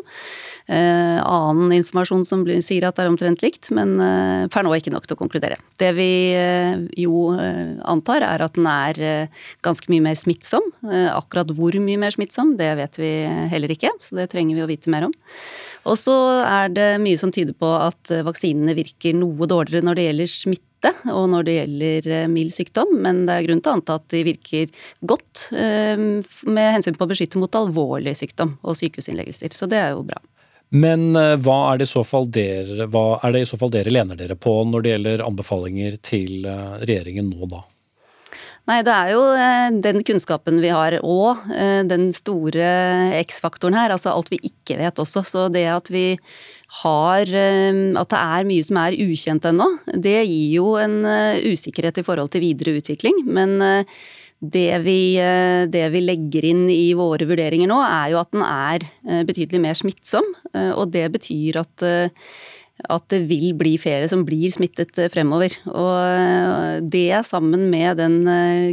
Eh, 0.71 1.19
annen 1.19 1.73
informasjon 1.75 2.25
som 2.27 2.45
sier 2.45 2.87
at 2.87 2.95
det 2.95 3.05
er 3.05 3.11
omtrent 3.11 3.43
likt, 3.43 3.71
men 3.75 3.97
eh, 3.99 4.45
per 4.53 4.65
nå 4.65 4.73
ikke 4.77 4.93
nok 4.93 5.07
til 5.09 5.17
å 5.17 5.19
konkludere. 5.19 5.59
Det 5.81 5.91
vi 5.97 6.09
eh, 6.37 6.85
jo 7.01 7.33
eh, 7.35 7.75
antar 7.83 8.25
er 8.27 8.45
at 8.45 8.55
den 8.55 8.69
er 8.71 9.01
eh, 9.03 9.45
ganske 9.65 9.91
mye 9.91 10.07
mer 10.07 10.19
smittsom. 10.19 10.71
Eh, 10.87 11.09
akkurat 11.11 11.51
hvor 11.57 11.75
mye 11.81 12.01
mer 12.01 12.15
smittsom, 12.15 12.55
det 12.59 12.71
vet 12.79 13.01
vi 13.01 13.13
heller 13.51 13.75
ikke, 13.75 13.93
så 13.99 14.21
det 14.21 14.29
trenger 14.31 14.59
vi 14.59 14.65
å 14.65 14.71
vite 14.71 14.93
mer 14.93 15.09
om. 15.09 15.15
Og 15.85 15.99
så 16.01 16.15
er 16.43 16.71
det 16.73 16.89
mye 17.03 17.19
som 17.19 17.31
tyder 17.33 17.55
på 17.57 17.69
at 17.79 18.11
vaksinene 18.25 18.75
virker 18.77 19.15
noe 19.17 19.47
dårligere 19.49 19.85
når 19.85 19.99
det 19.99 20.07
gjelder 20.09 20.31
smitte 20.31 20.93
og 21.13 21.29
når 21.31 21.47
det 21.47 21.55
gjelder 21.55 22.07
eh, 22.11 22.27
mild 22.31 22.53
sykdom, 22.53 22.95
men 23.01 23.25
det 23.25 23.35
er 23.35 23.47
grunn 23.47 23.61
til 23.63 23.71
å 23.71 23.75
anta 23.79 23.97
at 23.99 24.07
de 24.13 24.23
virker 24.27 24.71
godt 25.01 25.49
eh, 25.55 25.97
med 25.97 26.71
hensyn 26.77 26.97
på 26.97 27.05
å 27.05 27.11
beskytte 27.11 27.41
mot 27.41 27.59
alvorlig 27.59 28.15
sykdom 28.17 28.57
og 28.61 28.77
sykehusinnleggelser. 28.79 29.53
Så 29.55 29.69
det 29.71 29.81
er 29.81 29.93
jo 29.95 30.05
bra. 30.07 30.19
Men 30.75 31.15
eh, 31.15 31.35
hva 31.41 31.59
er, 31.71 31.79
det 31.79 31.89
i 31.89 31.93
så 31.93 32.03
fall 32.07 32.29
dere, 32.33 32.89
hva 32.91 33.21
er 33.23 33.35
det 33.35 33.45
i 33.45 33.49
så 33.49 33.59
fall 33.61 33.73
dere 33.73 33.93
lener 33.93 34.19
dere 34.19 34.37
på 34.37 34.57
når 34.67 34.85
det 34.85 34.93
gjelder 34.95 35.25
anbefalinger 35.25 35.97
til 36.05 36.49
regjeringen 36.83 37.31
nå, 37.31 37.49
da? 37.51 37.63
Nei, 38.65 38.79
det 38.81 38.93
er 38.93 39.11
jo 39.13 39.21
den 39.85 39.99
kunnskapen 40.01 40.57
vi 40.63 40.71
har 40.73 40.95
og 41.05 41.43
den 41.85 42.07
store 42.15 42.65
X-faktoren 43.19 43.77
her, 43.77 43.93
altså 43.93 44.09
alt 44.15 44.31
vi 44.33 44.39
ikke 44.41 44.79
vet 44.79 44.97
også. 45.03 45.21
Så 45.21 45.43
det 45.53 45.67
at 45.69 45.91
vi 45.93 46.17
har 46.81 47.29
At 47.29 48.09
det 48.09 48.19
er 48.19 48.47
mye 48.49 48.65
som 48.65 48.79
er 48.81 48.97
ukjent 49.05 49.45
ennå, 49.45 49.69
det 49.93 50.17
gir 50.25 50.55
jo 50.57 50.73
en 50.81 50.97
usikkerhet 51.45 52.01
i 52.01 52.07
forhold 52.07 52.33
til 52.33 52.41
videre 52.41 52.73
utvikling. 52.81 53.21
Men 53.29 53.61
det 54.51 54.79
vi, 54.83 55.15
eh, 55.17 55.65
det 55.71 55.85
vi, 55.93 56.01
legger 56.03 56.45
inn 56.45 56.65
i 56.69 56.93
våre 56.97 57.25
vurderinger 57.27 57.69
nå, 57.71 57.79
er 57.81 58.11
jo 58.11 58.19
at 58.19 58.31
den 58.35 58.43
er 58.45 58.83
eh, 59.07 59.23
betydelig 59.27 59.61
mer 59.63 59.77
smittsom. 59.77 60.27
Eh, 60.53 60.71
og 60.75 60.91
det 60.93 61.07
betyr 61.13 61.61
at, 61.61 61.85
at 62.83 63.05
det 63.13 63.21
vil 63.29 63.53
bli 63.57 63.75
flere 63.79 64.07
som 64.11 64.25
blir 64.27 64.51
smittet 64.53 64.97
fremover. 65.13 65.53
Og 65.71 66.89
det 66.91 67.21
sammen 67.27 67.69
med 67.71 68.01
den 68.01 68.17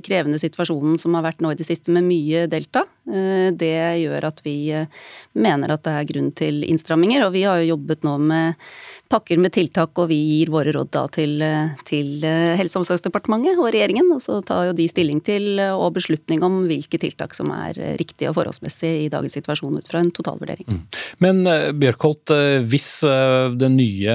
krevende 0.05 0.41
situasjonen 0.43 0.99
som 1.01 1.15
har 1.19 1.27
vært 1.29 1.45
nå 1.45 1.53
i 1.53 1.59
det 1.59 1.69
siste 1.69 1.95
med 1.95 2.09
mye 2.09 2.49
delta, 2.51 2.85
det 3.03 3.77
gjør 3.99 4.29
at 4.29 4.38
vi 4.45 4.71
mener 5.35 5.73
at 5.75 5.83
det 5.83 5.95
er 5.99 6.09
grunn 6.09 6.31
til 6.38 6.62
innstramminger. 6.69 7.27
Og 7.27 7.33
vi 7.35 7.43
har 7.49 7.59
jo 7.61 7.73
jobbet 7.75 8.07
nå 8.07 8.17
med 8.23 8.61
pakker 9.12 9.41
med 9.41 9.53
tiltak, 9.55 9.93
og 10.01 10.09
vi 10.11 10.19
gir 10.19 10.53
våre 10.53 10.73
råd 10.75 10.91
da 10.95 11.05
til, 11.12 11.37
til 11.88 12.25
eh, 12.25 12.55
Helse- 12.59 12.79
og 12.79 12.85
omsorgsdepartementet 12.85 13.61
og 13.61 13.69
regjeringen. 13.69 14.09
Og 14.15 14.23
så 14.25 14.38
tar 14.47 14.71
jo 14.71 14.77
de 14.77 14.88
stilling 14.91 15.21
til 15.25 15.61
eh, 15.61 15.73
og 15.73 15.93
beslutning 15.99 16.43
om 16.47 16.62
hvilke 16.69 17.01
tiltak 17.03 17.37
som 17.37 17.53
er 17.55 17.79
eh, 17.79 17.95
riktige 18.01 18.31
og 18.31 18.38
forholdsmessige 18.38 19.05
i 19.07 19.11
dagens 19.12 19.37
situasjon 19.38 19.79
ut 19.79 19.91
fra 19.91 20.03
en 20.03 20.12
totalvurdering. 20.15 20.69
Mm. 20.69 20.83
Men 21.25 21.43
Bjørkholt, 21.79 22.33
hvis 22.69 22.88
den 23.59 23.77
nye 23.79 24.15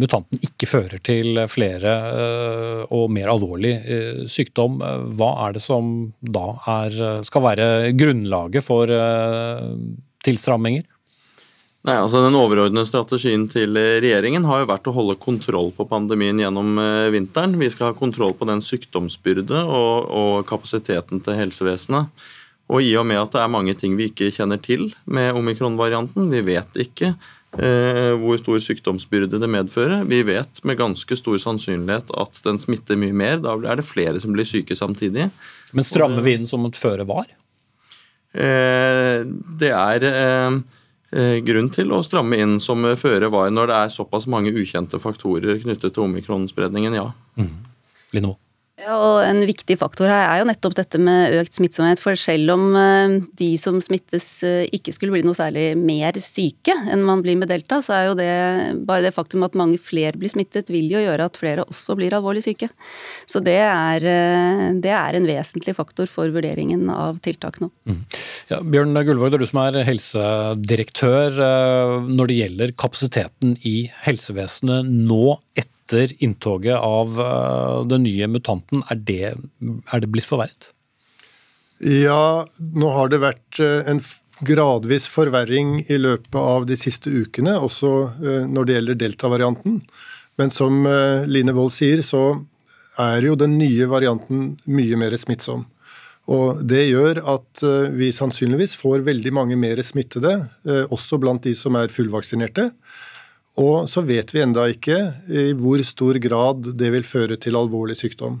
mutanten 0.00 0.40
ikke 0.42 0.68
fører 0.68 1.02
til 1.04 1.38
flere 1.50 1.94
og 2.92 3.10
mer 3.12 3.30
alvorlig 3.32 3.72
sykdom, 4.30 4.80
hva 5.18 5.30
er 5.46 5.56
det 5.56 5.62
som 5.64 5.92
da 6.20 6.44
er, 6.74 6.98
skal 7.26 7.44
være 7.46 7.68
grunnlaget 8.22 8.64
for 8.64 8.90
tilstramminger? 10.22 10.86
Nei, 11.82 11.96
altså 11.98 12.20
Den 12.22 12.38
overordnede 12.38 12.86
strategien 12.86 13.48
til 13.50 13.74
regjeringen 13.74 14.44
har 14.46 14.62
jo 14.62 14.68
vært 14.70 14.86
å 14.86 14.94
holde 14.94 15.18
kontroll 15.18 15.72
på 15.74 15.86
pandemien 15.90 16.38
gjennom 16.38 16.78
eh, 16.78 17.08
vinteren. 17.10 17.56
Vi 17.58 17.70
skal 17.74 17.90
ha 17.90 17.98
kontroll 17.98 18.36
på 18.38 18.46
den 18.46 18.62
sykdomsbyrde 18.62 19.64
og, 19.66 20.06
og 20.06 20.46
kapasiteten 20.46 21.22
til 21.26 21.40
helsevesenet. 21.40 22.22
Og 22.70 22.86
i 22.86 22.94
og 22.96 23.08
med 23.10 23.18
at 23.18 23.34
det 23.34 23.42
er 23.42 23.50
mange 23.50 23.74
ting 23.78 23.98
vi 23.98 24.12
ikke 24.12 24.30
kjenner 24.30 24.62
til 24.62 24.92
med 25.10 25.34
omikron-varianten, 25.36 26.30
vi 26.30 26.44
vet 26.46 26.78
ikke 26.86 27.10
eh, 27.10 28.14
hvor 28.22 28.38
stor 28.38 28.62
sykdomsbyrde 28.62 29.42
det 29.42 29.50
medfører. 29.50 30.06
Vi 30.06 30.22
vet 30.30 30.62
med 30.62 30.78
ganske 30.78 31.18
stor 31.18 31.42
sannsynlighet 31.42 32.14
at 32.14 32.38
den 32.46 32.62
smitter 32.62 33.00
mye 33.00 33.18
mer. 33.24 33.42
Da 33.42 33.58
er 33.58 33.82
det 33.82 33.90
flere 33.90 34.22
som 34.22 34.38
blir 34.38 34.46
syke 34.46 34.78
samtidig. 34.78 35.32
Men 35.74 35.88
strammer 35.88 36.22
vi 36.22 36.38
inn 36.38 36.46
som 36.46 36.62
et 36.70 36.78
føre 36.78 37.10
var? 37.10 37.26
Eh, 38.32 39.26
det 39.60 39.74
er 39.76 40.08
eh, 40.08 40.62
Eh, 41.12 41.42
grunn 41.44 41.68
til 41.68 41.90
å 41.92 41.98
stramme 42.00 42.38
inn 42.40 42.54
som 42.62 42.86
føre 42.96 43.28
var, 43.32 43.50
når 43.52 43.68
det 43.68 43.76
er 43.76 43.90
såpass 43.92 44.24
mange 44.32 44.48
ukjente 44.56 44.96
faktorer 45.00 45.58
knyttet 45.60 45.92
til 45.92 46.06
omikronspredningen, 46.06 46.96
ja. 46.96 47.10
Mm. 47.36 47.50
Ja, 48.82 48.96
og 48.98 49.20
En 49.22 49.42
viktig 49.46 49.76
faktor 49.78 50.10
her 50.10 50.24
er 50.26 50.40
jo 50.40 50.46
nettopp 50.48 50.74
dette 50.74 50.98
med 51.02 51.36
økt 51.38 51.54
smittsomhet. 51.54 52.00
For 52.02 52.18
selv 52.18 52.54
om 52.56 52.64
eh, 52.78 53.14
de 53.38 53.50
som 53.60 53.78
smittes 53.84 54.26
eh, 54.46 54.64
ikke 54.74 54.94
skulle 54.94 55.14
bli 55.14 55.22
noe 55.26 55.38
særlig 55.38 55.72
mer 55.78 56.16
syke 56.22 56.74
enn 56.90 57.04
man 57.06 57.22
blir 57.22 57.38
med 57.38 57.50
delta, 57.52 57.78
så 57.84 57.94
er 57.96 58.08
jo 58.08 58.16
det 58.18 58.30
bare 58.88 59.04
det 59.06 59.14
faktum 59.14 59.46
at 59.46 59.58
mange 59.58 59.78
flere 59.82 60.18
blir 60.18 60.32
smittet, 60.32 60.72
vil 60.72 60.90
jo 60.90 61.02
gjøre 61.02 61.28
at 61.30 61.38
flere 61.38 61.66
også 61.66 61.96
blir 61.98 62.16
alvorlig 62.16 62.42
syke. 62.44 62.70
Så 63.30 63.42
det 63.44 63.58
er, 63.62 64.02
eh, 64.02 64.64
det 64.82 64.94
er 64.98 65.18
en 65.18 65.28
vesentlig 65.30 65.76
faktor 65.78 66.10
for 66.10 66.32
vurderingen 66.34 66.88
av 66.92 67.22
tiltak 67.22 67.60
nå. 67.62 67.70
Mm. 67.86 68.00
Ja, 68.50 68.62
Bjørn 68.66 68.98
Gullvåg, 68.98 69.30
det 69.30 69.38
er 69.38 69.46
du 69.46 69.50
som 69.50 69.62
er 69.62 69.82
helsedirektør. 69.86 71.38
Når 72.08 72.30
det 72.30 72.40
gjelder 72.40 72.74
kapasiteten 72.78 73.54
i 73.68 73.76
helsevesenet 74.02 74.90
nå 74.90 75.36
etter 75.54 75.71
etter 75.92 76.24
inntoget 76.24 76.76
av 76.76 77.20
eh, 77.20 77.86
den 77.86 78.02
nye 78.06 78.28
mutanten, 78.28 78.82
er 78.90 78.96
det, 78.96 79.34
er 79.92 80.00
det 80.00 80.10
blitt 80.10 80.28
forverret? 80.28 80.72
Ja, 81.82 82.46
nå 82.56 82.92
har 82.94 83.10
det 83.10 83.22
vært 83.22 83.60
eh, 83.60 83.82
en 83.90 84.00
gradvis 84.42 85.06
forverring 85.10 85.82
i 85.88 85.98
løpet 85.98 86.38
av 86.38 86.66
de 86.66 86.78
siste 86.78 87.10
ukene, 87.10 87.58
også 87.58 87.92
eh, 88.22 88.48
når 88.48 88.64
det 88.64 88.78
gjelder 88.78 89.00
delta-varianten. 89.04 89.82
Men 90.40 90.48
som 90.48 90.86
Line 91.28 91.52
Wold 91.52 91.74
sier, 91.76 92.00
så 92.00 92.40
er 93.02 93.26
jo 93.26 93.34
den 93.36 93.58
nye 93.60 93.84
varianten 93.84 94.54
mye 94.64 94.96
mer 94.96 95.12
smittsom. 95.20 95.66
Og 96.32 96.62
Det 96.64 96.86
gjør 96.86 97.20
at 97.28 97.60
vi 97.92 98.08
sannsynligvis 98.16 98.72
får 98.80 99.04
veldig 99.04 99.32
mange 99.36 99.58
mer 99.60 99.82
smittede, 99.84 100.38
også 100.88 101.18
blant 101.20 101.44
de 101.44 101.52
som 101.58 101.76
er 101.76 101.92
fullvaksinerte. 101.92 102.70
Og 103.60 103.88
så 103.90 104.00
vet 104.06 104.32
vi 104.32 104.40
enda 104.40 104.64
ikke 104.72 104.96
i 105.28 105.50
hvor 105.58 105.82
stor 105.84 106.16
grad 106.22 106.72
det 106.78 106.88
vil 106.94 107.04
føre 107.04 107.36
til 107.36 107.58
alvorlig 107.58 107.98
sykdom. 108.00 108.40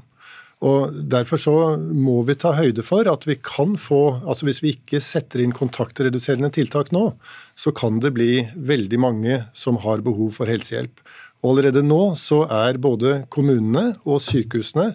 Og 0.62 0.94
Derfor 1.10 1.40
så 1.42 1.54
må 1.76 2.20
vi 2.26 2.36
ta 2.38 2.52
høyde 2.54 2.84
for 2.86 3.08
at 3.10 3.26
vi 3.26 3.34
kan 3.42 3.74
få 3.80 4.22
altså 4.22 4.46
Hvis 4.46 4.62
vi 4.62 4.76
ikke 4.76 5.02
setter 5.02 5.42
inn 5.42 5.54
kontaktreduserende 5.56 6.52
tiltak 6.54 6.92
nå, 6.94 7.10
så 7.58 7.74
kan 7.74 7.98
det 8.00 8.14
bli 8.14 8.46
veldig 8.56 9.00
mange 9.02 9.40
som 9.52 9.80
har 9.82 10.04
behov 10.06 10.32
for 10.38 10.50
helsehjelp. 10.50 11.02
Og 11.42 11.56
Allerede 11.56 11.82
nå 11.82 12.14
så 12.14 12.44
er 12.46 12.78
både 12.78 13.24
kommunene 13.34 13.96
og 14.06 14.22
sykehusene 14.22 14.92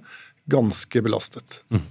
ganske 0.47 1.01
belastet. 1.03 1.59
Mm. 1.73 1.83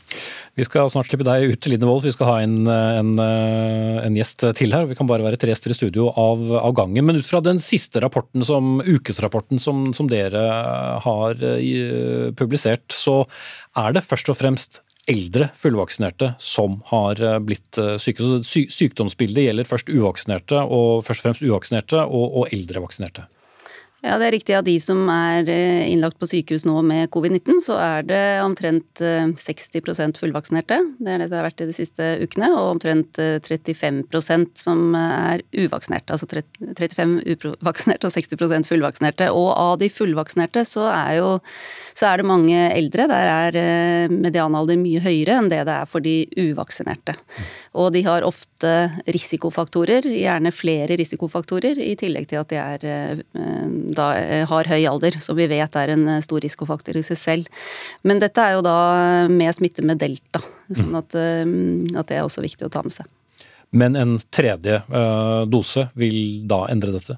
Vi 0.57 0.65
skal 0.67 0.91
snart 0.93 1.11
slippe 1.11 1.27
deg 1.29 1.53
ut, 1.53 1.69
Line 1.69 1.89
Wolff. 1.89 2.07
Vi 2.07 2.15
skal 2.15 2.31
ha 2.31 2.37
en, 2.45 2.57
en, 2.71 3.13
en, 3.21 4.17
gjest 4.17 4.47
til 4.59 4.73
her. 4.73 4.89
Vi 4.89 4.97
kan 4.99 5.09
bare 5.09 5.27
være 5.27 5.39
tre 5.41 5.53
gjester 5.53 5.75
i 5.75 5.77
studio 5.77 6.09
av, 6.13 6.43
av, 6.57 6.73
gangen. 6.77 7.05
Men 7.05 7.21
ut 7.21 7.29
fra 7.29 7.43
den 7.45 7.61
siste 7.63 8.01
rapporten, 8.05 8.45
som, 8.49 8.81
ukesrapporten 8.81 9.61
som, 9.63 9.91
som 9.97 10.09
dere 10.11 10.43
har 11.05 11.47
i, 11.61 11.77
publisert, 12.39 12.89
så 12.95 13.23
er 13.77 13.97
det 13.97 14.07
først 14.07 14.33
og 14.33 14.41
fremst 14.41 14.81
eldre 15.11 15.51
fullvaksinerte 15.59 16.33
som 16.43 16.81
har 16.91 17.21
uh, 17.23 17.39
blitt 17.43 17.79
uh, 17.79 17.95
syke. 18.01 18.25
Så 18.25 18.41
sy 18.47 18.67
sykdomsbildet 18.73 19.49
gjelder 19.49 19.69
først 19.69 19.91
uvaksinerte, 19.93 20.61
og 20.65 21.05
først 21.07 21.23
og 21.23 21.29
fremst 21.29 21.47
uvaksinerte 21.47 22.03
og, 22.03 22.27
og 22.43 22.55
eldre 22.57 22.83
vaksinerte. 22.85 23.29
Ja, 24.07 24.21
det 24.21 24.27
er 24.29 24.35
riktig. 24.37 24.55
Av 24.55 24.63
de 24.63 24.75
som 24.79 25.01
er 25.11 25.49
eh, 25.51 25.89
innlagt 25.91 26.21
på 26.21 26.29
sykehus 26.31 26.63
nå 26.69 26.79
med 26.87 27.09
covid-19, 27.11 27.57
så 27.65 27.75
er 27.83 28.05
det 28.07 28.21
omtrent 28.45 29.01
60 29.03 29.81
eh, 29.91 30.13
fullvaksinerte. 30.21 30.79
Det 31.03 31.11
er 31.11 31.25
det 31.25 31.27
det 31.33 31.39
har 31.41 31.47
vært 31.49 31.65
i 31.65 31.67
de 31.67 31.75
siste 31.75 32.11
ukene. 32.23 32.53
Og 32.55 32.77
omtrent 32.77 33.19
35 33.19 34.05
eh, 34.15 34.45
som 34.55 34.95
er 34.95 35.43
uvaksinerte. 35.51 36.15
Altså 36.15 36.29
35 36.31 37.17
uvaksinerte 37.35 38.07
og 38.07 38.15
60% 38.15 38.71
fullvaksinerte. 38.71 39.33
Og 39.35 39.49
av 39.57 39.75
de 39.83 39.91
fullvaksinerte 39.91 40.63
så 40.69 40.87
er 40.93 41.17
jo 41.19 41.33
så 41.97 42.13
er 42.13 42.23
det 42.23 42.29
mange 42.31 42.63
eldre. 42.77 43.09
Der 43.11 43.33
er 43.33 44.13
medianalder 44.13 44.79
mye 44.79 45.03
høyere 45.03 45.41
enn 45.41 45.51
det 45.51 45.65
det 45.67 45.81
er 45.81 45.91
for 45.91 46.05
de 46.05 46.21
uvaksinerte. 46.39 47.17
Og 47.75 47.91
de 47.97 48.05
har 48.07 48.25
ofte 48.29 48.73
risikofaktorer, 49.11 50.07
gjerne 50.15 50.55
flere 50.55 50.95
risikofaktorer, 51.01 51.83
i 51.83 51.97
tillegg 51.99 52.31
til 52.31 52.45
at 52.45 52.53
de 52.53 52.63
er 52.63 52.87
da 53.99 54.11
eh, 54.19 54.45
har 54.49 54.71
høy 54.71 54.87
alder, 54.89 55.19
som 55.23 55.39
vi 55.39 55.49
vet 55.51 55.79
er 55.79 55.95
en 55.95 56.07
eh, 56.17 56.23
stor 56.25 56.43
risikofaktor 56.45 56.99
i 56.99 57.05
seg 57.07 57.21
selv. 57.21 57.69
Men 58.07 58.23
dette 58.23 58.43
er 58.43 58.57
jo 58.57 58.65
da 58.67 58.79
med 59.33 59.57
smitte 59.57 59.85
med 59.87 60.01
delta, 60.03 60.43
sånn 60.71 60.93
mm. 60.93 60.99
at, 61.03 61.19
eh, 61.21 61.45
at 62.01 62.11
det 62.11 62.21
er 62.21 62.27
også 62.27 62.45
viktig 62.45 62.69
å 62.69 62.73
ta 62.73 62.85
med 62.87 62.97
seg. 62.97 63.09
Men 63.77 63.97
en 63.99 64.13
tredje 64.31 64.79
dose 65.51 65.89
vil 65.99 66.47
da 66.49 66.63
endre 66.71 66.93
dette? 66.95 67.17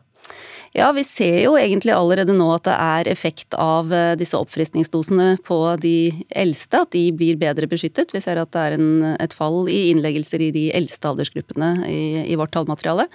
Ja, 0.79 0.93
vi 0.95 1.03
ser 1.03 1.41
jo 1.43 1.57
egentlig 1.59 1.91
allerede 1.91 2.35
nå 2.37 2.47
at 2.55 2.69
det 2.69 2.75
er 2.79 3.09
effekt 3.11 3.55
av 3.59 3.91
eh, 3.95 4.13
disse 4.19 4.39
oppfriskningsdosene 4.39 5.41
på 5.47 5.57
de 5.83 6.13
eldste, 6.39 6.85
at 6.85 6.93
de 6.95 7.03
blir 7.19 7.39
bedre 7.41 7.67
beskyttet. 7.71 8.13
Vi 8.15 8.21
ser 8.23 8.39
at 8.39 8.53
det 8.55 8.63
er 8.63 8.77
en, 8.77 8.91
et 9.17 9.35
fall 9.35 9.67
i 9.73 9.89
innleggelser 9.91 10.45
i 10.45 10.53
de 10.55 10.69
eldste 10.79 11.11
aldersgruppene 11.11 11.73
i, 11.89 12.03
i, 12.29 12.37
vårt 12.39 12.53
tallmateriale. 12.55 13.09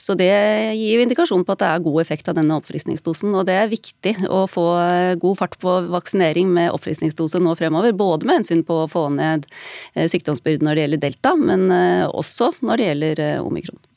Så 0.00 0.16
det 0.16 0.30
gir 0.78 0.96
jo 0.96 1.04
indikasjon 1.04 1.44
på 1.44 1.56
at 1.58 1.60
det 1.60 1.68
er 1.68 1.84
god 1.90 2.00
effekt 2.06 2.32
av 2.32 2.38
denne 2.40 2.56
oppfriskningsdosen. 2.56 3.36
Og 3.36 3.44
det 3.50 3.58
er 3.58 3.74
viktig 3.74 4.16
å 4.30 4.46
få 4.48 4.66
eh, 4.86 5.12
god 5.20 5.42
fart 5.42 5.58
på 5.60 5.76
vaksinering 5.92 6.48
med 6.56 6.72
oppfriskningsdose 6.72 7.42
nå 7.44 7.52
fremover. 7.60 7.92
Både 7.92 8.30
med 8.30 8.40
hensyn 8.40 8.64
på 8.64 8.86
å 8.86 8.88
få 8.88 9.10
ned 9.18 9.44
eh, 9.92 10.08
sykdomsbyrden 10.08 10.70
når 10.70 10.78
det 10.78 10.88
gjelder 10.88 11.04
delta, 11.04 11.36
men 11.36 11.68
også 12.08 12.54
når 12.64 12.80
det 12.80 12.90
gjelder 12.90 13.24
omikron. 13.44 13.89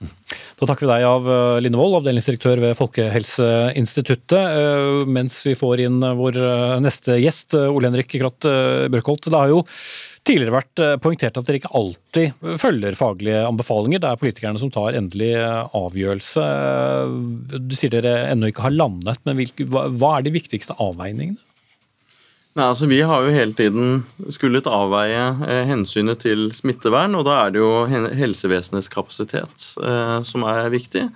Da 0.60 0.68
takker 0.70 0.86
vi 0.86 0.92
deg 0.94 1.06
av 1.08 1.28
eh, 1.30 1.60
Line 1.64 1.80
Wold, 1.80 1.98
avdelingsdirektør 2.00 2.62
ved 2.64 2.78
Folkehelseinstituttet. 2.80 4.40
Eh, 4.40 5.04
mens 5.10 5.40
vi 5.48 5.56
får 5.60 5.84
inn 5.88 6.00
vår 6.20 6.40
eh, 6.40 6.80
neste 6.84 7.18
gjest, 7.22 7.58
Ole 7.58 7.90
Henrik 7.90 8.12
Kratt 8.14 8.48
Børkholt. 8.94 9.28
Det 9.28 9.40
har 9.40 9.52
jo 9.52 9.64
tidligere 10.24 10.56
vært 10.56 10.82
poengtert 11.04 11.36
at 11.36 11.48
dere 11.50 11.60
ikke 11.60 11.74
alltid 11.76 12.46
følger 12.62 12.96
faglige 12.96 13.42
anbefalinger. 13.44 14.00
Det 14.00 14.12
er 14.12 14.22
politikerne 14.22 14.62
som 14.62 14.72
tar 14.72 14.96
endelig 14.96 15.34
avgjørelse. 15.76 16.46
Du 17.60 17.76
sier 17.76 17.92
dere 17.92 18.30
ennå 18.30 18.54
ikke 18.54 18.64
har 18.70 18.78
landet, 18.78 19.20
men 19.28 19.44
hva 19.68 20.14
er 20.16 20.24
de 20.24 20.38
viktigste 20.38 20.78
avveiningene? 20.80 21.42
Nei, 22.54 22.68
altså 22.70 22.86
Vi 22.86 23.00
har 23.02 23.26
jo 23.26 23.34
hele 23.34 23.56
tiden 23.58 24.04
skullet 24.34 24.68
avveie 24.70 25.24
eh, 25.48 25.64
hensynet 25.66 26.22
til 26.22 26.52
smittevern, 26.54 27.16
og 27.18 27.26
da 27.26 27.40
er 27.42 27.54
det 27.56 27.64
jo 27.64 27.72
helsevesenets 27.90 28.92
kapasitet 28.94 29.72
eh, 29.82 30.20
som 30.28 30.46
er 30.46 30.70
viktig. 30.74 31.08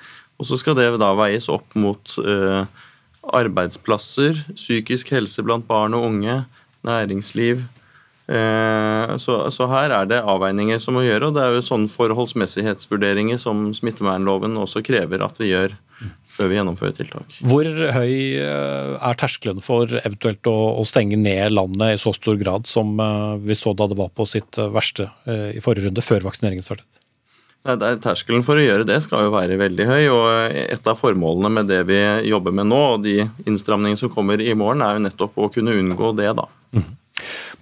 Og 0.42 0.50
så 0.50 0.58
skal 0.58 0.78
det 0.78 0.90
da 0.98 1.12
veies 1.18 1.46
opp 1.54 1.78
mot 1.78 2.16
eh, 2.26 2.66
arbeidsplasser, 3.38 4.40
psykisk 4.56 5.14
helse 5.14 5.46
blant 5.46 5.68
barn 5.70 5.94
og 5.98 6.08
unge, 6.10 6.40
næringsliv. 6.88 7.62
Eh, 8.28 9.14
så, 9.22 9.38
så, 9.54 9.70
her 9.72 9.94
er 9.94 10.10
det 10.10 10.24
avveininger 10.26 10.82
som 10.82 10.98
må 10.98 11.06
gjøre, 11.06 11.30
og 11.30 11.38
det 11.38 11.44
er 11.46 11.54
jo 11.56 11.68
sånne 11.70 11.92
forholdsmessighetsvurderinger 11.92 13.38
som 13.42 13.70
smittevernloven 13.78 14.58
også 14.60 14.82
krever 14.86 15.22
at 15.24 15.38
vi 15.38 15.54
gjør 15.54 15.78
før 16.38 16.52
vi 16.52 16.58
gjennomfører 16.60 16.96
tiltak. 16.98 17.38
Hvor 17.50 17.68
høy 17.68 18.12
eh, 18.38 18.92
er 19.10 19.18
terskelen 19.20 19.64
for 19.64 19.90
eventuelt 20.04 20.50
å, 20.50 20.56
å, 20.78 20.86
stenge 20.88 21.18
ned 21.20 21.56
landet 21.56 21.96
i 21.96 22.02
så 22.02 22.14
stor 22.16 22.38
grad 22.40 22.70
som 22.70 22.94
eh, 23.02 23.34
vi 23.48 23.58
så 23.58 23.74
da 23.78 23.90
det 23.90 23.98
var 23.98 24.14
på 24.16 24.28
sitt 24.30 24.60
eh, 24.62 24.70
verste 24.74 25.10
i 25.28 25.62
forrige 25.64 25.88
runde, 25.88 26.04
før 26.06 26.28
vaksineringen 26.28 26.66
startet? 26.66 26.90
Nei, 27.68 27.96
terskelen 28.00 28.46
for 28.46 28.60
å 28.60 28.64
gjøre 28.64 28.86
det 28.88 29.02
skal 29.04 29.26
jo 29.26 29.34
være 29.34 29.58
veldig 29.60 29.88
høy. 29.90 30.04
og 30.14 30.60
Et 30.62 30.88
av 30.88 31.00
formålene 31.00 31.52
med 31.52 31.68
det 31.72 31.82
vi 31.90 31.98
jobber 32.30 32.54
med 32.56 32.70
nå, 32.70 32.84
og 32.94 33.02
de 33.04 33.18
innstramningene 33.48 34.00
som 34.00 34.14
kommer 34.14 34.40
i 34.40 34.54
morgen, 34.56 34.86
er 34.86 34.96
jo 34.96 35.04
nettopp 35.08 35.42
å 35.42 35.50
kunne 35.52 35.76
unngå 35.76 36.14
det. 36.16 36.30
da. 36.38 36.48
Mm. 36.78 36.94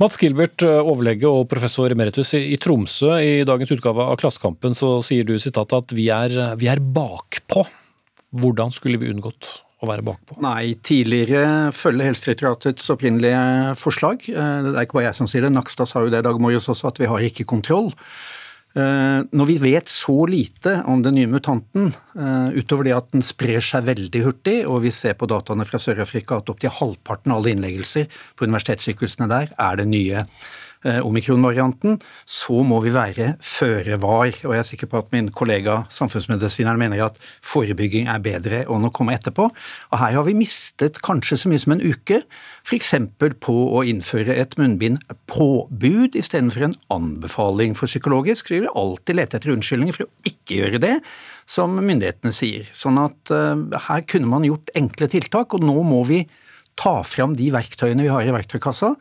Mats 0.03 0.19
Gilbert, 0.19 0.61
overlege 0.61 1.31
og 1.31 1.47
professor 1.49 1.95
emeritus 1.95 2.35
i 2.37 2.59
Tromsø. 2.61 3.15
I 3.23 3.47
dagens 3.47 3.71
utgave 3.73 4.05
av 4.05 4.19
Klassekampen 4.21 4.77
så 4.77 4.99
sier 5.05 5.25
du 5.25 5.39
sitat 5.41 5.73
at 5.73 5.95
vi 5.95 6.11
er, 6.13 6.35
vi 6.59 6.69
er 6.69 6.83
bakpå. 6.83 7.65
Hvordan 8.35 8.73
skulle 8.73 8.99
vi 9.01 9.11
unngått 9.13 9.49
å 9.83 9.89
være 9.89 10.05
bakpå? 10.05 10.39
Nei, 10.43 10.75
tidligere 10.83 11.71
følger 11.75 12.11
Helsedirektoratets 12.11 12.87
opprinnelige 12.93 13.75
forslag. 13.79 14.25
Eh, 14.29 14.55
det 14.67 14.73
er 14.75 14.87
ikke 14.87 14.99
bare 14.99 15.09
jeg 15.09 15.19
som 15.19 15.29
sier 15.31 15.45
det, 15.45 15.53
Nakstad 15.55 15.91
sa 15.91 16.03
jo 16.03 16.11
det 16.13 16.23
i 16.23 16.27
dag 16.27 16.41
morges 16.41 16.67
også, 16.71 16.91
at 16.91 17.01
vi 17.01 17.11
har 17.11 17.27
ikke 17.29 17.47
kontroll. 17.49 17.93
Eh, 18.75 19.21
når 19.31 19.47
vi 19.47 19.55
vet 19.63 19.87
så 19.87 20.25
lite 20.27 20.81
om 20.91 20.99
den 21.03 21.15
nye 21.15 21.31
mutanten, 21.31 21.93
eh, 22.19 22.59
utover 22.59 22.83
det 22.83 22.97
at 22.97 23.13
den 23.13 23.23
sprer 23.23 23.63
seg 23.63 23.87
veldig 23.87 24.23
hurtig, 24.25 24.57
og 24.67 24.81
vi 24.83 24.91
ser 24.91 25.15
på 25.15 25.29
dataene 25.31 25.67
fra 25.67 25.79
Sør-Afrika 25.79 26.41
at 26.41 26.51
opptil 26.51 26.73
halvparten 26.75 27.31
av 27.31 27.39
alle 27.39 27.55
innleggelser 27.55 28.11
på 28.35 28.49
universitetssykehusene 28.49 29.31
der 29.31 29.55
er 29.55 29.79
det 29.79 29.87
nye 29.87 30.25
omikron-varianten, 30.85 31.97
så 32.29 32.61
må 32.67 32.79
vi 32.83 32.93
være 32.93 33.33
føre 33.43 33.97
var. 34.01 34.29
Og 34.45 34.53
jeg 34.53 34.61
er 34.61 34.67
sikker 34.67 34.89
på 34.91 35.01
at 35.01 35.11
min 35.15 35.31
kollega 35.35 35.81
samfunnsmedisineren 35.93 36.79
mener 36.81 37.03
at 37.07 37.19
forebygging 37.45 38.09
er 38.11 38.23
bedre 38.23 38.63
enn 38.65 38.87
å 38.87 38.93
komme 38.95 39.15
etterpå. 39.17 39.47
Og 39.91 39.97
her 40.01 40.17
har 40.17 40.27
vi 40.27 40.37
mistet 40.37 41.01
kanskje 41.05 41.39
så 41.41 41.51
mye 41.51 41.61
som 41.61 41.75
en 41.75 41.83
uke, 41.83 42.21
f.eks. 42.65 42.93
på 43.43 43.57
å 43.77 43.83
innføre 43.87 44.37
et 44.37 44.57
munnbindpåbud 44.61 46.17
istedenfor 46.19 46.69
en 46.69 46.77
anbefaling. 46.93 47.75
For 47.77 47.91
psykologisk 47.91 48.51
vi 48.53 48.63
vil 48.63 48.73
alltid 48.73 49.19
lete 49.19 49.39
etter 49.39 49.55
unnskyldninger 49.55 49.97
for 49.97 50.07
å 50.07 50.29
ikke 50.29 50.61
gjøre 50.61 50.81
det 50.83 50.95
som 51.49 51.75
myndighetene 51.77 52.33
sier. 52.33 52.65
Sånn 52.73 52.97
at 53.01 53.33
uh, 53.33 53.53
her 53.89 54.05
kunne 54.09 54.29
man 54.29 54.45
gjort 54.47 54.73
enkle 54.77 55.09
tiltak, 55.11 55.53
og 55.53 55.65
nå 55.65 55.77
må 55.85 56.01
vi 56.09 56.23
ta 56.79 56.99
fram 57.07 57.35
de 57.39 57.51
verktøyene 57.55 58.03
vi 58.03 58.11
har 58.11 58.25
i 58.25 58.33
verktøykassa 58.35 58.95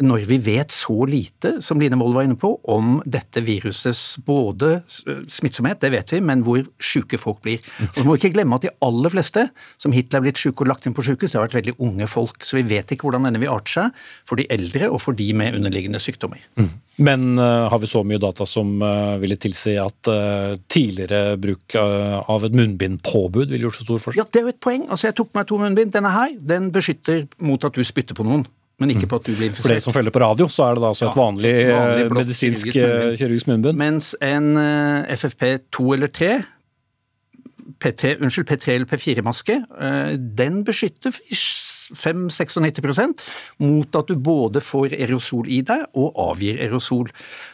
når 0.00 0.24
vi 0.28 0.38
vet 0.42 0.72
så 0.74 1.04
lite, 1.08 1.56
som 1.64 1.80
Line 1.80 1.98
Moll 1.98 2.14
var 2.16 2.26
inne 2.26 2.38
på, 2.40 2.52
om 2.72 2.98
dette 3.04 3.42
virusets 3.44 4.18
både 4.26 4.78
smittsomhet, 4.88 5.80
det 5.82 5.92
vet 5.94 6.14
vi, 6.14 6.20
men 6.24 6.44
hvor 6.46 6.62
syke 6.82 7.18
folk 7.20 7.42
blir. 7.44 7.62
Og 7.88 7.98
så 7.98 8.04
må 8.06 8.14
vi 8.14 8.22
ikke 8.22 8.34
glemme 8.38 8.56
at 8.56 8.66
de 8.66 8.72
aller 8.84 9.12
fleste 9.12 9.46
som 9.80 9.94
hittil 9.94 10.18
er 10.18 10.24
blitt 10.26 10.40
syke 10.40 10.64
og 10.64 10.70
lagt 10.72 10.88
inn 10.88 10.96
på 10.96 11.04
sykehus, 11.06 11.32
det 11.32 11.40
har 11.40 11.48
vært 11.48 11.58
veldig 11.60 11.76
unge 11.86 12.08
folk. 12.10 12.44
Så 12.46 12.58
vi 12.60 12.66
vet 12.70 12.94
ikke 12.94 13.08
hvordan 13.08 13.28
denne 13.28 13.42
vil 13.42 13.52
arte 13.52 13.74
seg 13.74 14.04
for 14.28 14.40
de 14.40 14.48
eldre 14.52 14.90
og 14.90 15.00
for 15.04 15.16
de 15.16 15.30
med 15.36 15.58
underliggende 15.58 16.00
sykdommer. 16.02 16.42
Mm. 16.60 16.70
Men 17.00 17.26
uh, 17.40 17.68
har 17.72 17.80
vi 17.80 17.88
så 17.88 18.02
mye 18.04 18.20
data 18.20 18.44
som 18.48 18.74
uh, 18.84 19.16
ville 19.20 19.38
tilsi 19.40 19.76
at 19.80 20.10
uh, 20.12 20.56
tidligere 20.68 21.38
bruk 21.40 21.76
av 21.80 22.44
et 22.44 22.56
munnbindpåbud 22.56 23.52
ville 23.52 23.68
gjort 23.68 23.80
så 23.80 23.86
stor 23.86 24.02
forskjell? 24.04 24.20
Ja, 24.20 24.28
det 24.28 24.42
er 24.42 24.48
jo 24.48 24.54
et 24.54 24.62
poeng. 24.62 24.86
Altså, 24.88 25.08
Jeg 25.08 25.16
tok 25.20 25.32
meg 25.36 25.48
to 25.48 25.60
munnbind. 25.60 25.94
Denne 25.94 26.12
her 26.12 26.34
den 26.36 26.68
beskytter 26.74 27.24
mot 27.40 27.64
at 27.64 27.76
du 27.76 27.84
spytter 27.86 28.18
på 28.18 28.26
noen 28.26 28.44
men 28.80 28.94
ikke 28.94 29.10
på 29.10 29.20
at 29.20 29.28
du 29.28 29.34
blir 29.34 29.50
infisert. 29.50 29.66
For 29.66 29.74
dere 29.74 29.84
som 29.84 29.94
følger 29.96 30.14
på 30.14 30.22
radio, 30.22 30.46
så 30.48 30.66
er 30.66 30.78
det 30.78 30.84
da 30.84 30.92
altså 30.94 31.10
et 31.10 31.18
vanlig, 31.18 31.52
ja, 31.58 31.74
vanlig 31.76 32.06
eh, 32.06 32.14
medisinsk 32.16 32.70
eh, 32.72 33.10
kirurgisk 33.20 33.50
munnbind? 33.50 33.76
Mens 33.80 34.14
en 34.24 34.54
eh, 34.56 35.12
FFP2 35.18 35.92
eller 35.98 36.12
3 36.16 36.32
P3, 37.80 38.16
unnskyld, 38.20 38.48
P3 38.48 38.74
eller 38.76 38.88
P4-maske, 38.90 39.54
den 40.36 40.58
beskytter 40.68 41.14
5-96 41.96 43.14
mot 43.64 43.98
at 44.00 44.10
du 44.10 44.16
både 44.16 44.62
får 44.64 44.96
aerosol 44.98 45.48
i 45.50 45.60
deg 45.66 45.86
og 45.98 46.18
avgir 46.30 46.60
aerosol. 46.62 47.10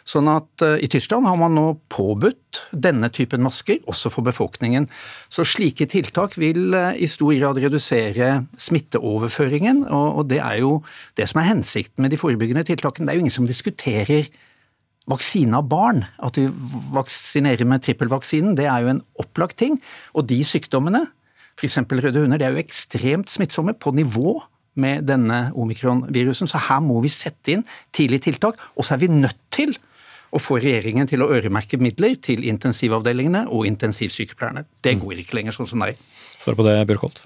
Sånn 0.07 0.31
at 0.33 0.64
uh, 0.64 0.77
i 0.81 0.88
Tyskland 0.92 1.29
har 1.29 1.38
man 1.40 1.57
nå 1.57 1.66
påbudt 1.92 2.62
denne 2.72 3.11
typen 3.12 3.44
masker 3.44 3.83
også 3.90 4.12
for 4.12 4.27
befolkningen. 4.27 4.88
Så 5.33 5.46
slike 5.46 5.88
tiltak 5.90 6.38
vil 6.40 6.75
uh, 6.75 6.94
i 6.96 7.09
stor 7.11 7.35
grad 7.37 7.61
redusere 7.62 8.33
smitteoverføringen, 8.61 9.85
og, 9.90 10.09
og 10.22 10.33
det 10.33 10.42
er 10.42 10.61
jo 10.62 10.81
det 11.18 11.29
som 11.31 11.42
er 11.42 11.53
hensikten 11.53 12.05
med 12.05 12.14
de 12.14 12.20
forebyggende 12.20 12.66
tiltakene. 12.68 13.09
Det 13.09 13.14
er 13.14 13.20
jo 13.20 13.27
ingen 13.27 13.38
som 13.38 13.49
diskuterer 13.49 14.29
vaksine 15.11 15.55
av 15.55 15.68
barn, 15.70 16.03
at 16.22 16.38
vi 16.38 16.49
vaksinerer 16.94 17.68
med 17.68 17.85
trippelvaksinen, 17.85 18.57
det 18.59 18.66
er 18.66 18.83
jo 18.83 18.92
en 18.94 19.05
opplagt 19.22 19.59
ting. 19.61 19.79
Og 20.18 20.27
de 20.31 20.40
sykdommene 20.46 21.05
f.eks. 21.57 21.79
røde 21.88 22.21
hunder, 22.21 22.38
det 22.40 22.49
er 22.49 22.57
jo 22.57 22.62
ekstremt 22.62 23.33
smittsomme 23.33 23.77
på 23.81 23.95
nivå 23.97 24.37
med 24.77 25.07
denne 25.09 25.51
omikron-virusen. 25.57 26.49
Så 26.51 26.61
her 26.69 26.83
må 26.85 27.01
vi 27.05 27.12
sette 27.12 27.55
inn 27.55 27.64
tidlige 27.97 28.29
tiltak. 28.29 28.61
Og 28.77 28.85
så 28.85 28.97
er 28.97 29.07
vi 29.07 29.12
nødt 29.12 29.40
til 29.55 29.73
å 30.35 30.40
få 30.42 30.59
regjeringen 30.61 31.09
til 31.09 31.25
å 31.25 31.31
øremerke 31.33 31.79
midler 31.81 32.16
til 32.21 32.45
intensivavdelingene 32.49 33.47
og 33.49 33.64
intensivsykepleierne. 33.71 34.66
Det 34.85 34.99
går 35.01 35.23
ikke 35.23 35.38
lenger 35.38 35.57
sånn 35.57 35.71
som 35.71 35.81
nei. 35.81 35.95
Svar 36.37 36.59
på 36.59 36.66
det, 36.66 36.77
Bjørkholt. 36.90 37.25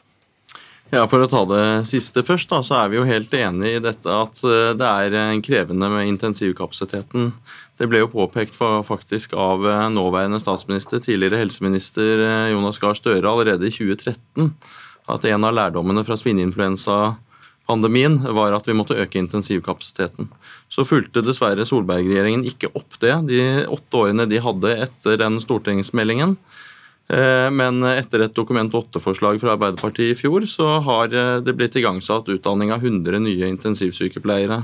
Ja, 0.91 1.05
For 1.07 1.23
å 1.23 1.29
ta 1.31 1.45
det 1.47 1.65
siste 1.87 2.25
først, 2.27 2.51
da, 2.51 2.65
så 2.67 2.81
er 2.81 2.91
vi 2.91 2.99
jo 2.99 3.07
helt 3.07 3.35
enig 3.39 3.77
i 3.77 3.83
dette 3.83 4.11
at 4.11 4.41
eh, 4.43 4.73
det 4.75 4.89
er 4.89 5.15
eh, 5.21 5.37
krevende 5.47 5.87
med 5.93 6.09
intensivkapasiteten. 6.11 7.31
Det 7.81 7.89
ble 7.89 8.03
jo 8.03 8.11
påpekt 8.13 8.59
faktisk 8.85 9.33
av 9.41 9.65
eh, 9.65 9.87
nåværende 9.93 10.41
statsminister, 10.43 11.01
tidligere 11.01 11.41
helseminister 11.41 12.27
Jonas 12.53 12.81
Gahr 12.83 12.99
Støre 12.99 13.33
allerede 13.33 13.69
i 13.69 13.73
2013 13.73 14.53
at 15.11 15.27
en 15.31 15.47
av 15.47 15.55
lærdommene 15.57 16.05
fra 16.07 16.17
svineinfluensapandemien 16.19 18.21
var 18.37 18.55
at 18.57 18.69
vi 18.69 18.77
måtte 18.77 18.99
øke 19.01 19.21
intensivkapasiteten. 19.21 20.31
Så 20.71 20.87
fulgte 20.87 21.25
dessverre 21.25 21.67
Solberg-regjeringen 21.67 22.47
ikke 22.49 22.73
opp 22.79 22.99
det 23.03 23.17
de 23.31 23.41
åtte 23.67 24.05
årene 24.05 24.29
de 24.31 24.43
hadde 24.43 24.77
etter 24.87 25.19
den 25.21 25.41
stortingsmeldingen. 25.43 26.37
Eh, 27.11 27.49
men 27.51 27.83
etter 27.91 28.27
et 28.27 28.37
Dokument 28.37 28.71
8-forslag 28.71 29.41
fra 29.43 29.57
Arbeiderpartiet 29.57 30.15
i 30.15 30.19
fjor, 30.19 30.47
så 30.47 30.79
har 30.87 31.11
eh, 31.11 31.39
det 31.43 31.57
blitt 31.59 31.79
igangsatt 31.81 32.31
utdanning 32.31 32.71
av 32.75 32.85
100 32.85 33.19
nye 33.25 33.51
intensivsykepleiere. 33.51 34.63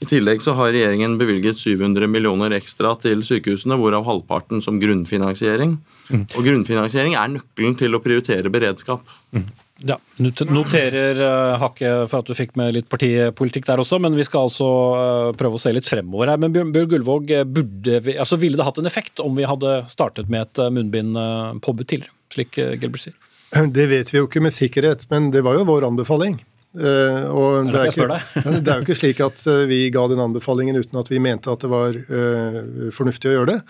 I 0.00 0.06
tillegg 0.08 0.40
så 0.40 0.54
har 0.56 0.72
regjeringen 0.72 1.18
bevilget 1.20 1.58
700 1.60 2.08
millioner 2.08 2.54
ekstra 2.56 2.94
til 3.02 3.20
sykehusene, 3.24 3.76
hvorav 3.76 4.06
halvparten 4.06 4.62
som 4.64 4.78
grunnfinansiering. 4.80 5.74
Mm. 6.08 6.22
Og 6.24 6.46
grunnfinansiering 6.46 7.18
er 7.20 7.34
nøkkelen 7.34 7.76
til 7.76 7.96
å 7.96 8.00
prioritere 8.00 8.52
beredskap. 8.52 9.04
Mm. 9.36 9.50
Ja, 9.84 9.96
Noterer 10.20 11.20
uh, 11.20 11.58
hakket 11.60 12.08
for 12.10 12.20
at 12.20 12.28
du 12.28 12.36
fikk 12.36 12.56
med 12.60 12.74
litt 12.76 12.88
partipolitikk 12.92 13.68
der 13.68 13.80
også, 13.80 14.00
men 14.00 14.16
vi 14.16 14.24
skal 14.28 14.48
altså 14.48 14.68
uh, 14.68 15.30
prøve 15.36 15.56
å 15.56 15.62
se 15.62 15.72
litt 15.76 15.88
fremover 15.88 16.32
her. 16.32 16.40
Men 16.40 16.56
Bjørn 16.56 16.92
Gullvåg, 16.94 17.32
vi, 17.52 18.16
altså, 18.16 18.40
ville 18.40 18.60
det 18.60 18.68
hatt 18.68 18.80
en 18.80 18.88
effekt 18.88 19.20
om 19.24 19.36
vi 19.36 19.48
hadde 19.48 19.82
startet 19.92 20.32
med 20.32 20.48
et 20.48 20.64
munnbindpåbud 20.80 21.84
tidligere, 21.84 22.16
slik 22.32 22.56
Gilbert 22.56 23.04
sier? 23.04 23.16
Det 23.50 23.88
vet 23.90 24.12
vi 24.12 24.20
jo 24.20 24.28
ikke 24.28 24.44
med 24.44 24.54
sikkerhet, 24.54 25.08
men 25.10 25.32
det 25.34 25.42
var 25.44 25.58
jo 25.58 25.68
vår 25.68 25.88
anbefaling. 25.88 26.38
Uh, 26.70 27.24
og 27.34 27.70
det 27.72 27.80
er, 27.80 27.88
ikke, 27.90 28.18
det 28.62 28.70
er, 28.70 28.76
jo 28.78 28.84
ikke 28.84 28.94
slik 28.94 29.22
at 29.24 29.40
uh, 29.50 29.64
vi 29.66 29.88
ga 29.90 30.04
den 30.10 30.22
anbefalingen 30.22 30.78
uten 30.78 31.00
at 31.00 31.08
vi 31.10 31.18
mente 31.22 31.50
at 31.50 31.64
det 31.64 31.70
var 31.72 31.96
uh, 31.98 32.60
fornuftig 32.94 33.32
å 33.32 33.40
gjøre 33.40 33.56
det. 33.56 33.64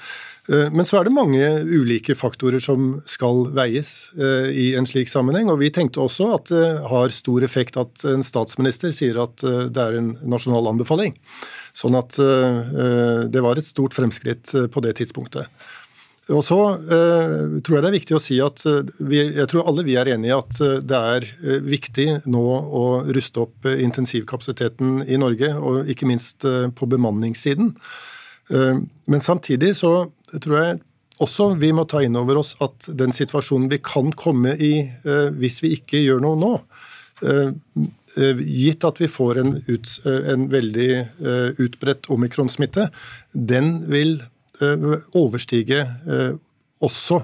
Men 0.51 0.83
så 0.89 0.99
er 0.99 1.07
det 1.07 1.13
mange 1.15 1.45
ulike 1.63 2.17
faktorer 2.19 2.59
som 2.65 2.97
skal 3.07 3.53
veies 3.55 4.09
i 4.19 4.73
en 4.75 4.89
slik 4.89 5.07
sammenheng. 5.07 5.47
Og 5.53 5.61
vi 5.61 5.69
tenkte 5.71 6.01
også 6.03 6.27
at 6.35 6.51
det 6.51 6.71
har 6.91 7.13
stor 7.15 7.45
effekt 7.47 7.79
at 7.79 8.03
en 8.09 8.25
statsminister 8.27 8.91
sier 8.97 9.21
at 9.23 9.45
det 9.45 9.85
er 9.85 10.01
en 10.01 10.09
nasjonal 10.33 10.73
anbefaling. 10.73 11.15
Sånn 11.77 11.95
at 12.01 12.19
det 12.19 13.45
var 13.45 13.61
et 13.61 13.69
stort 13.69 13.95
fremskritt 13.95 14.51
på 14.75 14.83
det 14.83 14.97
tidspunktet. 14.99 15.47
Og 16.31 16.43
så 16.47 16.59
uh, 16.77 17.59
tror 17.64 17.77
jeg 17.77 17.83
det 17.85 17.90
er 17.90 17.97
viktig 17.97 18.16
å 18.16 18.23
si 18.23 18.37
at 18.43 18.62
uh, 18.69 18.83
vi, 19.03 19.23
jeg 19.38 19.49
tror 19.51 19.66
alle 19.71 19.85
vi 19.87 19.97
er 19.99 20.12
enige 20.12 20.31
i 20.31 20.37
at 20.37 20.61
uh, 20.62 20.77
det 20.83 21.01
er 21.14 21.27
viktig 21.66 22.07
nå 22.31 22.45
å 22.81 22.85
ruste 23.11 23.43
opp 23.45 23.66
intensivkapasiteten 23.71 25.03
i 25.09 25.19
Norge, 25.21 25.53
og 25.57 25.90
ikke 25.90 26.09
minst 26.09 26.47
på 26.47 26.87
bemanningssiden. 26.90 27.75
men 28.51 29.21
samtidig 29.23 29.77
så 29.79 30.09
tror 30.43 30.57
jeg 30.59 30.79
også 31.23 31.53
vi 31.61 31.71
må 31.77 31.85
ta 31.87 32.01
inn 32.03 32.16
over 32.19 32.40
oss 32.40 32.57
at 32.64 32.88
den 32.99 33.12
situasjonen 33.14 33.69
vi 33.71 33.79
kan 33.79 34.11
komme 34.11 34.57
i 34.59 34.73
hvis 35.38 35.61
vi 35.62 35.75
ikke 35.77 36.01
gjør 36.03 36.25
noe 36.25 36.40
nå, 36.40 36.51
gitt 38.43 38.88
at 38.88 39.03
vi 39.03 39.11
får 39.12 39.43
en, 39.45 39.55
ut, 39.69 39.93
en 40.35 40.49
veldig 40.51 40.90
utbredt 41.62 42.11
omikronsmitte, 42.11 42.88
den 43.31 43.77
vil 43.93 44.19
overstige 45.17 45.85
også 46.85 47.21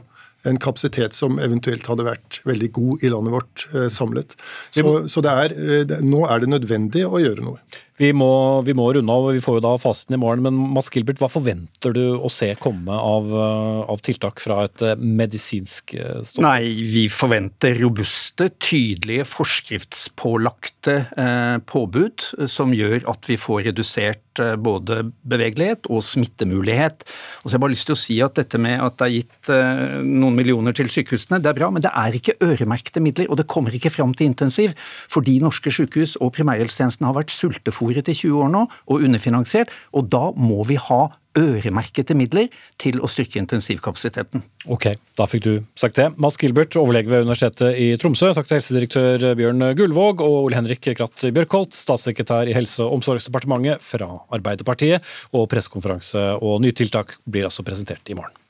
en 0.46 0.58
kapasitet 0.62 1.16
som 1.16 1.40
eventuelt 1.42 1.88
hadde 1.90 2.04
vært 2.06 2.38
veldig 2.46 2.68
god 2.76 3.02
i 3.02 3.10
landet 3.10 3.34
vårt 3.34 3.64
samlet. 3.90 4.36
Så, 4.70 4.84
så 5.10 5.22
er, 5.32 5.56
nå 6.04 6.22
er 6.28 6.44
det 6.44 6.50
nødvendig 6.52 7.02
å 7.08 7.18
gjøre 7.22 7.42
noe. 7.48 7.58
Vi 7.96 8.10
må, 8.12 8.28
vi 8.66 8.74
må, 8.76 8.90
runde 8.92 9.12
av, 9.12 9.30
vi 9.32 9.40
får 9.40 9.56
jo 9.56 9.62
da 9.64 9.72
fasiten 9.80 10.18
i 10.18 10.20
morgen. 10.20 10.44
Men 10.44 10.58
Mads 10.74 10.90
Gilbert, 10.92 11.20
hva 11.22 11.30
forventer 11.32 11.94
du 11.96 12.02
å 12.20 12.28
se 12.32 12.50
komme 12.60 12.92
av, 12.92 13.30
eh, 13.32 13.80
av 13.88 14.02
tiltak 14.04 14.42
fra 14.44 14.62
et 14.66 14.84
eh, 14.84 15.00
medisinsk 15.00 15.94
eh, 15.96 16.20
ståsted? 16.20 16.44
Nei, 16.44 16.74
vi 16.92 17.06
forventer 17.12 17.78
robuste, 17.80 18.50
tydelige, 18.60 19.24
forskriftspålagte 19.30 20.98
eh, 21.16 21.56
påbud 21.64 22.26
som 22.52 22.76
gjør 22.76 23.08
at 23.14 23.30
vi 23.30 23.40
får 23.40 23.70
redusert 23.70 24.22
både 24.36 24.98
bevegelighet 25.24 25.88
og 25.88 26.02
smittemulighet. 26.04 27.06
Og 27.40 27.48
så 27.48 27.54
har 27.54 27.56
jeg 27.56 27.62
bare 27.62 27.72
lyst 27.72 27.86
til 27.88 27.96
å 27.96 28.00
si 28.02 28.18
at 28.20 28.36
dette 28.36 28.60
med 28.60 28.82
at 28.84 28.98
det 29.00 29.06
er 29.06 29.14
gitt 29.14 29.50
eh, 29.54 29.96
noen 30.04 30.36
millioner 30.36 30.76
til 30.76 30.90
sykehusene, 30.92 31.40
det 31.40 31.48
er 31.48 31.56
bra, 31.56 31.70
men 31.72 31.84
det 31.84 31.94
er 31.96 32.18
ikke 32.18 32.36
øremerkede 32.44 33.00
midler, 33.00 33.30
og 33.32 33.40
det 33.40 33.48
kommer 33.48 33.72
ikke 33.72 33.94
fram 33.94 34.12
til 34.12 34.28
intensiv, 34.28 34.76
fordi 35.08 35.38
norske 35.40 35.72
sykehus 35.72 36.18
og 36.20 36.34
primærhelsetjenesten 36.36 37.08
har 37.08 37.16
vært 37.16 37.32
sultefòret 37.32 37.85
kontoret 37.86 38.10
i 38.10 38.16
20 38.16 38.42
år 38.44 38.50
nå, 38.52 38.66
og 38.90 39.06
underfinansiert. 39.06 39.70
Og 39.94 40.10
da 40.10 40.32
må 40.36 40.64
vi 40.66 40.76
ha 40.76 41.08
øremerkede 41.36 42.14
midler 42.16 42.46
til 42.80 42.96
å 43.04 43.08
styrke 43.10 43.36
intensivkapasiteten. 43.42 44.40
Ok, 44.72 44.88
da 45.18 45.26
fikk 45.28 45.42
du 45.44 45.50
sagt 45.76 45.98
det. 46.00 46.08
Mads 46.16 46.38
Gilbert, 46.40 46.78
overlege 46.80 47.12
ved 47.12 47.26
Universitetet 47.26 47.76
i 47.76 47.90
Tromsø. 48.00 48.30
Takk 48.32 48.48
til 48.48 48.56
helsedirektør 48.56 49.26
Bjørn 49.36 49.66
Gullvåg 49.76 50.24
og 50.24 50.38
Ole 50.46 50.56
Henrik 50.56 50.88
Kratt 50.96 51.26
Bjørkholt, 51.28 51.76
statssekretær 51.76 52.48
i 52.48 52.56
Helse- 52.56 52.86
og 52.86 52.96
omsorgsdepartementet 53.02 53.84
fra 53.84 54.08
Arbeiderpartiet. 54.32 55.04
Og 55.36 55.44
pressekonferanse 55.52 56.24
og 56.40 56.64
nye 56.64 56.76
tiltak 56.76 57.18
blir 57.28 57.50
altså 57.50 57.66
presentert 57.66 58.08
i 58.08 58.16
morgen. 58.16 58.45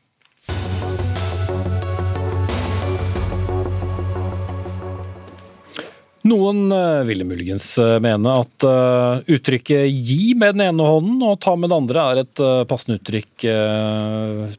Noen 6.27 6.73
eh, 6.73 7.05
ville 7.07 7.25
muligens 7.27 7.67
eh, 7.79 7.97
mene 8.03 8.33
at 8.41 8.65
eh, 8.67 9.35
uttrykket 9.37 9.87
'gi 9.87 10.35
med 10.39 10.57
den 10.57 10.65
ene 10.67 10.87
hånden 10.87 11.23
og 11.23 11.39
ta 11.45 11.55
med 11.55 11.71
den 11.71 11.85
andre' 11.85 12.07
er 12.07 12.21
et 12.23 12.43
passende 12.69 12.99
uttrykk 12.99 13.47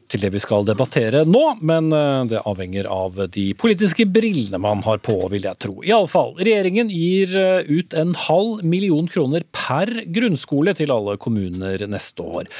til 0.08 0.22
det 0.22 0.30
vi 0.34 0.40
skal 0.42 0.66
debattere 0.66 1.24
nå, 1.28 1.42
men 1.66 1.90
det 2.30 2.40
avhenger 2.48 2.88
av 2.92 3.18
de 3.34 3.46
politiske 3.58 4.06
brillene 4.08 4.60
man 4.62 4.82
har 4.86 5.00
på, 5.04 5.16
vil 5.32 5.46
jeg 5.46 5.60
tro. 5.62 5.74
Iallfall, 5.86 6.34
regjeringen 6.38 6.90
gir 6.92 7.34
ut 7.68 7.96
en 7.96 8.14
halv 8.26 8.62
million 8.64 9.08
kroner 9.10 9.44
per 9.54 9.90
grunnskole 10.06 10.74
til 10.78 10.92
alle 10.94 11.18
kommuner 11.20 11.84
neste 11.90 12.24
år. 12.24 12.50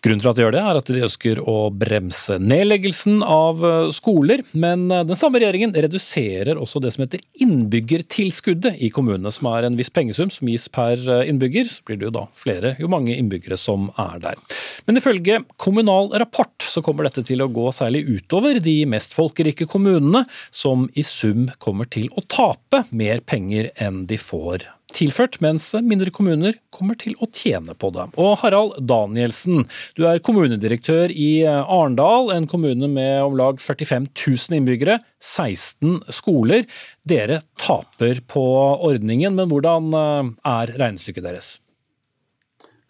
Grunnen 0.00 0.22
til 0.22 0.30
at 0.30 0.38
de 0.38 0.44
gjør 0.46 0.54
det, 0.54 0.60
er 0.64 0.78
at 0.78 0.90
de 0.90 1.02
ønsker 1.04 1.40
å 1.44 1.56
bremse 1.76 2.38
nedleggelsen 2.40 3.20
av 3.26 3.64
eh, 3.66 3.90
skoler. 3.92 4.40
Men 4.56 4.86
eh, 4.88 5.04
den 5.04 5.18
samme 5.18 5.42
regjeringen 5.42 5.74
reduserer 5.76 6.56
også 6.56 6.80
det 6.80 6.94
som 6.94 7.04
heter 7.04 7.20
innbyggertilskuddet 7.44 8.80
i 8.80 8.88
kommunene, 8.94 9.32
som 9.34 9.50
er 9.52 9.68
en 9.68 9.76
viss 9.76 9.92
pengesum 9.92 10.32
som 10.32 10.48
gis 10.48 10.70
per 10.72 11.04
eh, 11.04 11.26
innbygger. 11.28 11.68
Så 11.68 11.84
blir 11.84 12.00
det 12.00 12.08
jo 12.08 12.14
da 12.16 12.24
flere 12.32 12.74
jo 12.80 12.88
mange 12.92 13.12
innbyggere 13.16 13.60
som 13.60 13.90
er 14.00 14.24
der. 14.24 14.40
Men 14.88 15.00
ifølge 15.00 15.42
Kommunal 15.60 16.10
Rapport 16.22 16.64
så 16.64 16.80
kommer 16.84 17.04
dette 17.06 17.26
til 17.28 17.44
å 17.44 17.50
gå 17.52 17.68
særlig 17.76 18.06
utover 18.08 18.62
de 18.64 18.78
mest 18.88 19.12
folkerike 19.16 19.68
kommunene, 19.68 20.24
som 20.48 20.88
i 20.96 21.04
sum 21.04 21.50
kommer 21.60 21.88
til 21.92 22.08
å 22.16 22.24
tape 22.24 22.86
mer 22.88 23.20
penger 23.20 23.68
enn 23.76 24.06
de 24.08 24.16
får 24.20 24.70
tilført, 24.94 25.38
mens 25.44 25.68
mindre 25.86 26.12
kommuner 26.14 26.56
kommer 26.74 26.98
til 26.98 27.14
å 27.22 27.28
tjene 27.32 27.74
på 27.78 27.90
det. 27.94 28.08
Og 28.20 28.36
Harald 28.42 28.76
Danielsen, 28.90 29.64
du 29.96 30.04
er 30.08 30.22
kommunedirektør 30.24 31.12
i 31.14 31.44
Arendal, 31.46 32.32
en 32.34 32.48
kommune 32.50 32.90
med 32.90 33.22
om 33.24 33.38
lag 33.38 33.60
45 33.62 34.10
000 34.12 34.58
innbyggere, 34.58 35.00
16 35.22 36.00
skoler. 36.14 36.66
Dere 37.08 37.40
taper 37.60 38.22
på 38.30 38.44
ordningen, 38.90 39.36
men 39.38 39.50
hvordan 39.50 39.90
eh, 39.96 40.30
er 40.52 40.74
regnestykket 40.80 41.26
deres? 41.26 41.50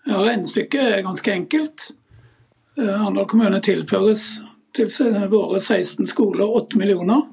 Ja, 0.08 0.20
Regnestykket 0.22 0.80
er 0.82 1.04
ganske 1.06 1.34
enkelt. 1.34 1.90
Eh, 2.78 2.88
Arendal 2.88 3.28
kommune 3.30 3.60
tilføres 3.64 4.40
til 4.76 4.90
våre 5.30 5.60
16 5.60 6.08
skoler 6.10 6.56
8 6.62 6.78
millioner. 6.78 7.26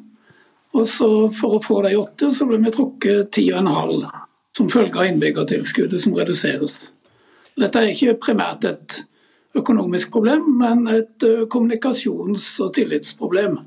Og 0.78 0.88
så 0.90 1.10
For 1.34 1.58
å 1.58 1.64
få 1.64 1.82
de 1.86 1.96
åtte, 1.98 2.32
så 2.36 2.46
blir 2.46 2.62
vi 2.62 2.74
trukket 2.76 3.38
10,5 3.38 4.27
som 4.58 4.70
følge 4.74 4.98
av 4.98 5.12
innbyggertilskuddet 5.12 6.02
som 6.02 6.16
reduseres. 6.18 6.88
Dette 7.58 7.82
er 7.82 7.94
ikke 7.94 8.18
primært 8.28 8.66
et 8.66 9.02
økonomisk 9.58 10.12
problem, 10.14 10.46
men 10.60 10.88
et 10.90 11.26
kommunikasjons- 11.54 12.56
og 12.66 12.74
tillitsproblem. 12.78 13.60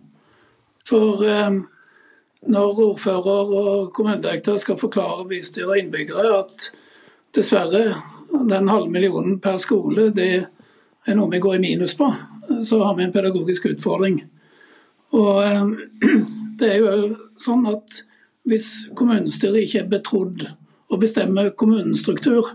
For 0.88 1.22
eh, 1.26 1.60
når 2.50 2.82
ordfører 2.86 3.54
og 3.62 3.92
kommunedirektør 3.94 4.58
skal 4.62 4.78
forklare 4.80 5.28
bystyret 5.28 5.68
og 5.68 5.78
innbyggere 5.78 6.38
at 6.38 6.70
dessverre, 7.36 7.94
den 8.30 8.70
halve 8.70 8.90
millionen 8.90 9.40
per 9.42 9.58
skole 9.58 10.10
det 10.14 10.46
er 11.06 11.16
noe 11.18 11.30
vi 11.32 11.42
går 11.42 11.58
i 11.58 11.62
minus 11.62 11.96
på, 11.98 12.08
så 12.66 12.78
har 12.84 12.94
vi 12.96 13.06
en 13.06 13.14
pedagogisk 13.14 13.66
utfordring. 13.72 14.22
Og 15.12 15.42
eh, 15.44 15.66
det 16.60 16.72
er 16.74 16.80
jo 16.82 17.18
sånn 17.40 17.66
at 17.70 18.02
hvis 18.48 18.72
kommunestyret 18.96 19.66
ikke 19.66 19.84
er 19.84 19.92
betrodd 19.92 20.48
å 20.90 20.98
bestemme 21.00 21.50
kommunens 21.58 22.02
struktur. 22.04 22.52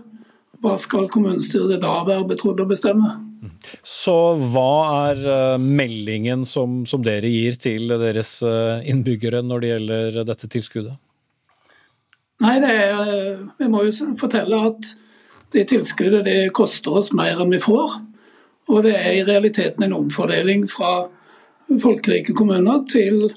Hva 0.64 0.76
skal 0.80 1.08
kommunestyret 1.12 1.82
da 1.82 1.98
være 2.06 2.26
betrodd 2.30 2.62
å 2.62 2.68
bestemme? 2.68 3.16
Så 3.86 4.14
hva 4.52 5.10
er 5.10 5.24
eh, 5.28 5.56
meldingen 5.60 6.46
som, 6.48 6.84
som, 6.88 7.02
dere 7.04 7.28
gir 7.28 7.58
til 7.60 7.92
deres 8.00 8.38
eh, 8.46 8.86
innbyggere 8.88 9.42
når 9.44 9.62
det 9.62 9.72
gjelder 9.72 10.20
dette 10.30 10.50
tilskuddet? 10.52 10.96
Nei, 12.44 12.56
er, 12.60 13.02
eh, 13.02 13.44
Vi 13.60 13.68
må 13.72 13.84
jo 13.86 14.12
fortelle 14.20 14.62
at 14.70 14.92
det 15.54 15.68
tilskuddet 15.70 16.26
det 16.26 16.38
koster 16.56 16.98
oss 17.00 17.12
mer 17.16 17.40
enn 17.42 17.52
vi 17.52 17.62
får. 17.62 18.00
Og 18.72 18.82
det 18.86 18.96
er 18.98 19.20
i 19.20 19.26
realiteten 19.26 19.86
en 19.86 19.94
omfordeling 20.00 20.66
fra 20.70 21.06
folkerike 21.82 22.34
kommuner 22.36 22.82
til 22.90 23.28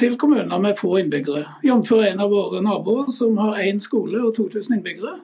til 0.00 0.16
kommuner 0.20 0.60
med 0.62 0.78
få 0.78 0.98
innbyggere. 1.02 1.44
Jf. 1.66 1.92
en 1.92 2.22
av 2.24 2.30
våre 2.32 2.62
naboer 2.64 3.10
som 3.12 3.36
har 3.38 3.60
én 3.60 3.80
skole 3.82 4.22
og 4.22 4.34
2000 4.36 4.78
innbyggere. 4.78 5.18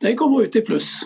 De 0.00 0.14
kommer 0.16 0.46
ut 0.46 0.56
i 0.56 0.64
pluss. 0.64 1.00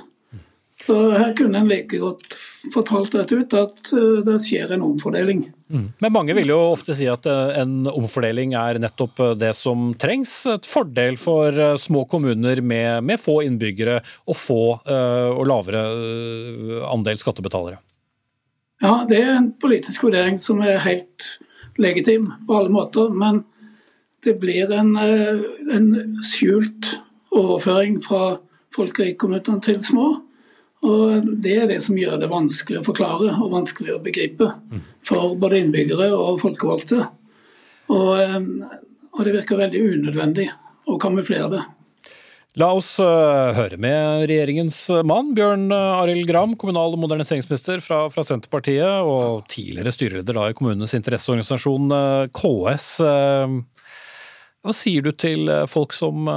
Så 0.87 0.97
her 1.15 1.33
kunne 1.37 1.59
en 1.63 1.71
like 1.71 1.99
godt 1.99 2.37
fortalt 2.75 3.15
rett 3.15 3.33
ut 3.33 3.55
at 3.57 3.93
eh, 3.95 4.21
det 4.27 4.37
skjer 4.43 4.75
en 4.75 4.85
omfordeling. 4.85 5.47
Mm. 5.73 5.87
Men 6.03 6.13
mange 6.13 6.35
vil 6.37 6.51
jo 6.53 6.59
ofte 6.75 6.97
si 6.97 7.07
at 7.11 7.27
eh, 7.31 7.55
en 7.63 7.89
omfordeling 7.89 8.55
er 8.59 8.81
nettopp 8.83 9.23
eh, 9.23 9.33
det 9.41 9.55
som 9.57 9.93
trengs. 10.01 10.35
Et 10.51 10.69
fordel 10.69 11.17
for 11.21 11.79
små 11.81 12.05
kommuner 12.11 12.61
med, 12.61 13.05
med 13.07 13.23
få 13.23 13.41
innbyggere 13.47 14.01
og 14.29 14.39
få 14.39 14.63
og 14.85 15.45
lavere 15.49 15.81
andel 16.91 17.19
skattebetalere. 17.21 17.79
Ja, 18.83 19.05
det 19.09 19.21
er 19.23 19.37
en 19.39 19.53
politisk 19.61 20.05
vurdering 20.05 20.37
som 20.41 20.61
er 20.65 20.83
helt 20.85 21.29
legitim 21.81 22.33
på 22.47 22.57
alle 22.57 22.73
måter. 22.73 23.11
Men 23.11 23.45
det 24.25 24.39
blir 24.41 24.73
en, 24.73 24.97
eh, 24.97 25.41
en 25.77 26.19
skjult 26.23 26.99
overføring 27.35 28.01
fra 28.03 28.39
folkerikkommunene 28.75 29.63
til 29.63 29.81
små. 29.81 30.23
Og 30.85 31.43
Det 31.43 31.57
er 31.57 31.67
det 31.67 31.83
som 31.83 31.97
gjør 31.97 32.21
det 32.21 32.31
vanskelig 32.31 32.81
å 32.81 32.85
forklare 32.85 33.33
og 33.41 33.53
vanskelig 33.53 33.95
å 33.95 34.03
begripe 34.03 34.53
for 35.03 35.35
både 35.35 35.63
innbyggere 35.63 36.13
og 36.13 36.41
folkevalgte. 36.41 37.09
Og, 37.89 38.21
eh, 38.21 38.41
og 39.13 39.25
det 39.25 39.33
virker 39.33 39.57
veldig 39.57 39.81
unødvendig 39.81 40.51
å 40.89 40.99
kamuflere 41.01 41.51
det. 41.51 41.65
La 42.55 42.69
oss 42.71 42.93
uh, 43.03 43.51
høre 43.57 43.75
med 43.83 44.29
regjeringens 44.31 44.77
mann, 45.03 45.33
Bjørn 45.35 45.67
uh, 45.75 45.99
Arild 45.99 46.29
Gram, 46.29 46.53
kommunal- 46.55 46.93
og 46.95 47.01
moderniseringsminister 47.03 47.81
fra, 47.83 48.05
fra, 48.15 48.23
Senterpartiet, 48.23 49.03
og 49.03 49.43
tidligere 49.51 49.91
styreleder 49.95 50.39
da, 50.39 50.45
i 50.47 50.55
kommunenes 50.55 50.95
interesseorganisasjon 50.95 51.91
KS. 52.31 52.87
Hva 54.65 54.73
sier 54.73 55.03
du 55.03 55.11
til 55.19 55.51
folk 55.69 55.93
som 55.93 56.31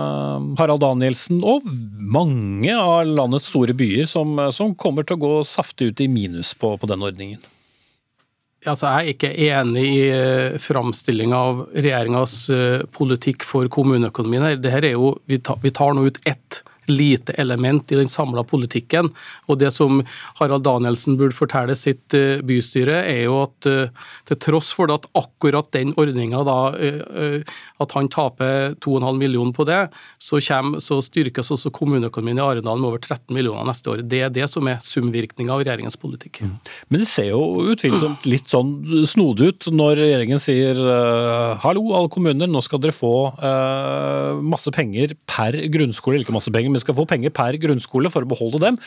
Harald 0.58 0.82
Danielsen 0.84 1.43
og 1.47 1.69
mange 2.17 2.73
av 2.73 3.06
landets 3.08 3.47
store 3.53 3.77
byer 3.77 4.10
som, 4.10 4.34
som 4.51 4.73
kommer 4.75 5.06
til 5.06 5.15
å 5.15 5.21
gå 5.21 5.32
saftig 5.47 5.93
ut 5.93 6.03
i 6.03 6.10
minus 6.12 6.56
på, 6.58 6.73
på 6.82 6.89
den 6.89 7.06
ordningen? 7.06 7.45
Altså, 8.67 8.89
jeg 8.89 8.97
er 8.97 9.12
ikke 9.13 9.34
enig 9.47 9.86
i 9.88 10.01
uh, 10.12 10.58
framstillinga 10.62 11.41
av 11.49 11.62
regjeringas 11.75 12.38
uh, 12.51 12.86
politikk 12.93 13.45
for 13.47 13.69
kommuneøkonomien. 13.71 14.49
Dette 14.62 14.82
er 14.82 14.96
jo, 14.96 15.15
vi, 15.29 15.39
tar, 15.44 15.62
vi 15.63 15.73
tar 15.75 15.96
nå 15.96 16.08
ut 16.08 16.19
ett 16.27 16.62
lite 16.88 17.33
element 17.33 17.92
i 17.92 17.96
den 17.96 18.08
samla 18.08 18.44
politikken. 18.48 19.10
Og 19.48 19.60
det 19.60 19.71
som 19.75 20.02
Harald 20.40 20.65
Danielsen 20.65 21.17
burde 21.19 21.35
fortelle 21.35 21.75
sitt 21.77 22.15
eh, 22.17 22.40
bystyre, 22.46 23.02
er 23.06 23.25
jo 23.27 23.42
at 23.44 23.67
eh, 23.69 24.08
til 24.27 24.40
tross 24.48 24.71
for 24.75 24.92
at 24.94 25.08
akkurat 25.17 25.69
den 25.75 25.94
ordninga 25.98 26.44
at 26.48 27.94
han 27.96 28.08
taper 28.12 28.75
2,5 28.83 29.17
millioner 29.19 29.54
på 29.56 29.65
det, 29.67 29.79
så, 30.21 30.40
kommer, 30.44 30.81
så 30.83 31.00
styrkes 31.04 31.52
også 31.54 31.71
kommuneøkonomien 31.75 32.40
i 32.40 32.44
Arendal 32.44 32.79
med 32.79 32.92
over 32.92 33.02
13 33.02 33.33
millioner 33.35 33.67
neste 33.67 33.92
år. 33.92 34.04
Det 34.04 34.21
er 34.25 34.33
det 34.33 34.48
som 34.52 34.67
er 34.69 34.81
sumvirkninga 34.83 35.54
av 35.54 35.63
regjeringens 35.63 36.00
politikk. 36.00 36.42
Mm. 36.46 36.56
Men 36.90 37.04
det 37.04 37.10
ser 37.10 37.29
jo 37.31 37.42
utvilsomt 37.73 38.27
litt 38.29 38.52
sånn 38.52 38.75
snodig 39.10 39.52
ut 39.52 39.69
når 39.73 40.02
regjeringen 40.02 40.42
sier 40.42 40.79
hallo 41.63 41.85
alle 41.98 42.12
kommuner, 42.13 42.50
nå 42.50 42.62
skal 42.65 42.81
dere 42.83 42.96
få 42.96 43.13
masse 44.44 44.71
penger 44.75 45.15
per 45.29 45.58
grunnskole, 45.73 46.21
ikke 46.21 46.35
masse 46.35 46.54
penger, 46.54 46.77
men 46.78 46.86
skal 46.86 46.98
få 46.98 47.08
penger 47.10 47.34
per 47.36 47.58
grunnskole 47.62 48.13
for 48.13 48.25
å 48.25 48.30
beholde 48.30 48.62
dem. 48.63 48.82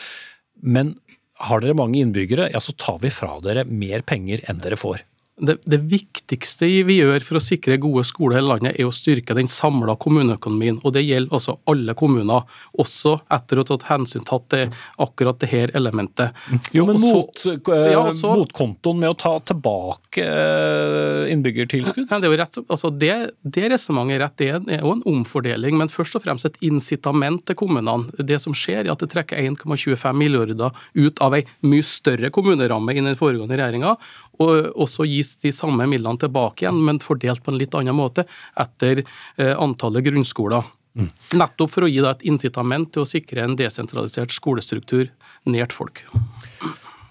Men 0.63 0.95
har 1.41 1.61
dere 1.63 1.77
mange 1.77 1.99
innbyggere, 2.01 2.49
ja 2.53 2.61
så 2.63 2.73
tar 2.79 2.99
vi 3.03 3.11
fra 3.13 3.37
dere 3.43 3.65
mer 3.67 4.05
penger 4.07 4.43
enn 4.49 4.61
dere 4.63 4.79
får 4.79 5.01
det, 5.41 5.57
det, 5.65 5.79
viktigste 5.89 6.67
vi 6.85 6.99
gjør 6.99 7.23
for 7.25 7.39
å 7.39 7.41
sikre 7.43 7.77
gode 7.81 8.03
skoler 8.07 8.37
i 8.37 8.39
hele 8.39 8.53
landet, 8.53 8.77
er 8.77 8.87
å 8.87 8.93
styrke 8.93 9.35
den 9.37 9.49
samla 9.49 9.95
kommuneøkonomien. 10.01 10.79
og 10.85 10.93
Det 10.95 11.03
gjelder 11.03 11.33
altså 11.37 11.57
alle 11.71 11.95
kommuner, 11.97 12.45
også 12.79 13.17
etter 13.33 13.59
å 13.59 13.65
ha 13.65 13.69
tatt 13.71 13.87
hensyn 13.89 14.25
til 14.27 14.75
akkurat 15.01 15.41
dette 15.41 15.71
elementet. 15.77 16.37
Jo, 16.75 16.85
men 16.89 16.99
mot, 17.01 17.41
ja, 17.45 17.57
eh, 17.57 17.97
også, 17.97 18.35
motkontoen 18.37 19.01
med 19.01 19.13
å 19.13 19.17
ta 19.17 19.33
tilbake 19.51 20.25
eh, 20.25 21.31
innbyggertilskudd? 21.33 22.07
Ja, 22.11 22.21
det 22.21 22.29
er 22.29 22.35
jo 22.35 22.41
rett, 22.43 22.61
altså 22.61 22.93
det, 22.93 23.13
det 23.41 23.71
resonnementet 23.73 24.17
er 24.19 24.23
rett. 24.25 24.37
Det 24.67 24.77
er 24.77 24.85
jo 24.85 24.95
en 24.95 25.05
omfordeling, 25.09 25.77
men 25.81 25.91
først 25.91 26.19
og 26.19 26.25
fremst 26.25 26.49
et 26.49 26.59
incitament 26.65 27.45
til 27.49 27.57
kommunene. 27.57 28.13
Det 28.17 28.37
som 28.43 28.55
skjer, 28.57 28.85
er 28.85 28.93
at 28.93 29.01
det 29.01 29.11
trekker 29.15 29.41
1,25 29.41 30.21
milliarder 30.21 30.69
ut 30.93 31.23
av 31.23 31.35
ei 31.37 31.45
mye 31.65 31.85
større 31.85 32.29
kommuneramme 32.33 32.93
enn 32.93 33.09
den 33.09 33.17
foregående 33.17 33.57
regjeringa, 33.57 33.95
og 34.41 34.71
også 34.81 35.05
gis 35.09 35.30
de 35.41 35.51
samme 35.55 35.87
midlene 35.89 36.19
tilbake 36.21 36.65
igjen, 36.65 36.79
men 36.85 37.01
fordelt 37.03 37.43
på 37.43 37.51
en 37.53 37.59
litt 37.61 37.75
annen 37.77 37.97
måte 37.97 38.23
etter 38.59 38.95
eh, 39.03 39.55
antallet 39.55 40.05
grunnskoler. 40.05 40.63
Mm. 40.97 41.09
Nettopp 41.39 41.71
for 41.71 41.83
å 41.87 41.91
gi 41.91 42.01
deg 42.03 42.11
et 42.11 42.25
incitament 42.27 42.89
til 42.91 43.01
å 43.05 43.07
sikre 43.07 43.43
en 43.45 43.57
desentralisert 43.59 44.31
skolestruktur 44.35 45.05
nært 45.47 45.73
folk. 45.75 45.95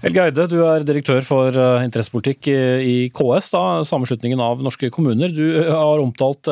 Helge 0.01 0.23
Eide, 0.25 0.47
du 0.49 0.65
er 0.65 0.85
direktør 0.89 1.23
for 1.25 1.49
eh, 1.53 1.85
interessepolitikk 1.87 2.49
i 2.51 3.11
KS, 3.13 3.51
da, 3.55 3.85
sammenslutningen 3.89 4.41
av 4.45 4.63
norske 4.65 4.91
kommuner. 4.93 5.29
Du 5.33 5.63
eh, 5.63 5.73
har 5.73 5.99
omtalt 6.01 6.45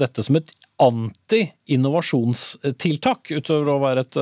dette 0.00 0.22
som 0.24 0.36
et 0.40 0.50
anti-innovasjonstiltak, 0.80 3.20
utover 3.36 3.68
å 3.68 3.82
være 3.82 4.00
et 4.06 4.16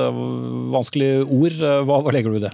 vanskelig 0.73 1.23
ord. 1.23 1.55
Hva, 1.87 1.95
hva 2.03 2.11
legger 2.11 2.31
du 2.33 2.37
i 2.41 2.47
det? 2.49 2.53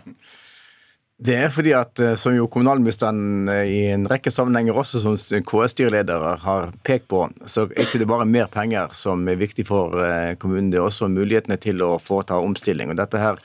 Det 1.16 1.36
er 1.40 1.52
fordi 1.54 1.72
at, 1.72 1.96
eh, 2.04 2.18
som 2.20 2.34
jo 2.36 2.50
kommunalministeren 2.52 3.48
eh, 3.48 3.70
i 3.72 3.78
en 3.94 4.04
rekke 4.12 4.34
sammenhenger 4.34 4.76
også 4.76 5.00
som 5.00 5.16
KS-styreledere 5.16 6.34
har 6.44 6.74
pekt 6.84 7.08
på, 7.08 7.22
så 7.48 7.70
er 7.70 7.86
ikke 7.86 8.02
det 8.02 8.10
bare 8.10 8.28
mer 8.28 8.50
penger 8.52 8.92
som 8.92 9.24
er 9.32 9.40
viktig 9.40 9.64
for 9.70 9.96
eh, 10.04 10.34
kommunen, 10.36 10.74
det 10.74 10.82
er 10.82 10.90
også 10.90 11.08
mulighetene 11.08 11.56
til 11.64 11.80
å 11.88 11.94
foreta 12.04 12.42
omstilling. 12.44 12.92
Og 12.92 13.00
dette 13.00 13.22
her 13.22 13.40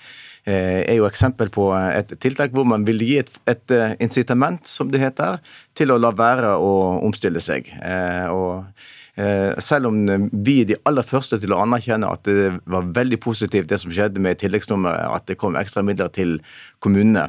er 0.50 0.96
jo 0.96 1.04
eksempel 1.04 1.50
på 1.52 1.66
et 1.76 2.14
tiltak 2.18 2.54
hvor 2.56 2.64
man 2.66 2.82
vil 2.88 3.02
gi 3.04 3.18
et, 3.20 3.28
et 3.46 3.74
incitament, 4.00 4.64
som 4.66 4.88
det 4.90 5.02
heter, 5.02 5.36
til 5.76 5.92
å 5.92 5.98
la 6.00 6.10
være 6.16 6.54
å 6.56 6.70
omstille 7.04 7.42
seg. 7.44 7.68
Og 8.32 8.64
selv 9.60 9.90
om 9.90 9.96
vi 10.30 10.60
er 10.62 10.68
de 10.70 10.76
aller 10.88 11.04
første 11.06 11.38
til 11.40 11.52
å 11.52 11.60
anerkjenne 11.64 12.08
at 12.08 12.22
det 12.28 12.52
var 12.70 12.86
veldig 12.94 13.18
positivt 13.20 13.68
det 13.70 13.80
som 13.82 13.92
skjedde 13.92 14.22
med 14.22 14.38
tilleggsnummeret, 14.40 15.10
at 15.10 15.26
det 15.28 15.38
kom 15.40 15.58
ekstra 15.58 15.82
midler 15.86 16.10
til 16.14 16.38
kommunene, 16.82 17.26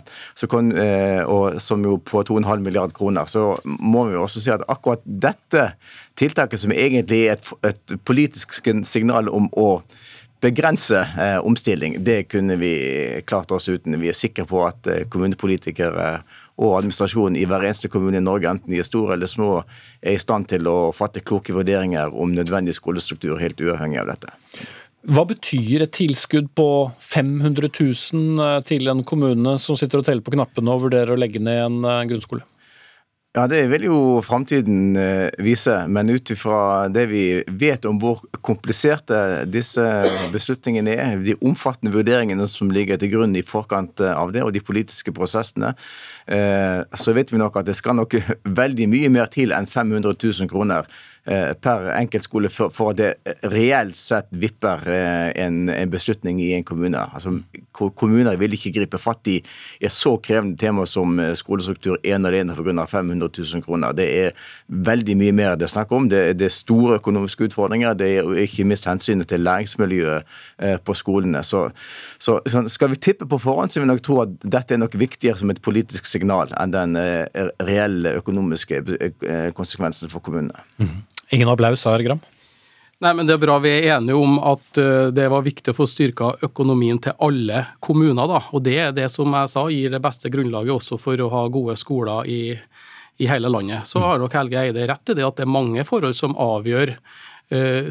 kom, 0.52 0.72
eh, 0.72 1.26
som 1.60 1.84
jo 1.86 1.98
på 1.98 2.24
2,5 2.28 2.64
milliard 2.66 2.94
kroner, 2.94 3.26
så 3.26 3.56
må 3.66 4.08
vi 4.10 4.20
også 4.20 4.44
si 4.44 4.54
at 4.54 4.66
akkurat 4.72 5.04
dette 5.06 5.72
tiltaket, 6.20 6.62
som 6.62 6.74
egentlig 6.76 7.26
er 7.28 7.38
et, 7.38 7.52
et 7.74 7.98
politisk 8.06 8.62
signal 8.88 9.30
om 9.32 9.50
å 9.58 9.82
begrense 10.42 10.98
eh, 10.98 11.38
omstilling, 11.46 12.00
det 12.04 12.24
kunne 12.32 12.58
vi 12.58 12.74
klart 13.30 13.52
oss 13.54 13.70
uten. 13.70 14.00
Vi 14.02 14.10
er 14.10 14.18
sikre 14.18 14.48
på 14.50 14.64
at 14.66 14.88
eh, 14.90 15.04
kommunepolitikere 15.12 16.22
og 16.60 16.76
administrasjonen 16.80 17.39
i 17.39 17.45
hver 17.49 17.64
eneste 17.66 17.89
kommune 17.91 18.20
i 18.20 18.24
Norge, 18.24 18.49
enten 18.49 18.74
de 18.74 18.82
er 18.82 18.88
store 18.88 19.16
eller 19.16 19.32
små, 19.32 19.62
er 20.02 20.18
i 20.18 20.22
stand 20.22 20.49
til 20.52 20.68
å 20.70 20.91
fatte 20.95 21.24
kloke 21.24 21.56
vurderinger 21.56 22.14
om 22.14 22.36
nødvendig 22.36 22.76
skolestruktur, 22.78 23.39
helt 23.41 23.62
uavhengig 23.62 24.02
av 24.04 24.12
dette. 24.14 24.36
Hva 25.10 25.24
betyr 25.26 25.82
et 25.82 25.95
tilskudd 25.97 26.52
på 26.54 26.68
500 27.02 27.72
000 27.74 28.43
eh, 28.45 28.60
til 28.68 28.91
en 28.91 29.02
kommune 29.02 29.56
som 29.62 29.78
sitter 29.80 30.02
og 30.02 30.06
teller 30.06 30.22
på 30.26 30.36
knappene 30.36 30.76
og 30.76 30.84
vurderer 30.84 31.16
å 31.16 31.18
legge 31.18 31.41
ned 31.41 31.64
en 31.64 31.80
eh, 31.82 32.04
grunnskole? 32.12 32.45
Ja, 33.32 33.46
Det 33.48 33.62
vil 33.72 33.86
jo 33.88 33.98
framtiden 34.20 34.98
eh, 35.00 35.30
vise. 35.40 35.86
Men 35.88 36.10
ut 36.12 36.32
ifra 36.34 36.90
det 36.92 37.06
vi 37.08 37.22
vet 37.48 37.86
om 37.88 37.96
hvor 38.02 38.20
kompliserte 38.44 39.46
disse 39.48 39.86
beslutningene 40.34 40.98
er, 41.00 41.22
de 41.24 41.38
omfattende 41.40 41.94
vurderingene 41.96 42.44
som 42.52 42.74
ligger 42.76 43.00
til 43.00 43.14
grunn 43.14 43.38
i 43.40 43.46
forkant 43.48 44.04
eh, 44.04 44.12
av 44.12 44.34
det, 44.36 44.44
og 44.44 44.52
de 44.52 44.60
politiske 44.60 45.16
prosessene, 45.16 45.72
eh, 46.28 46.84
så 46.92 47.16
vet 47.16 47.32
vi 47.32 47.40
nok 47.40 47.62
at 47.62 47.72
det 47.72 47.78
skal 47.80 47.96
nok 48.02 48.20
veldig 48.62 48.90
mye 48.92 49.14
mer 49.16 49.32
til 49.32 49.56
enn 49.56 49.70
500 49.80 50.12
000 50.12 50.52
kroner 50.52 50.92
per 51.24 51.92
enkeltskole 51.94 52.50
for, 52.50 52.72
for 52.74 52.92
at 52.92 52.98
det 52.98 53.36
reelt 53.54 53.96
sett 53.98 54.28
vipper 54.34 54.82
eh, 54.90 55.44
en, 55.44 55.70
en, 55.70 55.90
beslutning 55.92 56.40
i 56.42 56.54
en 56.56 56.64
kommune. 56.66 56.98
Altså, 56.98 57.36
kommuner 57.72 58.40
vil 58.42 58.56
ikke 58.58 58.74
gripe 58.80 58.98
fatt 59.02 59.30
i 59.30 59.38
et 59.80 59.94
så 59.94 60.16
krevende 60.24 60.58
tema 60.58 60.88
som 60.90 61.20
eh, 61.22 61.34
skolestruktur 61.38 62.00
ene 62.02 62.26
og 62.26 62.34
alene 62.34 62.56
pga. 62.58 62.88
500 62.90 63.30
000 63.38 63.66
kroner. 63.66 63.94
Det 63.94 64.08
er 64.24 64.48
veldig 64.68 65.18
mye 65.20 65.36
mer 65.36 65.60
det 65.60 65.68
er 65.68 65.74
snakk 65.76 65.94
om. 65.94 66.10
Det, 66.10 66.24
det, 66.40 66.48
er 66.50 66.56
store 66.56 66.98
økonomiske 66.98 67.52
utfordringer. 67.52 67.94
Det 67.98 68.10
er 68.18 68.32
ikke 68.46 68.66
minst 68.66 68.90
hensynet 68.90 69.30
til 69.30 69.46
læringsmiljøet 69.46 70.82
på 70.86 70.96
skolene. 70.98 71.44
Så, 71.46 71.68
så, 72.18 72.40
skal 72.72 72.92
vi 72.94 73.00
tippe 73.02 73.28
på 73.30 73.38
forhånd, 73.42 73.70
så 73.70 73.80
vil 73.80 73.88
jeg 73.88 73.94
nok 73.94 74.04
tro 74.06 74.20
at 74.24 74.34
dette 74.42 74.76
er 74.76 74.82
nok 74.82 74.98
viktigere 74.98 75.38
som 75.38 75.54
et 75.54 75.62
politisk 75.62 76.10
signal 76.10 76.54
enn 76.58 76.74
den 76.74 76.98
reelle 77.62 78.16
økonomiske 78.22 78.82
konsekvensen 79.58 80.10
for 80.10 80.24
kommunene. 80.24 80.66
Mm 80.78 80.88
-hmm. 80.88 81.21
Ingen 81.32 81.50
applaus 81.50 81.86
her, 81.88 82.04
Gram? 82.04 82.20
Nei, 83.02 83.14
men 83.14 83.26
Det 83.26 83.34
er 83.34 83.42
bra 83.42 83.56
vi 83.64 83.72
er 83.72 83.96
enige 83.96 84.20
om 84.20 84.36
at 84.46 84.78
eh, 84.78 85.08
det 85.16 85.26
var 85.32 85.42
viktig 85.42 85.74
å 85.74 85.78
få 85.78 85.88
styrka 85.90 86.36
økonomien 86.46 87.00
til 87.02 87.16
alle 87.18 87.64
kommuner. 87.80 88.28
da, 88.30 88.44
og 88.52 88.62
Det 88.62 88.78
er 88.78 88.92
det 88.94 89.08
som 89.10 89.32
jeg 89.34 89.50
sa 89.50 89.64
gir 89.72 89.90
det 89.90 90.04
beste 90.04 90.30
grunnlaget 90.30 90.76
også 90.76 91.00
for 91.02 91.18
å 91.18 91.32
ha 91.32 91.48
gode 91.48 91.78
skoler 91.80 92.30
i, 92.30 92.54
i 93.18 93.30
hele 93.32 93.50
landet. 93.50 93.88
Så 93.90 94.04
har 94.04 94.20
nok 94.22 94.36
Helge 94.38 94.60
Eide 94.60 94.86
rett 94.86 95.10
i 95.10 95.18
det 95.18 95.26
at 95.26 95.40
det 95.40 95.48
er 95.48 95.56
mange 95.56 95.88
forhold 95.88 96.14
som 96.20 96.38
avgjør 96.38 96.94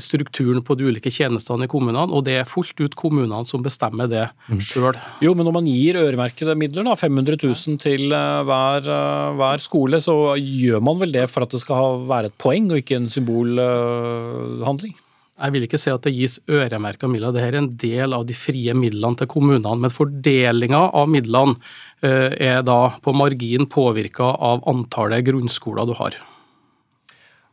strukturen 0.00 0.62
på 0.64 0.74
de 0.78 0.86
ulike 0.88 1.10
tjenestene 1.12 1.66
i 1.66 1.70
kommunene, 1.70 2.06
og 2.08 2.24
det 2.24 2.38
er 2.40 2.48
fullt 2.48 2.80
ut 2.80 2.96
kommunene 2.98 3.42
som 3.48 3.62
bestemmer 3.64 4.08
det 4.10 4.26
mm. 4.48 4.62
sjøl. 4.64 4.96
Jo, 5.24 5.34
men 5.36 5.46
når 5.46 5.56
man 5.58 5.68
gir 5.68 5.98
øremerkede 6.00 6.56
midler, 6.58 6.86
da, 6.86 6.96
500 6.98 7.38
000 7.42 7.80
til 7.82 8.14
eh, 8.16 8.40
hver, 8.48 8.88
eh, 8.88 9.36
hver, 9.40 9.62
skole, 9.62 10.00
så 10.02 10.16
gjør 10.38 10.82
man 10.84 11.00
vel 11.02 11.14
det 11.14 11.28
for 11.30 11.46
at 11.46 11.54
det 11.54 11.62
skal 11.62 12.04
være 12.10 12.30
et 12.30 12.40
poeng 12.40 12.70
og 12.70 12.80
ikke 12.80 12.98
en 13.00 13.12
symbolhandling? 13.12 14.96
Jeg 15.40 15.54
vil 15.54 15.64
ikke 15.64 15.80
si 15.80 15.88
at 15.88 16.04
det 16.04 16.12
gis 16.12 16.36
øremerka 16.52 17.08
midler, 17.08 17.32
dette 17.32 17.48
er 17.48 17.60
en 17.62 17.70
del 17.80 18.12
av 18.12 18.26
de 18.28 18.36
frie 18.36 18.74
midlene 18.76 19.16
til 19.16 19.30
kommunene. 19.30 19.72
Men 19.80 19.92
fordelinga 19.92 20.82
av 21.00 21.08
midlene 21.08 21.56
er 22.04 22.60
da 22.64 22.80
på 23.00 23.14
margin 23.16 23.64
påvirka 23.68 24.34
av 24.36 24.60
antallet 24.68 25.24
grunnskoler 25.24 25.88
du 25.88 25.94
har. 25.96 26.18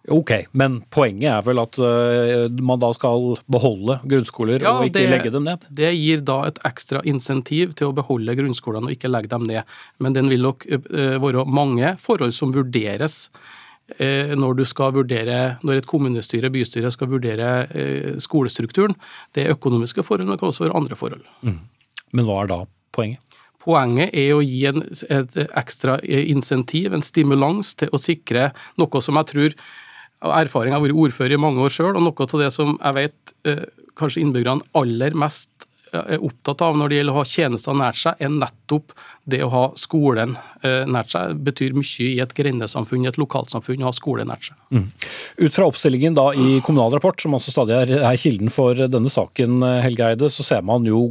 Ok, 0.08 0.32
men 0.56 0.80
poenget 0.94 1.28
er 1.34 1.44
vel 1.44 1.60
at 1.60 1.76
uh, 1.84 2.48
man 2.64 2.80
da 2.80 2.94
skal 2.96 3.34
beholde 3.52 3.98
grunnskoler 4.08 4.64
ja, 4.64 4.72
og 4.72 4.88
ikke 4.88 5.02
det, 5.02 5.10
legge 5.12 5.32
dem 5.34 5.44
ned? 5.44 5.66
Det 5.68 5.90
gir 5.98 6.22
da 6.28 6.38
et 6.48 6.60
ekstra 6.68 7.02
insentiv 7.08 7.74
til 7.76 7.90
å 7.90 7.96
beholde 7.96 8.36
grunnskolene 8.40 8.88
og 8.88 8.96
ikke 8.96 9.12
legge 9.12 9.34
dem 9.34 9.44
ned. 9.50 9.68
Men 10.00 10.16
den 10.16 10.30
vil 10.32 10.46
nok 10.46 10.64
uh, 10.72 11.18
være 11.20 11.44
mange 11.52 11.92
forhold 12.00 12.32
som 12.38 12.54
vurderes 12.56 13.18
uh, 14.00 14.32
når, 14.40 14.64
vurdere, 14.96 15.40
når 15.68 15.82
et 15.82 15.90
kommunestyre, 15.92 16.52
bystyre, 16.56 16.92
skal 16.94 17.12
vurdere 17.12 17.50
skolestrukturen. 18.24 18.96
Det 19.36 19.44
er 19.44 19.56
økonomiske 19.58 20.06
forhold, 20.08 20.30
men 20.30 20.38
det 20.38 20.44
kan 20.44 20.54
også 20.54 20.70
være 20.70 20.78
andre 20.80 21.00
forhold. 21.00 21.26
Mm. 21.42 21.58
Men 22.16 22.30
hva 22.30 22.46
er 22.46 22.54
da 22.54 22.62
poenget? 22.96 23.42
Poenget 23.68 24.16
er 24.16 24.32
å 24.32 24.40
gi 24.40 24.62
en, 24.70 24.86
et 24.88 25.36
ekstra 25.50 25.98
insentiv, 26.08 26.96
en 26.96 27.04
stimulans 27.04 27.74
til 27.76 27.92
å 27.92 28.00
sikre 28.00 28.54
noe 28.80 29.04
som 29.04 29.20
jeg 29.20 29.30
tror 29.34 29.60
erfaring. 30.22 30.72
Jeg 30.72 30.80
har 30.80 30.86
vært 30.88 31.02
ordfører 31.06 31.36
i 31.36 31.42
mange 31.42 31.64
år 31.64 31.74
sjøl, 31.74 31.94
og 31.96 32.04
noe 32.04 32.28
av 32.28 32.42
det 32.42 32.52
som 32.56 32.76
jeg 32.78 32.98
vet 32.98 33.36
eh, 33.50 33.66
kanskje 33.98 34.24
innbyggerne 34.24 34.66
aller 34.78 35.18
mest 35.18 35.68
er 35.96 36.24
opptatt 36.24 36.62
av 36.66 36.76
når 36.78 36.90
det 36.90 36.98
gjelder 37.00 37.16
å 37.16 37.22
ha 37.22 37.28
tjenester 37.28 37.78
nært 37.78 38.00
seg, 38.02 38.20
er 38.20 38.34
nettopp 38.34 38.92
det 39.28 39.42
å 39.44 39.50
ha 39.52 39.64
skolen 39.80 40.36
eh, 40.64 40.86
nært 40.88 41.12
seg. 41.12 41.36
Betyr 41.44 41.76
mye 41.76 42.08
i 42.08 42.20
et 42.24 42.34
grendesamfunn, 42.38 43.04
i 43.04 43.10
et 43.12 43.20
lokalsamfunn, 43.20 43.84
å 43.84 43.90
ha 43.90 43.96
skole 43.96 44.24
nært 44.28 44.50
seg. 44.50 44.58
Mm. 44.72 44.86
Ut 45.44 45.56
fra 45.56 45.68
oppstillingen 45.68 46.16
da 46.18 46.30
i 46.32 46.62
Kommunal 46.66 46.96
Rapport, 46.96 47.20
som 47.22 47.36
også 47.36 47.54
stadig 47.54 47.76
er, 47.76 47.94
er 48.08 48.20
kilden 48.20 48.52
for 48.54 48.78
denne 48.88 49.12
saken, 49.12 49.60
Helgeide, 49.84 49.86
Helge 49.88 50.08
Eide, 50.08 50.30
så 50.32 50.46
ser 50.46 50.64
man 50.68 50.86
jo 50.88 51.08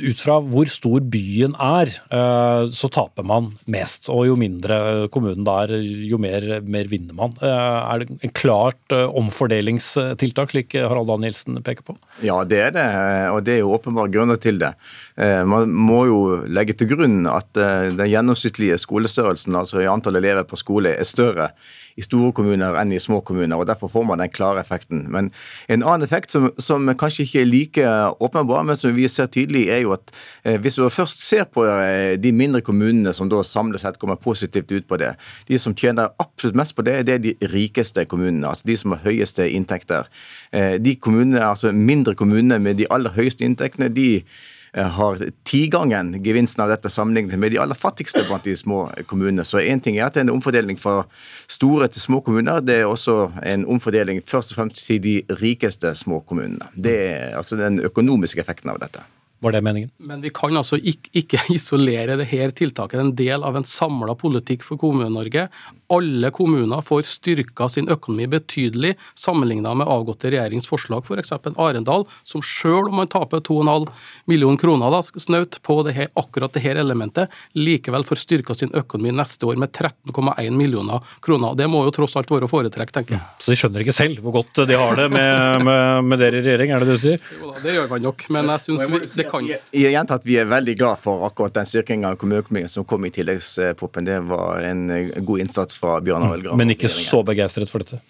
ut 0.00 0.22
fra 0.22 0.38
hvor 0.42 0.70
stor 0.72 1.04
byen 1.12 1.54
er, 1.62 1.92
eh, 2.10 2.64
så 2.74 2.90
taper 2.90 3.26
man 3.26 3.52
mest. 3.70 4.10
Og 4.10 4.26
jo 4.30 4.38
mindre 4.40 5.08
kommunen 5.14 5.46
da 5.46 5.60
er, 5.66 5.76
jo 6.10 6.18
mer, 6.22 6.48
mer 6.66 6.90
vinner 6.90 7.14
man. 7.16 7.36
Er 7.40 8.02
det 8.02 8.18
en 8.24 8.34
klart 8.34 8.94
omfordelingstiltak, 8.94 10.54
slik 10.54 10.74
Harald 10.80 11.10
Danielsen 11.10 11.60
peker 11.66 11.86
på? 11.86 11.96
Ja, 12.26 12.40
det 12.48 12.62
er 12.66 12.74
det, 12.74 12.86
og 13.30 13.44
det 13.46 13.58
er 13.58 13.62
jo 13.62 13.74
åpenbare 13.76 14.10
grunner 14.12 14.40
til 14.40 14.58
det. 14.60 14.72
Man 15.20 15.70
må 15.70 16.02
jo 16.08 16.20
legge 16.50 16.74
til 16.78 16.90
grunn 16.90 17.22
at 17.30 17.59
Eh, 17.59 17.59
den 17.60 18.10
gjennomsnittlige 18.10 18.78
skolestørrelsen, 18.80 19.56
altså 19.56 19.82
i 19.82 19.88
antall 19.90 20.18
elever 20.20 20.46
på 20.48 20.58
skole, 20.58 20.94
er 20.96 21.08
større 21.08 21.50
i 21.98 22.04
store 22.04 22.32
kommuner 22.36 22.76
enn 22.80 22.92
i 22.94 23.00
små 23.02 23.20
kommuner. 23.26 23.58
og 23.58 23.66
Derfor 23.68 23.90
får 23.92 24.06
man 24.08 24.22
den 24.22 24.32
klare 24.32 24.62
effekten. 24.62 25.04
Men 25.12 25.30
en 25.68 25.82
annen 25.82 26.06
effekt 26.06 26.32
som, 26.32 26.50
som 26.58 26.88
kanskje 26.98 27.26
ikke 27.26 27.42
er 27.42 27.50
like 27.50 27.94
åpenbar, 28.20 28.64
men 28.66 28.78
som 28.78 28.94
vi 28.96 29.08
ser 29.10 29.30
tydelig, 29.32 29.66
er 29.72 29.82
jo 29.84 29.94
at 29.96 30.12
eh, 30.44 30.60
hvis 30.60 30.78
du 30.78 30.86
først 30.90 31.24
ser 31.24 31.46
på 31.50 31.66
eh, 31.66 32.16
de 32.20 32.32
mindre 32.36 32.62
kommunene 32.66 33.14
som 33.16 33.30
da 33.30 33.42
samlet 33.46 33.82
sett 33.82 34.00
kommer 34.00 34.20
positivt 34.20 34.72
ut 34.72 34.88
på 34.88 35.00
det, 35.00 35.14
de 35.48 35.58
som 35.60 35.74
tjener 35.74 36.14
absolutt 36.22 36.58
mest 36.58 36.76
på 36.76 36.86
det, 36.86 37.00
det 37.08 37.18
er 37.18 37.26
de 37.26 37.34
rikeste 37.52 38.06
kommunene. 38.08 38.48
altså 38.48 38.70
De 38.70 38.78
som 38.80 38.96
har 38.96 39.04
høyeste 39.04 39.48
inntekter. 39.50 40.08
Eh, 40.52 40.78
de 40.80 40.96
kommunene, 40.96 41.42
altså 41.44 41.74
mindre 41.74 42.14
kommunene 42.14 42.60
med 42.62 42.80
de 42.80 42.88
aller 42.90 43.12
høyeste 43.16 43.44
inntektene, 43.46 43.90
de 43.92 44.10
Eh, 44.20 44.30
har 44.74 45.22
tigangen 45.44 46.12
gevinsten 46.24 46.62
av 46.64 46.70
dette 46.70 46.90
sammenlignet 46.92 47.38
med 47.38 47.52
de 47.52 47.58
aller 47.62 47.78
fattigste 47.78 48.22
blant 48.28 48.44
de 48.46 48.56
små 48.56 48.84
kommunene. 49.10 49.44
Så 49.44 49.62
én 49.62 49.82
ting 49.82 49.98
er 49.98 50.06
at 50.06 50.14
det 50.14 50.22
er 50.24 50.28
en 50.28 50.36
omfordeling 50.36 50.78
fra 50.80 51.02
store 51.50 51.90
til 51.90 52.04
små 52.04 52.20
kommuner. 52.26 52.62
Det 52.62 52.80
er 52.80 52.90
også 52.90 53.32
en 53.42 53.66
omfordeling 53.66 54.22
først 54.26 54.54
og 54.54 54.60
fremst 54.60 54.84
til 54.86 55.00
de 55.02 55.16
rikeste 55.42 55.94
små 55.98 56.20
kommunene. 56.26 56.70
Det 56.74 56.98
er 57.10 57.40
altså 57.40 57.58
den 57.58 57.80
økonomiske 57.90 58.40
effekten 58.42 58.70
av 58.70 58.78
dette. 58.82 59.02
Var 59.40 59.54
det 59.56 59.62
meningen? 59.64 59.90
Men 59.96 60.20
vi 60.20 60.30
kan 60.36 60.56
altså 60.56 60.76
ikke, 60.76 61.10
ikke 61.16 61.40
isolere 61.56 62.18
dette 62.20 62.50
tiltaket. 62.60 62.98
Det 62.98 63.00
er 63.00 63.06
en 63.06 63.18
del 63.22 63.46
av 63.46 63.56
en 63.56 63.64
samla 63.64 64.14
politikk 64.20 64.66
for 64.66 64.80
Kommune-Norge. 64.80 65.46
Alle 65.90 66.30
kommuner 66.30 66.82
får 66.86 67.02
styrka 67.02 67.68
sin 67.68 67.88
økonomi 67.90 68.28
betydelig 68.30 68.92
sammenlignet 69.18 69.74
med 69.76 69.88
avgåtte 69.90 70.30
regjerings 70.30 70.68
forslag, 70.70 71.02
f.eks. 71.02 71.32
Arendal, 71.58 72.04
som 72.22 72.44
sjøl 72.46 72.86
om 72.92 73.00
man 73.00 73.10
taper 73.10 73.42
2,5 73.42 73.88
millioner 74.30 74.60
kroner 74.60 74.94
da, 74.94 75.00
snaut 75.02 75.58
på 75.66 75.80
det 75.82 75.96
her, 75.96 76.10
akkurat 76.14 76.54
dette 76.54 76.76
elementet, 76.78 77.34
likevel 77.58 78.06
får 78.06 78.20
styrka 78.22 78.54
sin 78.54 78.70
økonomi 78.70 79.16
neste 79.18 79.48
år 79.50 79.58
med 79.58 79.72
13,1 79.74 80.54
millioner 80.54 81.02
kroner. 81.26 81.56
Det 81.58 81.66
må 81.66 81.82
jo 81.88 81.94
tross 81.96 82.14
alt 82.20 82.30
være 82.30 82.46
å 82.46 82.52
foretrekke, 82.52 82.94
tenker 82.94 83.18
jeg. 83.18 83.26
Så 83.42 83.50
de 83.50 83.58
skjønner 83.58 83.82
ikke 83.82 83.96
selv 83.96 84.22
hvor 84.22 84.38
godt 84.38 84.62
de 84.70 84.78
har 84.78 84.94
det 84.94 85.08
med, 85.10 85.66
med, 85.66 86.06
med 86.06 86.22
dere 86.22 86.38
i 86.38 86.46
regjering, 86.46 86.70
er 86.76 86.84
det 86.84 86.90
det 86.92 86.98
du 87.00 87.04
sier? 87.08 87.26
Jo 87.40 87.50
da, 87.50 87.64
det 87.66 87.74
gjør 87.74 87.90
man 87.96 88.06
nok, 88.06 88.26
men 88.38 88.54
jeg 88.54 88.66
syns 88.68 89.18
det 89.18 89.26
kan 89.32 89.50
Jeg 89.50 89.90
gjentar 89.96 90.22
at 90.22 90.30
vi 90.30 90.38
er 90.38 90.46
veldig 90.54 90.78
glad 90.78 91.02
for 91.02 91.26
akkurat 91.26 91.58
den 91.58 91.66
styrkingen 91.66 92.12
av 92.12 92.20
kommuneøkonomien 92.22 92.70
som 92.70 92.86
kom 92.86 93.10
i 93.10 93.12
tilleggsproppen. 93.18 94.06
Det 94.06 94.22
var 94.30 94.62
en 94.70 94.86
god 95.18 95.46
innsats 95.48 95.79
fra 95.80 95.98
Bjørn 96.04 96.28
Arild 96.28 96.48
Gram. 96.48 96.60
Men 96.60 96.76
ikke 96.76 96.90
så 96.92 97.24
begeistret 97.26 97.72
for 97.72 97.82
dette? 97.82 98.00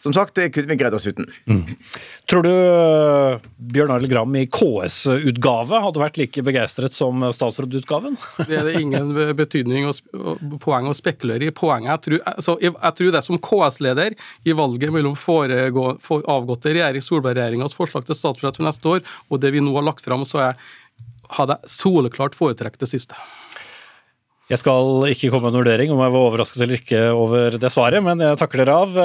Som 0.00 0.14
sagt, 0.16 0.32
det 0.34 0.46
kunne 0.54 0.70
vi 0.70 0.78
greid 0.80 0.94
oss 0.96 1.04
uten. 1.10 1.26
Mm. 1.44 1.74
Tror 2.30 2.44
du 2.46 2.48
uh, 2.48 3.42
Bjørn 3.74 3.90
Arild 3.92 4.08
Gram 4.08 4.36
i 4.38 4.46
KS-utgave 4.48 5.80
hadde 5.84 6.00
vært 6.00 6.16
like 6.16 6.44
begeistret 6.46 6.96
som 6.96 7.20
statsrådutgaven? 7.36 8.16
det 8.48 8.56
er 8.56 8.64
det 8.70 8.80
ingen 8.80 9.12
betydning 9.36 9.90
og 9.90 10.56
poeng 10.64 10.88
å 10.88 10.96
spekulere 10.96 11.50
i. 11.50 11.52
Poenget, 11.52 11.90
jeg 11.92 12.04
tror, 12.06 12.22
altså, 12.32 12.54
jeg, 12.64 12.72
jeg 12.78 12.96
tror 13.00 13.12
det 13.18 13.22
som 13.26 13.42
KS-leder 13.50 14.16
i 14.48 14.56
valget 14.56 14.94
mellom 14.96 15.18
foregå, 15.20 15.90
for 16.00 16.24
avgåtte 16.32 16.72
regjering, 16.72 17.04
Solberg-regjeringas 17.04 17.76
forslag 17.76 18.08
til 18.08 18.16
statsbudsjett 18.16 18.62
for 18.62 18.70
neste 18.70 18.94
år, 18.96 19.04
og 19.28 19.44
det 19.44 19.52
vi 19.52 19.60
nå 19.60 19.76
har 19.76 19.84
lagt 19.90 20.08
fram, 20.08 20.24
så 20.24 20.46
jeg, 20.46 20.58
hadde 21.36 21.60
jeg 21.60 21.74
soleklart 21.76 22.40
foretrukket 22.40 22.86
det 22.86 22.92
siste. 22.94 23.20
Jeg 24.50 24.58
skal 24.58 25.04
ikke 25.12 25.28
komme 25.30 25.46
med 25.46 25.54
en 25.54 25.60
vurdering 25.60 25.92
om 25.94 26.00
jeg 26.02 26.10
var 26.10 26.24
overrasket 26.26 26.64
eller 26.64 26.80
ikke 26.80 27.02
over 27.14 27.54
det 27.62 27.70
svaret, 27.70 28.02
men 28.02 28.18
jeg 28.18 28.38
takker 28.40 28.64
dere 28.64 28.78
av. 28.82 28.96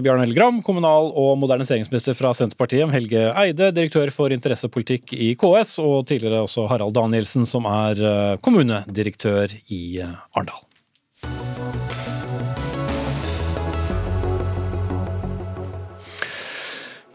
Bjørn 0.00 0.22
Helge 0.24 0.38
Gram, 0.38 0.62
kommunal- 0.64 1.12
og 1.12 1.34
moderniseringsminister 1.42 2.16
fra 2.16 2.32
Senterpartiet, 2.32 2.88
Helge 2.94 3.26
Eide, 3.36 3.68
direktør 3.76 4.12
for 4.14 4.32
interessepolitikk 4.32 5.12
i 5.12 5.34
KS, 5.36 5.76
og 5.84 6.06
tidligere 6.08 6.46
også 6.46 6.64
Harald 6.72 6.96
Danielsen, 6.96 7.44
som 7.44 7.68
er 7.68 8.00
eh, 8.00 8.38
kommunedirektør 8.40 9.52
i 9.68 9.82
eh, 10.00 10.16
Arendal. 10.32 10.65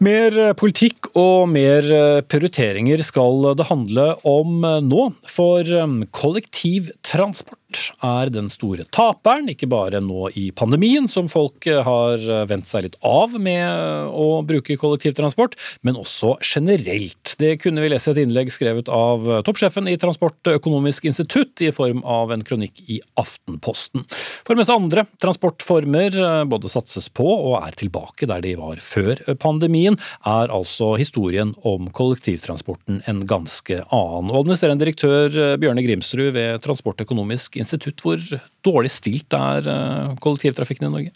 Mer 0.02 0.34
eh, 0.34 0.54
politikk 0.58 1.12
og 1.18 1.46
mer 1.52 1.86
eh, 1.94 2.22
prioriteringer 2.26 3.04
skal 3.06 3.52
det 3.58 3.68
handle 3.68 4.06
om 4.26 4.64
eh, 4.66 4.80
nå. 4.82 5.04
For 5.30 5.68
kollektivtransport 6.16 7.61
er 8.04 8.32
den 8.32 8.50
store 8.52 8.86
taperen, 8.94 9.50
ikke 9.52 9.68
bare 9.70 10.02
nå 10.04 10.28
i 10.38 10.48
pandemien, 10.56 11.08
som 11.10 11.30
folk 11.30 11.66
har 11.66 12.22
vent 12.50 12.68
seg 12.68 12.86
litt 12.86 12.98
av 13.06 13.34
med 13.40 14.12
å 14.12 14.42
bruke 14.46 14.76
kollektivtransport, 14.80 15.56
men 15.86 15.98
også 16.00 16.36
generelt. 16.42 17.34
Det 17.40 17.56
kunne 17.62 17.84
vi 17.84 17.92
lese 17.92 18.12
et 18.12 18.22
innlegg 18.22 18.52
skrevet 18.52 18.90
av 18.92 19.26
toppsjefen 19.46 19.88
i 19.90 19.96
Transportøkonomisk 20.00 21.06
institutt 21.10 21.62
i 21.64 21.72
form 21.74 22.02
av 22.08 22.32
en 22.34 22.44
kronikk 22.46 22.82
i 22.90 23.00
Aftenposten. 23.20 24.04
For 24.46 24.58
mens 24.58 24.72
andre 24.72 25.06
transportformer 25.22 26.44
både 26.50 26.70
satses 26.72 27.08
på 27.12 27.26
og 27.26 27.58
er 27.62 27.76
tilbake 27.78 28.28
der 28.30 28.42
de 28.44 28.54
var 28.58 28.82
før 28.82 29.20
pandemien, 29.42 29.98
er 30.26 30.52
altså 30.52 30.92
historien 31.00 31.54
om 31.68 31.88
kollektivtransporten 31.94 33.02
en 33.10 33.22
ganske 33.28 33.80
annen. 33.88 34.30
Og 34.30 34.42
administrerende 34.42 34.84
direktør 34.84 35.32
eh, 35.32 35.56
Bjørne 35.60 35.84
Grimsrud 35.84 36.32
ved 36.36 36.62
Transportøkonomisk 36.64 37.58
institutt, 37.62 38.02
hvor 38.04 38.20
dårlig 38.66 38.92
stilt 38.94 39.34
er 39.36 39.68
eh, 39.70 40.12
kollektivtrafikken 40.22 40.88
i 40.88 40.92
Norge? 40.92 41.14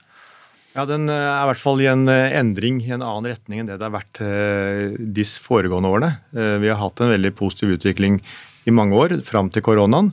Ja, 0.77 0.87
Den 0.89 1.11
eh, 1.13 1.21
er 1.21 1.45
i 1.45 1.51
hvert 1.51 1.63
fall 1.63 1.83
i 1.85 1.91
en 1.91 2.07
endring 2.09 2.81
i 2.85 2.95
en 2.95 3.05
annen 3.05 3.29
retning 3.33 3.63
enn 3.63 3.71
det 3.71 3.79
det 3.81 3.89
har 3.89 3.97
vært 3.99 4.23
de 5.19 5.29
foregående 5.45 5.93
årene. 5.93 6.11
Vi 6.63 6.73
har 6.73 6.81
hatt 6.81 7.03
en 7.03 7.15
veldig 7.15 7.35
positiv 7.39 7.77
utvikling 7.77 8.21
i 8.67 8.75
mange 8.75 8.99
år, 8.99 9.21
fram 9.27 9.53
til 9.53 9.65
koronaen. 9.67 10.11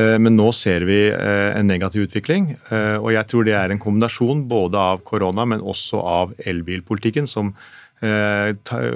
Men 0.00 0.32
nå 0.32 0.46
ser 0.56 0.86
vi 0.88 1.10
en 1.12 1.66
negativ 1.68 2.06
utvikling. 2.06 2.54
Og 2.70 3.10
jeg 3.12 3.26
tror 3.28 3.44
det 3.44 3.56
er 3.58 3.74
en 3.74 3.82
kombinasjon 3.82 4.46
både 4.48 4.80
av 4.80 5.02
korona, 5.04 5.44
men 5.50 5.60
også 5.60 6.00
av 6.00 6.32
elbilpolitikken, 6.48 7.28
som 7.28 7.50
Eh, 8.00 8.54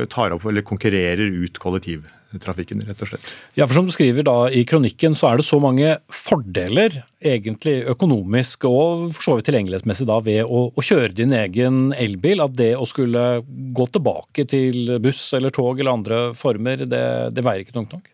tar 0.09 0.33
opp 0.33 0.47
eller 0.49 0.65
konkurrerer 0.65 1.29
ut 1.29 1.59
kollektivtrafikken, 1.61 2.23
rett 2.43 3.03
og 3.05 3.11
slett. 3.11 3.29
Ja, 3.55 3.67
for 3.67 3.75
Som 3.75 3.87
du 3.87 3.93
skriver 3.95 4.27
da 4.27 4.49
i 4.51 4.65
kronikken, 4.65 5.15
så 5.15 5.31
er 5.31 5.41
det 5.41 5.47
så 5.47 5.61
mange 5.63 5.97
fordeler, 6.11 7.03
egentlig 7.25 7.85
økonomisk 7.89 8.67
og 8.69 9.13
for 9.15 9.23
så 9.23 9.37
vidt 9.39 9.49
tilgjengelighetsmessig, 9.51 10.07
da, 10.11 10.19
ved 10.25 10.45
å, 10.45 10.67
å, 10.75 10.85
kjøre 10.85 11.15
din 11.15 11.33
egen 11.33 11.93
elbil, 11.97 12.43
at 12.45 12.57
det 12.59 12.75
å 12.77 12.89
skulle 12.89 13.43
gå 13.47 13.87
tilbake 13.95 14.47
til 14.51 14.99
buss 15.03 15.27
eller 15.37 15.55
tog 15.55 15.81
eller 15.81 15.95
andre 15.95 16.21
former, 16.39 16.85
det, 16.85 17.07
det 17.35 17.47
veier 17.47 17.65
ikke 17.65 17.79
tungt 17.79 17.97
nok? 17.97 18.11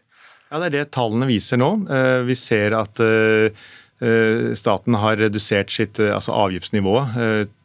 Ja, 0.50 0.58
Det 0.58 0.70
er 0.70 0.78
det 0.80 0.88
tallene 0.96 1.28
viser 1.30 1.60
nå. 1.60 1.74
Eh, 1.90 2.22
vi 2.26 2.38
ser 2.38 2.74
at 2.78 3.02
eh, 3.04 3.54
Eh, 4.00 4.54
staten 4.56 4.94
har 4.96 5.18
redusert 5.20 5.68
sitt 5.68 5.98
altså 6.00 6.32
avgiftsnivå 6.32 6.94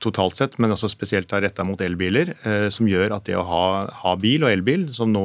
totalt 0.03 0.36
sett, 0.36 0.58
men 0.60 0.74
også 0.76 0.89
spesielt 0.91 1.32
retta 1.32 1.64
mot 1.64 1.80
elbiler, 1.80 2.34
som 2.68 2.89
gjør 2.91 3.16
at 3.16 3.30
det 3.30 3.38
å 3.39 3.45
ha, 3.47 3.62
ha 4.01 4.16
bil 4.20 4.43
og 4.43 4.51
elbil, 4.51 4.84
som 4.91 5.14
nå 5.16 5.24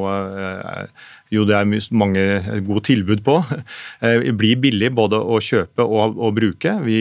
jo 1.31 1.47
det 1.47 1.57
er 1.57 1.69
mange 1.95 2.25
gode 2.67 2.85
tilbud 2.89 3.25
på, 3.27 3.39
blir 4.41 4.61
billig 4.63 4.93
både 4.97 5.21
å 5.21 5.41
kjøpe 5.43 5.87
og 5.87 6.19
å 6.19 6.33
bruke. 6.35 6.77
Vi, 6.87 7.01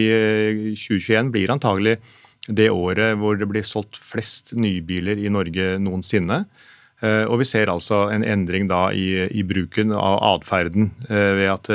2021 0.78 1.34
blir 1.34 1.54
antagelig 1.54 1.98
det 2.48 2.70
året 2.74 3.18
hvor 3.20 3.38
det 3.38 3.50
blir 3.50 3.66
solgt 3.68 4.00
flest 4.02 4.56
nybiler 4.58 5.20
i 5.22 5.30
Norge 5.34 5.76
noensinne. 5.82 6.44
Og 7.00 7.36
vi 7.40 7.46
ser 7.48 7.70
altså 7.72 8.10
en 8.12 8.26
endring 8.28 8.66
da 8.68 8.90
i, 8.92 9.28
i 9.32 9.44
bruken 9.48 9.94
av 9.96 10.18
atferden 10.34 10.90
ved 11.08 11.46
at 11.54 11.70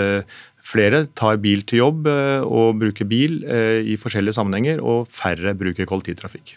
Flere 0.64 1.02
tar 1.12 1.36
bil 1.42 1.62
til 1.68 1.82
jobb 1.82 2.06
eh, 2.08 2.40
og 2.44 2.78
bruker 2.80 3.08
bil 3.08 3.42
eh, 3.44 3.82
i 3.84 3.98
forskjellige 4.00 4.38
sammenhenger, 4.38 4.80
og 4.80 5.10
færre 5.12 5.52
bruker 5.60 5.88
kollektivtrafikk. 5.88 6.54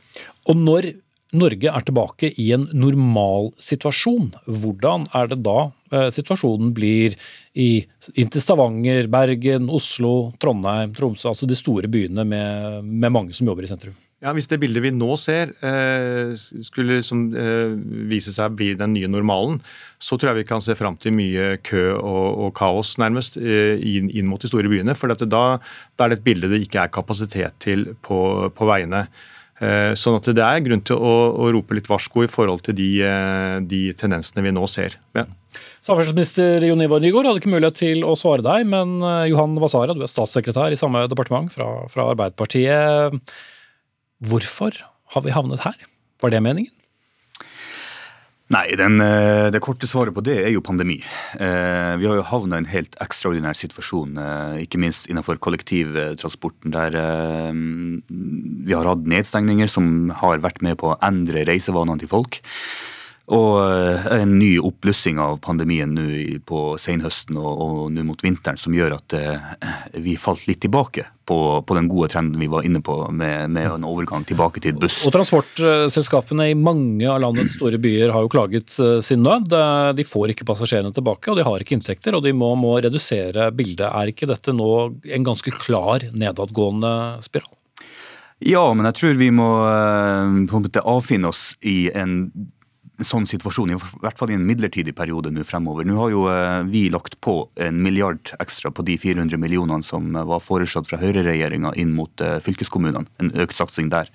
Og 0.47 0.55
når 0.61 0.93
Norge 1.35 1.67
er 1.67 1.83
tilbake 1.83 2.29
i 2.39 2.51
en 2.55 2.69
normal 2.71 3.49
situasjon, 3.59 4.29
hvordan 4.47 5.09
er 5.17 5.27
det 5.33 5.41
da 5.43 5.57
eh, 5.91 6.07
situasjonen 6.15 6.71
blir 6.75 7.17
i, 7.51 7.83
inntil 8.15 8.43
Stavanger, 8.43 9.09
Bergen, 9.11 9.67
Oslo, 9.67 10.31
Trondheim, 10.39 10.95
Tromsø, 10.95 11.33
altså 11.33 11.49
de 11.49 11.57
store 11.59 11.91
byene 11.91 12.23
med, 12.23 12.87
med 12.87 13.11
mange 13.11 13.35
som 13.35 13.49
jobber 13.49 13.67
i 13.67 13.71
sentrum? 13.73 13.97
Ja, 14.23 14.31
Hvis 14.33 14.47
det 14.49 14.57
bildet 14.63 14.81
vi 14.81 14.89
nå 14.95 15.11
ser 15.21 15.51
eh, 15.61 16.31
skulle 16.65 17.03
som, 17.05 17.27
eh, 17.37 17.75
vise 18.09 18.31
seg 18.33 18.49
å 18.49 18.55
bli 18.57 18.71
den 18.79 18.95
nye 18.95 19.11
normalen, 19.11 19.59
så 19.99 20.17
tror 20.17 20.31
jeg 20.31 20.39
vi 20.39 20.49
kan 20.49 20.63
se 20.63 20.73
fram 20.79 20.95
til 20.97 21.13
mye 21.13 21.57
kø 21.61 21.89
og, 21.99 22.27
og 22.47 22.53
kaos, 22.57 22.95
nærmest, 22.97 23.37
inn, 23.37 24.09
inn, 24.09 24.31
mot 24.31 24.41
de 24.41 24.49
store 24.49 24.71
byene. 24.71 24.95
For 24.97 25.11
da, 25.11 25.27
da, 25.27 25.45
er 26.01 26.09
det 26.09 26.21
et 26.21 26.29
bilde 26.31 26.49
det 26.55 26.63
ikke 26.65 26.87
er 26.87 26.95
kapasitet 26.97 27.59
til 27.61 27.91
på, 28.01 28.21
på 28.55 28.69
veiene. 28.71 29.09
Sånn 29.57 30.19
at 30.19 30.27
det 30.37 30.43
er 30.45 30.59
grunn 30.61 30.83
til 30.85 30.99
å, 31.01 31.13
å 31.33 31.47
rope 31.55 31.73
litt 31.73 31.87
varsko 31.89 32.27
i 32.27 32.29
forhold 32.29 32.61
til 32.67 32.75
de, 32.77 32.89
de 33.65 33.79
tendensene 33.97 34.43
vi 34.45 34.51
nå 34.53 34.67
ser. 34.69 34.99
Ja. 35.17 35.23
Samferdselsminister 35.87 36.61
Jon 36.67 36.83
Ivar 36.85 37.01
Nygaard 37.01 37.29
hadde 37.29 37.41
ikke 37.41 37.53
mulighet 37.55 37.79
til 37.79 38.03
å 38.05 38.13
svare 38.19 38.45
deg, 38.45 38.67
men 38.69 38.99
Johan 39.31 39.57
Vasara, 39.57 39.95
du 39.97 40.03
er 40.05 40.11
statssekretær 40.11 40.75
i 40.75 40.77
samme 40.77 41.07
departement 41.09 41.49
fra, 41.49 41.71
fra 41.89 42.09
Arbeiderpartiet. 42.11 43.33
Hvorfor 44.29 44.77
har 45.15 45.25
vi 45.25 45.33
havnet 45.33 45.65
her? 45.65 45.79
Var 46.21 46.33
det 46.33 46.43
meningen? 46.45 46.73
Nei, 48.47 48.75
den, 48.79 49.01
eh, 49.01 49.51
Det 49.51 49.59
korte 49.59 49.87
svaret 49.87 50.15
på 50.15 50.23
det 50.23 50.37
er 50.45 50.51
jo 50.53 50.61
pandemi. 50.63 51.01
Eh, 51.35 51.95
vi 51.99 52.07
har 52.07 52.15
jo 52.15 52.23
havna 52.23 52.55
i 52.55 52.63
en 52.63 52.71
helt 52.71 52.95
ekstraordinær 53.03 53.57
situasjon, 53.59 54.17
eh, 54.17 54.63
ikke 54.63 54.79
minst 54.79 55.07
innenfor 55.07 55.37
kollektivtransporten, 55.37 56.71
der 56.71 56.91
vi 57.51 58.73
har 58.73 58.85
hatt 58.85 59.03
nedstengninger 59.03 59.67
som 59.67 60.09
har 60.09 60.39
vært 60.39 60.61
med 60.61 60.77
på 60.77 60.95
å 60.95 60.99
endre 61.01 61.45
reisevanene 61.45 61.99
til 61.99 62.07
folk. 62.07 62.39
Og 63.27 63.57
eh, 63.59 64.05
en 64.21 64.37
ny 64.39 64.53
oppblussing 64.63 65.17
av 65.19 65.41
pandemien 65.43 65.91
nå 65.91 66.05
på 66.47 66.61
senhøsten 66.79 67.35
og, 67.35 67.63
og 67.65 67.81
nå 67.91 68.05
mot 68.07 68.21
vinteren 68.23 68.59
som 68.59 68.71
gjør 68.75 68.95
at 68.95 69.15
eh, 69.17 69.49
vi 69.99 70.15
falt 70.15 70.45
litt 70.47 70.61
tilbake 70.63 71.03
på, 71.27 71.39
på, 71.67 71.75
den 71.75 71.89
gode 71.91 72.07
trenden 72.13 72.39
vi 72.39 72.47
var 72.47 72.63
inne 72.63 72.79
på 72.79 72.95
med, 73.11 73.51
med, 73.51 73.67
en 73.67 73.89
overgang 73.89 74.23
tilbake 74.23 74.63
til 74.63 74.79
buss. 74.79 75.01
Og 75.03 75.11
Transportselskapene 75.11 76.47
i 76.53 76.55
mange 76.55 77.03
av 77.11 77.19
landets 77.25 77.57
store 77.59 77.81
byer 77.83 78.15
har 78.15 78.23
jo 78.23 78.31
klaget 78.31 78.79
eh, 78.79 79.01
sin 79.03 79.27
nød. 79.27 79.51
De 79.99 80.07
får 80.07 80.31
ikke 80.31 80.47
passasjerene 80.47 80.95
tilbake, 80.95 81.27
og 81.27 81.35
de 81.35 81.49
har 81.49 81.59
ikke 81.59 81.75
inntekter, 81.75 82.15
og 82.15 82.23
de 82.23 82.31
må, 82.31 82.55
må 82.55 82.77
redusere 82.79 83.51
bildet. 83.51 83.89
Er 83.91 84.15
ikke 84.15 84.31
dette 84.31 84.55
nå 84.55 84.73
en 85.03 85.27
ganske 85.27 85.51
klar 85.59 86.07
nedadgående 86.15 87.17
spiral? 87.27 87.51
Ja, 88.39 88.69
men 88.71 88.85
jeg 88.85 89.01
tror 89.01 89.15
vi 89.19 89.33
må 89.33 89.49
måte 90.47 90.83
avfinne 90.85 91.33
oss 91.33 91.57
i 91.65 91.89
en 91.89 92.29
sånn 93.05 93.27
situasjon, 93.29 93.73
i 93.73 93.77
hvert 93.77 94.17
fall 94.17 94.31
i 94.31 94.37
en 94.37 94.45
midlertidig 94.47 94.95
periode 94.97 95.29
nå 95.33 95.43
fremover. 95.45 95.85
Nå 95.85 95.97
har 95.99 96.13
jo 96.13 96.23
eh, 96.31 96.63
vi 96.69 96.87
lagt 96.93 97.19
på 97.21 97.35
en 97.61 97.81
milliard 97.83 98.31
ekstra 98.41 98.71
på 98.73 98.85
de 98.87 98.97
400 98.97 99.37
millionene 99.41 99.85
som 99.85 100.09
eh, 100.15 100.25
var 100.27 100.41
foreslått 100.43 100.89
fra 100.89 100.99
høyreregjeringa 101.01 101.75
inn 101.77 101.93
mot 101.97 102.23
eh, 102.25 102.39
fylkeskommunene. 102.43 103.05
En 103.21 103.31
økt 103.37 103.57
satsing 103.57 103.91
der. 103.93 104.09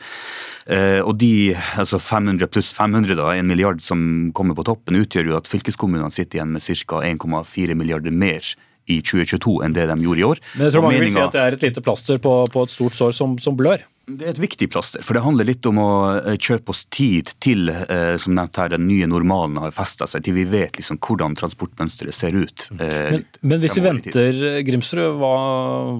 Og 1.03 1.17
de 1.19 1.57
altså 1.81 1.99
500 1.99 2.47
pluss 2.55 2.69
500, 2.77 3.17
da, 3.19 3.33
en 3.35 3.49
milliard 3.51 3.81
som 3.83 4.31
kommer 4.37 4.55
på 4.55 4.65
toppen, 4.69 5.01
utgjør 5.01 5.33
jo 5.33 5.39
at 5.41 5.51
fylkeskommunene 5.51 6.15
sitter 6.15 6.39
igjen 6.39 6.53
med 6.55 6.63
ca. 6.63 7.01
1,4 7.03 7.75
milliarder 7.79 8.15
mer 8.15 8.47
i 8.91 9.01
2022 9.03 9.57
enn 9.67 9.75
det 9.75 9.89
de 9.91 9.97
gjorde 10.05 10.23
i 10.23 10.27
år. 10.27 10.43
Men 10.55 10.69
jeg 10.69 10.75
tror 10.77 10.87
mange 10.87 11.03
vil 11.03 11.15
si 11.15 11.23
at 11.23 11.35
det 11.35 11.43
er 11.43 11.57
et 11.57 11.67
lite 11.67 11.83
plaster 11.85 12.23
på, 12.23 12.37
på 12.53 12.65
et 12.67 12.75
stort 12.75 12.99
sår 12.99 13.15
som, 13.17 13.35
som 13.43 13.59
blør? 13.59 13.83
Det 14.07 14.27
er 14.27 14.33
et 14.33 14.41
viktig 14.43 14.67
plaster, 14.73 15.03
for 15.07 15.15
det 15.15 15.23
handler 15.23 15.47
litt 15.47 15.67
om 15.69 15.79
å 15.79 15.91
eh, 16.19 16.35
kjøpe 16.35 16.73
oss 16.75 16.83
tid 16.91 17.31
til 17.43 17.71
eh, 17.71 18.17
som 18.19 18.35
nevnt 18.35 18.59
her, 18.59 18.73
den 18.75 18.89
nye 18.89 19.07
normalen 19.07 19.61
har 19.63 19.75
festa 19.75 20.09
seg, 20.11 20.25
til 20.27 20.35
vi 20.37 20.45
vet 20.51 20.79
liksom 20.81 20.99
hvordan 21.03 21.37
transportmønsteret 21.39 22.17
ser 22.17 22.35
ut. 22.35 22.67
Eh, 22.83 23.15
men, 23.15 23.25
men, 23.41 23.63
hvis 23.63 23.77
vi 23.79 23.85
venter, 23.85 24.41
Grimsrud, 24.67 25.21
hva, 25.21 25.33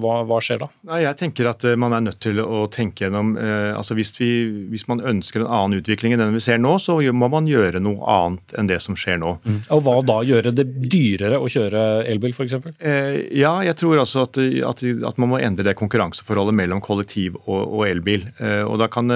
hva, 0.03 0.17
hva, 0.27 0.39
skjer 0.43 0.59
da? 0.65 0.69
Nei, 0.91 0.99
jeg 1.05 1.19
tenker 1.21 1.49
at 1.53 1.65
man 1.79 1.95
er 1.95 2.03
nødt 2.09 2.19
til 2.23 2.41
å 2.43 2.65
tenke 2.71 3.05
gjennom 3.05 3.33
altså 3.33 3.95
hvis, 3.97 4.11
vi, 4.19 4.29
hvis, 4.71 4.85
man 4.89 5.01
ønsker 5.13 5.43
en 5.43 5.49
annen 5.49 5.79
utvikling 5.79 6.13
enn 6.15 6.21
den 6.25 6.35
vi 6.35 6.43
ser 6.43 6.59
nå, 6.61 6.75
så 6.81 6.97
må 7.15 7.29
man 7.31 7.47
gjøre 7.47 7.79
noe 7.83 8.03
annet 8.03 8.55
enn 8.59 8.69
det 8.69 8.81
som 8.83 8.97
skjer 8.99 9.19
nå. 9.23 9.35
Mm. 9.43 9.59
Og 9.75 9.83
Hva 9.85 9.95
da? 10.05 10.19
Gjøre 10.27 10.53
det 10.55 10.67
dyrere 10.91 11.39
å 11.39 11.49
kjøre 11.51 12.03
elbil, 12.11 12.35
f.eks.? 12.35 12.59
Eh, 12.79 13.17
ja, 13.39 13.55
jeg 13.65 13.79
tror 13.79 14.03
altså 14.03 14.27
at, 14.27 14.39
at, 14.39 14.83
at, 14.83 15.21
man 15.21 15.33
må 15.33 15.41
endre 15.43 15.65
det 15.67 15.77
konkurranseforholdet 15.79 16.55
mellom 16.57 16.83
kollektiv 16.83 17.39
og, 17.45 17.61
og 17.63 17.85
elbil 17.87 17.92
elbil. 17.93 18.25
Eh, 18.41 18.63
og 18.65 18.79
da 18.81 18.89
kan, 18.91 19.11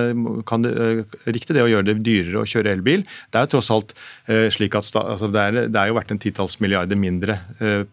kan 0.47 0.63
det, 0.65 0.73
eh, 0.77 1.17
riktig 1.29 1.57
det 1.57 1.65
å 1.65 1.69
gjøre 1.71 1.89
det 1.89 1.97
dyrere 2.05 2.43
å 2.43 2.47
kjøre 2.49 2.73
elbil. 2.75 3.03
Det 3.03 3.39
er 3.39 3.47
jo 3.47 3.53
tross 3.55 3.71
alt 3.73 3.95
eh, 4.29 4.47
slik 4.53 4.77
at 4.77 4.87
altså 5.01 5.31
det, 5.33 5.43
er, 5.43 5.59
det 5.73 5.81
er 5.81 5.91
jo 5.91 5.97
vært 5.97 6.13
en 6.15 6.21
titalls 6.21 6.59
milliarder 6.63 6.99
mindre 6.99 7.39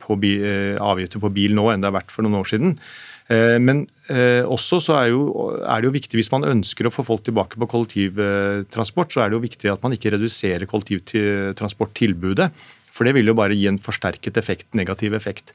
på 0.01 0.17
bi, 0.21 0.37
avgifter 0.81 1.21
på 1.23 1.31
bil 1.35 1.55
nå 1.57 1.67
enn 1.73 1.83
det 1.83 1.89
har 1.89 1.97
vært 1.99 2.13
for 2.15 2.27
noen 2.27 2.41
år 2.41 2.49
siden. 2.49 2.77
Men 3.65 3.85
også 4.53 4.79
så 4.85 4.97
er, 4.99 5.07
jo, 5.15 5.23
er, 5.63 5.81
det 5.81 5.89
jo 5.89 5.95
viktig, 5.95 6.19
hvis 6.19 6.33
man 6.35 6.45
ønsker 6.45 6.87
å 6.87 6.93
få 6.93 7.07
folk 7.07 7.25
tilbake 7.25 7.57
på 7.61 7.69
kollektivtransport, 7.73 9.15
så 9.15 9.25
er 9.25 9.33
det 9.33 9.39
jo 9.39 9.45
viktig 9.47 9.71
at 9.73 9.85
man 9.85 9.97
ikke 9.97 10.13
reduserer 10.13 10.69
kollektivtransporttilbudet. 10.69 12.51
For 12.95 13.09
det 13.09 13.17
vil 13.17 13.33
jo 13.33 13.37
bare 13.39 13.57
gi 13.59 13.67
en 13.71 13.81
forsterket 13.83 14.37
effekt, 14.39 14.69
negativ 14.79 15.17
effekt. 15.19 15.55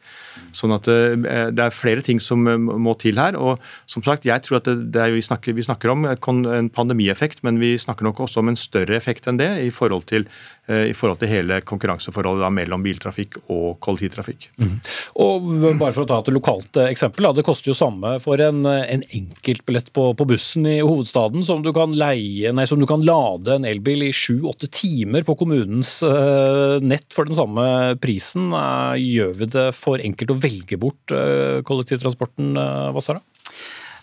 Sånn 0.56 0.74
at 0.76 0.88
eh, 0.90 1.16
det 1.54 1.64
er 1.64 1.76
flere 1.76 2.04
ting 2.06 2.20
som 2.24 2.48
eh, 2.50 2.58
må 2.60 2.96
til 3.00 3.20
her. 3.22 3.38
Og 3.40 3.60
som 3.90 4.04
sagt, 4.06 4.28
jeg 4.28 4.44
tror 4.46 4.60
at 4.60 4.70
det, 4.70 4.90
det 4.96 5.10
vi, 5.16 5.24
snakker, 5.26 5.56
vi, 5.58 5.66
snakker, 5.66 5.94
om 5.94 6.08
en 6.10 6.70
pandemieffekt, 6.74 7.44
men 7.48 7.62
vi 7.62 7.76
snakker 7.80 8.08
nok 8.08 8.26
også 8.26 8.44
om 8.44 8.52
en 8.52 8.60
større 8.60 8.98
effekt 8.98 9.30
enn 9.30 9.40
det 9.40 9.50
i 9.66 9.72
forhold 9.74 10.08
til, 10.10 10.28
eh, 10.28 10.59
i 10.70 10.94
forhold 10.94 11.20
til 11.22 11.32
hele 11.32 11.60
konkurranseforholdet 11.66 12.44
da, 12.46 12.50
mellom 12.54 12.84
biltrafikk 12.86 13.40
og 13.48 13.80
kollektivtrafikk. 13.84 14.48
Mm. 14.62 14.76
Og 15.24 15.48
bare 15.80 15.94
for 15.96 16.04
å 16.04 16.10
ta 16.10 16.20
et 16.22 16.32
lokalt 16.34 16.80
eksempel, 16.84 17.26
da, 17.26 17.34
Det 17.40 17.46
koster 17.48 17.72
jo 17.72 17.78
samme 17.78 18.16
for 18.22 18.42
en, 18.44 18.62
en 18.66 19.04
enkeltbillett 19.16 19.92
på, 19.96 20.12
på, 20.18 20.28
bussen 20.30 20.68
i 20.70 20.78
hovedstaden 20.80 21.46
som 21.48 21.64
du 21.66 21.72
kan, 21.76 21.96
leie, 21.98 22.54
nei, 22.56 22.68
som 22.70 22.82
du 22.82 22.88
kan 22.90 23.04
lade 23.06 23.58
en 23.58 23.68
elbil 23.68 24.06
i 24.08 24.12
sju-åtte 24.16 24.70
timer 24.74 25.26
på 25.28 25.36
kommunens 25.40 26.00
uh, 26.06 26.78
nett 26.84 27.10
for 27.16 27.30
den 27.30 27.38
samme 27.40 27.66
prisen. 28.02 28.52
Uh, 28.54 28.96
gjør 29.00 29.34
vi 29.42 29.50
det 29.56 29.68
for 29.78 30.04
enkelt 30.04 30.36
å 30.36 30.40
velge 30.40 30.80
bort 30.82 31.16
uh, 31.16 31.60
kollektivtransporten, 31.66 32.54
Vassara? 32.96 33.24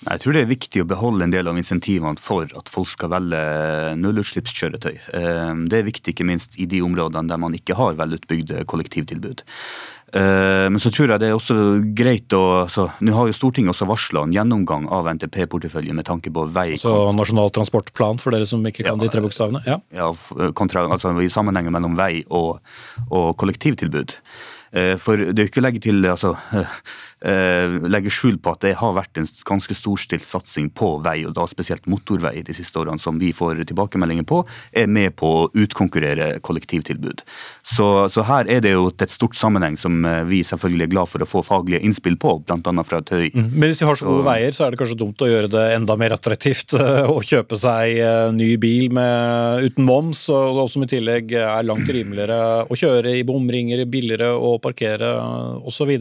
Jeg 0.05 0.23
tror 0.23 0.37
det 0.37 0.43
er 0.45 0.51
viktig 0.51 0.83
å 0.85 0.89
beholde 0.89 1.25
en 1.27 1.33
del 1.33 1.49
av 1.51 1.57
insentivene 1.59 2.21
for 2.21 2.51
at 2.59 2.71
folk 2.71 2.91
skal 2.93 3.11
velge 3.15 3.41
nullutslippskjøretøy. 4.03 4.97
Det 5.71 5.79
er 5.79 5.87
viktig 5.87 6.13
ikke 6.13 6.27
minst 6.29 6.59
i 6.61 6.69
de 6.71 6.83
områdene 6.85 7.33
der 7.33 7.41
man 7.41 7.57
ikke 7.57 7.79
har 7.79 7.97
velutbygde 7.99 8.67
kollektivtilbud. 8.69 9.43
Eh, 10.15 10.67
men 10.71 10.79
så 10.79 10.91
tror 10.95 11.11
jeg 11.11 11.21
det 11.21 11.29
er 11.29 11.35
også 11.35 11.55
greit 11.99 12.31
å 12.37 12.43
altså, 12.63 12.85
Nå 13.03 13.11
har 13.17 13.27
jo 13.27 13.35
Stortinget 13.35 13.73
også 13.73 13.89
varsla 13.91 14.23
en 14.23 14.35
gjennomgang 14.37 14.85
av 14.95 15.09
NTP-porteføljen 15.11 15.99
med 15.99 16.07
tanke 16.07 16.31
på 16.31 16.45
vei 16.55 16.69
Altså 16.77 17.11
Nasjonal 17.17 17.51
transportplan, 17.51 18.21
for 18.23 18.37
dere 18.37 18.47
som 18.47 18.63
ikke 18.63 18.85
kan 18.87 18.95
ja, 18.95 19.01
de 19.03 19.11
tre 19.11 19.25
bokstavene? 19.25 19.65
Ja, 19.67 19.81
ja 19.91 20.13
kontra, 20.55 20.87
altså 20.87 21.11
i 21.19 21.33
sammenhengen 21.33 21.75
mellom 21.75 21.99
vei 21.99 22.23
og, 22.31 22.63
og 23.11 23.33
kollektivtilbud. 23.43 24.15
Eh, 24.79 24.95
for 25.01 25.19
det 25.19 25.35
er 25.35 25.49
jo 25.49 25.51
ikke 25.51 25.65
å 25.65 25.67
legge 25.67 25.83
til 25.89 26.07
altså, 26.07 26.37
Eh, 27.27 27.77
legger 27.91 28.13
skjul 28.13 28.37
på 28.39 28.53
at 28.55 28.63
det 28.63 28.77
har 28.79 28.93
vært 28.95 29.19
en 29.19 29.27
ganske 29.49 29.75
storstilt 29.75 30.23
satsing 30.23 30.69
på 30.77 30.93
vei, 31.03 31.17
og 31.27 31.33
da 31.35 31.47
spesielt 31.51 31.89
motorvei 31.91 32.45
de 32.47 32.55
siste 32.55 32.79
årene, 32.79 33.03
som 33.03 33.19
vi 33.19 33.33
får 33.35 33.65
tilbakemeldinger 33.67 34.27
på, 34.29 34.45
er 34.71 34.87
med 34.87 35.17
på 35.19 35.31
å 35.41 35.49
utkonkurrere 35.59 36.37
kollektivtilbud. 36.47 37.25
Så, 37.67 37.89
så 38.13 38.23
her 38.29 38.47
er 38.53 38.63
det 38.63 38.77
jo 38.77 38.87
et 38.93 39.11
stort 39.11 39.35
sammenheng 39.39 39.79
som 39.81 40.05
eh, 40.07 40.23
vi 40.29 40.43
selvfølgelig 40.47 40.87
er 40.87 40.93
glad 40.93 41.11
for 41.11 41.25
å 41.25 41.29
få 41.31 41.43
faglige 41.47 41.83
innspill 41.89 42.19
på, 42.23 42.37
bl.a. 42.47 42.85
fra 42.87 43.03
Tøy. 43.03 43.33
Mm. 43.35 43.51
Men 43.57 43.73
hvis 43.73 43.83
vi 43.83 43.91
har 43.91 43.99
så 43.99 44.07
gode 44.07 44.29
veier, 44.29 44.55
så 44.55 44.67
er 44.69 44.75
det 44.75 44.81
kanskje 44.85 45.01
dumt 45.03 45.27
å 45.27 45.31
gjøre 45.33 45.51
det 45.57 45.67
enda 45.81 45.99
mer 45.99 46.15
attraktivt 46.15 46.77
eh, 46.79 47.11
å 47.11 47.19
kjøpe 47.27 47.59
seg 47.59 47.99
ny 48.37 48.53
bil 48.63 48.95
med, 48.95 49.67
uten 49.67 49.89
moms, 49.89 50.29
og 50.31 50.63
som 50.71 50.87
i 50.87 50.91
tillegg 50.91 51.35
er 51.41 51.67
langt 51.67 51.91
rimeligere 51.91 52.69
å 52.71 52.79
kjøre 52.79 53.19
i 53.19 53.27
bomringer, 53.27 53.83
billigere 53.91 54.31
å 54.37 54.57
parkere 54.63 55.11
osv. 55.67 55.97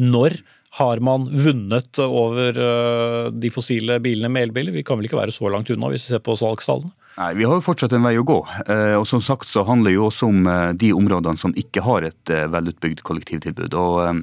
Når 0.00 0.40
har 0.78 1.00
man 1.04 1.26
vunnet 1.28 1.98
over 2.00 2.56
eh, 2.56 3.30
de 3.32 3.50
fossile 3.52 3.98
bilene 4.00 4.30
med 4.32 4.48
elbiler? 4.48 4.72
Vi 4.72 4.84
kan 4.86 4.96
vel 4.96 5.08
ikke 5.08 5.18
være 5.18 5.34
så 5.34 5.50
langt 5.52 5.68
unna 5.72 5.90
hvis 5.92 6.06
vi 6.06 6.14
ser 6.14 6.22
på 6.24 6.36
salgstallene? 6.40 6.94
Nei, 7.18 7.34
Vi 7.36 7.44
har 7.44 7.58
jo 7.58 7.64
fortsatt 7.66 7.92
en 7.92 8.06
vei 8.06 8.14
å 8.16 8.24
gå. 8.24 8.38
Eh, 8.72 8.94
og 8.96 9.04
som 9.04 9.20
sagt 9.20 9.44
så 9.50 9.66
handler 9.68 9.92
det 9.92 9.98
jo 9.98 10.06
også 10.08 10.30
om 10.32 10.46
eh, 10.48 10.70
de 10.80 10.94
områdene 10.96 11.36
som 11.36 11.52
ikke 11.60 11.84
har 11.84 12.08
et 12.08 12.32
velutbygd 12.54 13.04
kollektivtilbud. 13.04 13.76
Og 13.76 14.22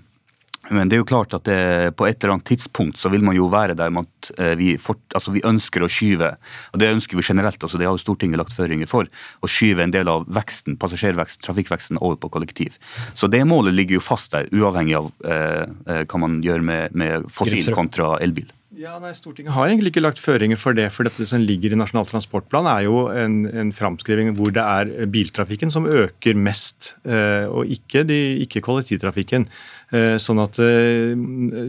men 0.70 0.89
det 0.89 0.97
er 0.97 1.01
jo 1.01 1.07
klart 1.09 1.34
at 1.38 1.45
det, 1.47 1.59
på 1.97 2.05
et 2.07 2.20
eller 2.20 2.36
annet 2.36 2.47
tidspunkt 2.51 2.99
så 3.01 3.11
vil 3.13 3.24
man 3.26 3.38
jo 3.38 3.47
være 3.51 3.76
der 3.78 3.93
med 3.93 4.07
at 4.07 4.30
eh, 4.38 4.53
vi, 4.59 4.70
for, 4.82 4.99
altså 5.17 5.34
vi 5.36 5.43
ønsker 5.47 5.86
å 5.86 5.89
skyve, 5.91 6.34
og 6.74 6.82
det 6.82 6.91
ønsker 6.93 7.20
vi 7.20 7.26
generelt, 7.26 7.61
altså 7.61 7.80
det 7.82 7.88
har 7.89 7.97
jo 7.97 8.03
Stortinget 8.03 8.41
lagt 8.41 8.55
føringer 8.55 8.89
for, 8.89 9.09
å 9.41 9.49
skyve 9.49 9.86
en 9.86 9.95
del 9.95 10.11
av 10.11 10.28
veksten, 10.30 10.78
passasjerveksten, 10.82 11.45
trafikkveksten 11.47 12.01
over 12.01 12.20
på 12.22 12.32
kollektiv. 12.34 12.78
Så 13.17 13.32
det 13.32 13.41
målet 13.49 13.78
ligger 13.78 13.99
jo 13.99 14.05
fast 14.05 14.36
der, 14.36 14.49
uavhengig 14.53 14.97
av 14.99 15.11
eh, 15.26 15.65
eh 15.89 16.05
hva 16.09 16.22
man 16.22 16.39
gjør 16.43 16.63
med, 16.65 16.95
med 16.97 17.28
fossil 17.34 17.74
kontra 17.76 18.15
elbil. 18.24 18.47
Ja, 18.80 18.93
nei, 18.95 19.09
Stortinget 19.11 19.51
har 19.51 19.67
egentlig 19.67 19.91
ikke 19.91 20.05
lagt 20.05 20.21
føringer 20.23 20.55
for 20.55 20.77
det. 20.77 20.86
for 20.95 21.03
Dette 21.03 21.25
som 21.27 21.41
ligger 21.43 21.73
i 21.75 21.77
Nasjonal 21.82 22.05
transportplan 22.07 22.67
er 22.71 22.86
jo 22.86 23.01
en, 23.11 23.41
en 23.51 23.73
framskriving 23.75 24.30
hvor 24.38 24.53
det 24.55 24.63
er 24.63 25.09
biltrafikken 25.11 25.73
som 25.73 25.84
øker 25.84 26.38
mest, 26.39 26.93
eh, 27.03 27.43
og 27.51 27.67
ikke, 27.67 28.05
de, 28.07 28.19
ikke 28.45 28.61
kollektivtrafikken. 28.63 29.49
Eh, 29.91 30.15
sånn 30.23 30.39
at 30.39 30.61
eh, 30.63 31.11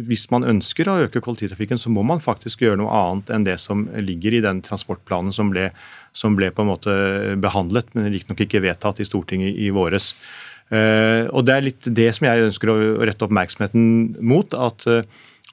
Hvis 0.07 0.29
man 0.31 0.47
ønsker 0.53 0.87
å 0.87 1.01
øke 1.09 1.19
kollektivtrafikken, 1.25 1.81
så 1.83 1.91
må 1.91 2.05
man 2.07 2.23
faktisk 2.23 2.63
gjøre 2.63 2.79
noe 2.79 2.95
annet 2.95 3.35
enn 3.35 3.49
det 3.49 3.57
som 3.59 3.89
ligger 3.99 4.37
i 4.39 4.45
den 4.47 4.63
transportplanen 4.63 5.35
som 5.35 5.51
ble, 5.51 5.73
som 6.15 6.39
ble 6.39 6.53
på 6.55 6.63
en 6.63 6.71
måte 6.71 6.95
behandlet, 7.43 7.91
men 7.99 8.07
riktignok 8.15 8.45
ikke 8.47 8.63
vedtatt 8.69 9.03
i 9.03 9.09
Stortinget 9.09 9.59
i 9.59 9.73
våres. 9.75 10.13
Og 10.71 11.43
Det 11.43 11.55
er 11.57 11.67
litt 11.67 11.91
det 11.91 12.07
som 12.15 12.29
jeg 12.29 12.47
ønsker 12.47 12.71
å 12.71 12.79
rette 13.03 13.27
oppmerksomheten 13.27 14.21
mot. 14.23 14.55
at 14.55 14.87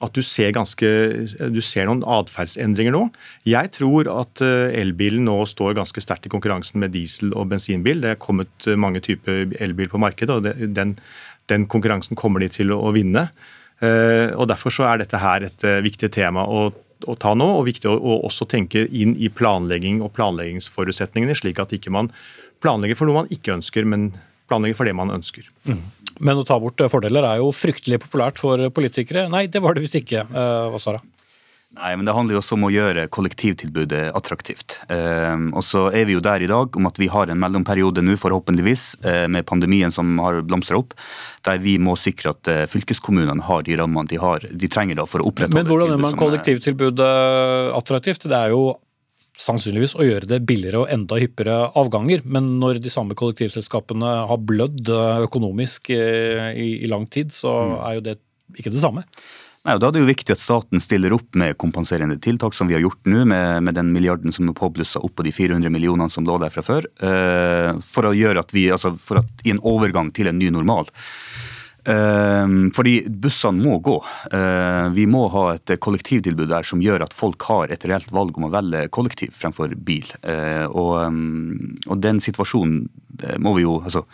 at 0.04 0.14
du 0.14 0.22
ser, 0.22 0.52
ganske, 0.54 0.88
du 1.50 1.58
ser 1.64 1.88
noen 1.88 2.04
atferdsendringer 2.06 2.94
nå. 2.94 3.02
Jeg 3.48 3.72
tror 3.74 4.10
at 4.12 4.42
eh, 4.44 4.70
elbilen 4.78 5.24
nå 5.26 5.40
står 5.50 5.74
ganske 5.78 6.02
sterkt 6.02 6.28
i 6.28 6.32
konkurransen 6.32 6.78
med 6.78 6.94
diesel- 6.94 7.34
og 7.34 7.48
bensinbil. 7.50 8.04
Det 8.04 8.12
er 8.12 8.20
kommet 8.22 8.68
eh, 8.68 8.78
mange 8.78 9.02
typer 9.04 9.50
elbil 9.58 9.90
på 9.90 10.00
markedet, 10.02 10.36
og 10.38 10.74
den, 10.76 10.94
den, 11.50 11.66
konkurransen 11.66 12.18
kommer 12.18 12.44
de 12.44 12.50
til 12.54 12.70
å 12.76 12.92
vinne. 12.94 13.26
Eh, 13.82 14.30
og 14.38 14.46
Derfor 14.52 14.74
så 14.74 14.86
er 14.86 15.02
dette 15.02 15.18
her 15.18 15.48
et 15.48 15.66
viktig 15.82 16.12
tema 16.14 16.46
å, 16.46 16.68
å 16.70 17.18
ta 17.18 17.34
nå, 17.34 17.50
og 17.58 17.66
viktig 17.66 17.90
å, 17.90 17.98
å, 17.98 18.20
også 18.30 18.46
tenke 18.50 18.86
inn 18.86 19.16
i 19.18 19.32
planlegging 19.34 19.98
og 20.06 20.14
planleggingsforutsetningene, 20.14 21.34
slik 21.38 21.58
at 21.64 21.74
ikke 21.74 21.94
man 21.94 22.12
planlegger 22.62 22.98
for 22.98 23.10
noe 23.10 23.24
man 23.24 23.34
ikke 23.34 23.56
ønsker, 23.58 23.86
men 23.86 24.12
planlegger 24.48 24.80
for 24.80 24.88
det 24.88 24.96
man 24.96 25.12
ønsker. 25.14 25.46
Mm. 25.68 25.84
Men 26.24 26.40
å 26.40 26.46
ta 26.46 26.58
bort 26.60 26.80
fordeler 26.90 27.26
er 27.28 27.42
jo 27.42 27.52
fryktelig 27.54 28.00
populært 28.02 28.40
for 28.40 28.64
politikere. 28.74 29.28
Nei, 29.30 29.46
det 29.46 29.62
var 29.62 29.76
det 29.76 29.84
visst 29.84 30.00
ikke. 30.00 30.24
Hva 30.32 30.80
sa 30.82 30.96
du? 30.96 31.04
Nei, 31.76 31.92
men 31.96 32.06
Det 32.06 32.14
handler 32.16 32.34
jo 32.34 32.40
også 32.40 32.56
om 32.56 32.64
å 32.66 32.70
gjøre 32.72 33.04
kollektivtilbudet 33.12 34.08
attraktivt. 34.16 34.78
Eh, 34.88 35.36
og 35.52 35.60
så 35.66 35.88
er 35.92 36.08
vi 36.08 36.16
jo 36.16 36.22
der 36.24 36.42
i 36.42 36.48
dag 36.48 36.74
om 36.80 36.88
at 36.88 36.98
vi 36.98 37.10
har 37.12 37.28
en 37.28 37.38
mellomperiode 37.38 38.02
nå, 38.02 38.16
forhåpentligvis, 38.18 38.84
eh, 39.04 39.26
med 39.28 39.46
pandemien 39.46 39.92
som 39.92 40.16
har 40.24 40.40
blomstra 40.42 40.80
opp, 40.80 40.96
der 41.44 41.60
vi 41.62 41.76
må 41.78 41.94
sikre 42.00 42.32
at 42.32 42.48
eh, 42.48 42.64
fylkeskommunene 42.72 43.44
har 43.46 43.62
de 43.68 43.76
rammene 43.78 44.08
de 44.08 44.18
har, 44.18 44.48
de 44.48 44.72
trenger 44.72 44.98
da 44.98 45.06
for 45.06 45.20
å 45.20 45.28
opprettholde 45.28 45.60
Men 45.60 45.70
hvordan 45.70 45.92
gjør 45.92 46.04
man 46.06 46.18
kollektivtilbudet 46.18 47.12
attraktivt? 47.76 48.26
Det 48.26 48.38
er 48.40 48.56
jo 48.56 48.72
sannsynligvis 49.38 49.94
å 49.98 50.06
gjøre 50.06 50.28
det 50.30 50.40
billigere 50.46 50.82
og 50.82 50.92
enda 50.92 51.18
hyppigere 51.20 51.72
avganger. 51.78 52.24
Men 52.26 52.56
når 52.62 52.82
de 52.82 52.92
samme 52.92 53.16
kollektivselskapene 53.18 54.14
har 54.30 54.46
blødd 54.46 54.90
eh, 54.92 55.26
økonomisk 55.28 55.92
eh, 55.94 56.48
i, 56.54 56.70
i 56.82 56.90
lang 56.90 57.06
tid, 57.10 57.34
så 57.34 57.54
mm. 57.54 57.76
er 57.78 57.98
jo 57.98 58.06
det 58.08 58.18
ikke 58.58 58.72
det 58.74 58.82
samme. 58.82 59.04
Nei, 59.66 59.74
og 59.74 59.82
Da 59.82 59.88
er 59.88 59.96
det 59.96 60.00
jo 60.00 60.08
viktig 60.08 60.32
at 60.32 60.40
staten 60.40 60.80
stiller 60.80 61.12
opp 61.12 61.34
med 61.38 61.56
kompenserende 61.60 62.16
tiltak, 62.22 62.54
som 62.56 62.70
vi 62.70 62.76
har 62.76 62.84
gjort 62.84 63.08
nå, 63.10 63.24
med, 63.28 63.64
med 63.66 63.76
den 63.76 63.90
milliarden 63.92 64.32
som 64.32 64.48
er 64.48 64.56
påblussa 64.56 65.02
opp 65.04 65.18
på 65.18 65.26
de 65.26 65.32
400 65.34 65.72
millionene 65.74 66.08
som 66.12 66.26
lå 66.26 66.38
der 66.40 66.54
fra 66.54 66.64
før. 66.64 66.88
Eh, 67.04 67.72
for 67.84 68.08
å 68.08 68.14
gjøre 68.16 68.44
at 68.44 68.54
vi, 68.56 68.68
altså 68.72 68.94
for 68.96 69.20
at 69.20 69.44
i 69.44 69.52
en 69.52 69.62
overgang 69.66 70.12
til 70.14 70.30
en 70.30 70.38
ny 70.40 70.48
normal. 70.54 70.88
Ehm, 71.88 72.68
fordi 72.76 73.00
bussene 73.08 73.64
må 73.64 73.78
gå. 73.84 73.96
Ehm, 74.34 74.92
vi 74.96 75.06
må 75.08 75.24
ha 75.32 75.44
et 75.54 75.74
kollektivtilbud 75.80 76.50
der 76.50 76.66
som 76.66 76.82
gjør 76.84 77.06
at 77.06 77.16
folk 77.16 77.48
har 77.48 77.72
et 77.72 77.86
reelt 77.88 78.12
valg 78.12 78.36
om 78.36 78.48
å 78.48 78.52
velge 78.52 78.88
kollektiv 78.92 79.32
fremfor 79.36 79.72
bil. 79.74 80.08
Ehm, 80.22 80.68
og, 80.76 81.88
og 81.88 82.04
den 82.04 82.20
situasjonen 82.24 82.86
eh, 83.22 83.38
må 83.40 83.56
vi 83.56 83.64
jo 83.64 83.80
altså, 83.80 84.04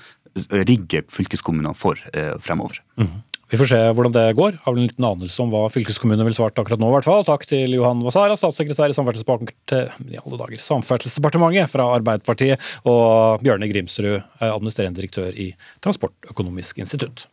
rigge 0.51 1.05
fylkeskommunene 1.11 1.75
for 1.79 1.99
eh, 2.13 2.35
fremover. 2.43 2.81
Mm. 3.01 3.23
Vi 3.51 3.59
får 3.61 3.69
se 3.71 3.81
hvordan 3.95 4.15
det 4.15 4.25
går. 4.39 4.57
Har 4.65 4.73
vel 4.73 4.81
en 4.83 4.89
liten 4.89 5.07
anelse 5.07 5.43
om 5.43 5.51
hva 5.53 5.67
fylkeskommunene 5.71 6.25
vil 6.27 6.35
svart 6.35 6.57
akkurat 6.59 6.81
nå. 6.81 6.89
I 6.91 6.97
hvert 6.97 7.07
fall. 7.07 7.27
Takk 7.27 7.45
til 7.47 7.77
Johan 7.77 8.01
Wasara, 8.03 8.39
statssekretær 8.41 8.91
i 8.91 8.97
Samferdselsdepartementet, 8.97 10.65
Samferdselsdepartementet 10.65 11.71
fra 11.71 11.91
Arbeiderpartiet, 11.99 12.73
og 12.89 13.45
Bjørne 13.45 13.69
Grimsrud, 13.71 14.25
administrerende 14.41 14.99
direktør 14.99 15.31
i 15.31 15.53
Transportøkonomisk 15.85 16.83
institutt. 16.83 17.29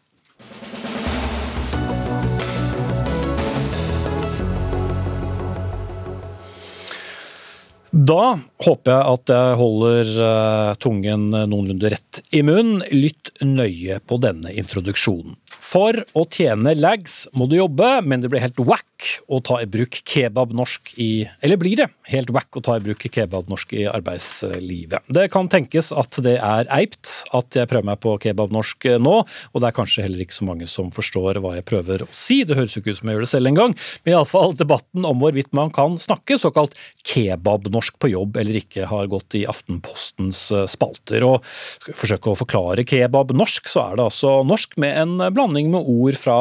Da 7.91 8.38
håper 8.64 8.93
jeg 8.93 9.04
at 9.14 9.32
jeg 9.34 9.56
holder 9.60 10.12
uh, 10.24 10.70
tungen 10.80 11.26
noenlunde 11.36 11.91
rett 11.91 12.22
i 12.32 12.39
munnen. 12.45 12.80
Lytt 12.95 13.34
nøye 13.43 13.99
på 14.08 14.16
denne 14.24 14.54
introduksjonen. 14.56 15.36
For 15.60 15.99
å 16.18 16.24
tjene 16.32 16.74
lags 16.76 17.26
må 17.36 17.49
du 17.52 17.58
jobbe, 17.60 17.99
men 18.08 18.24
det 18.24 18.32
blir 18.32 18.43
helt 18.43 18.60
wack 18.64 18.91
å 19.28 19.41
ta 19.43 19.60
i 19.62 19.70
bruk 19.70 20.02
kebabnorsk 20.08 20.93
i 21.02 21.12
Eller 21.41 21.60
blir 21.60 21.80
det 21.80 21.88
helt 22.12 22.32
wack 22.34 22.58
å 22.58 22.64
ta 22.64 22.78
i 22.78 22.84
bruk 22.84 23.06
kebabnorsk 23.08 23.74
i 23.78 23.86
arbeidslivet? 23.89 25.08
Det 25.12 25.28
kan 25.34 25.49
tenkes 25.52 25.91
at 25.95 26.20
det 26.24 26.38
er 26.38 26.70
eipt 26.74 27.12
at 27.36 27.56
jeg 27.58 27.70
prøver 27.70 27.89
meg 27.91 28.02
på 28.04 28.16
kebabnorsk 28.22 28.89
nå, 29.02 29.16
og 29.26 29.62
det 29.62 29.70
er 29.70 29.78
kanskje 29.78 30.06
heller 30.06 30.24
ikke 30.24 30.38
så 30.38 30.47
mange 30.47 30.68
som 30.70 30.91
forstår 30.93 31.41
hva 31.41 31.56
jeg 31.58 31.68
prøver 31.68 32.06
å 32.06 32.10
si. 32.12 32.41
Det 32.47 32.58
høres 32.58 32.76
jo 32.76 32.84
ikke 32.84 32.95
ut 32.95 33.02
som 33.02 33.12
jeg 33.12 33.18
gjør 33.18 33.26
det 33.26 33.32
selv 33.32 33.52
engang, 33.52 33.76
men 34.04 34.16
iallfall 34.16 34.56
debatten 34.58 35.08
om 35.08 35.22
hvorvidt 35.22 35.52
man 35.58 35.74
kan 35.74 35.97
snakke 36.02 36.39
såkalt 36.41 36.76
kebabnorsk 37.08 37.97
på 38.02 38.12
jobb 38.14 38.39
eller 38.41 38.62
ikke, 38.62 38.88
har 38.91 39.10
gått 39.12 39.38
i 39.39 39.45
Aftenpostens 39.49 40.43
spalter. 40.72 41.26
Og 41.28 41.45
skal 41.45 41.93
vi 41.93 41.99
forsøke 42.04 42.32
å 42.32 42.39
forklare 42.39 42.86
kebabnorsk, 42.88 43.70
så 43.72 43.86
er 43.88 43.97
det 43.99 44.08
altså 44.10 44.36
norsk 44.47 44.78
med 44.82 44.97
en 45.02 45.34
blanding 45.34 45.72
med 45.74 45.88
ord 45.88 46.18
fra 46.20 46.38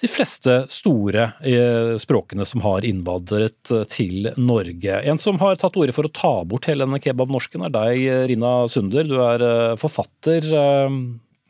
de 0.00 0.10
fleste 0.10 0.62
store 0.72 1.30
eh, 1.46 1.94
språkene 2.00 2.46
som 2.48 2.62
har 2.64 2.84
innvandret 2.86 3.72
eh, 3.74 3.86
til 3.90 4.30
Norge. 4.40 5.00
En 5.06 5.20
som 5.20 5.38
har 5.42 5.58
tatt 5.60 5.76
ordet 5.80 5.94
for 5.96 6.08
å 6.08 6.12
ta 6.14 6.32
bort 6.48 6.68
hele 6.70 6.86
denne 6.86 7.00
kebabnorsken, 7.02 7.64
er 7.66 7.74
deg, 7.74 8.04
Rina 8.30 8.52
Sunder. 8.70 9.06
Du 9.08 9.18
er 9.24 9.44
eh, 9.46 9.76
forfatter. 9.80 10.46
Eh, 10.46 10.96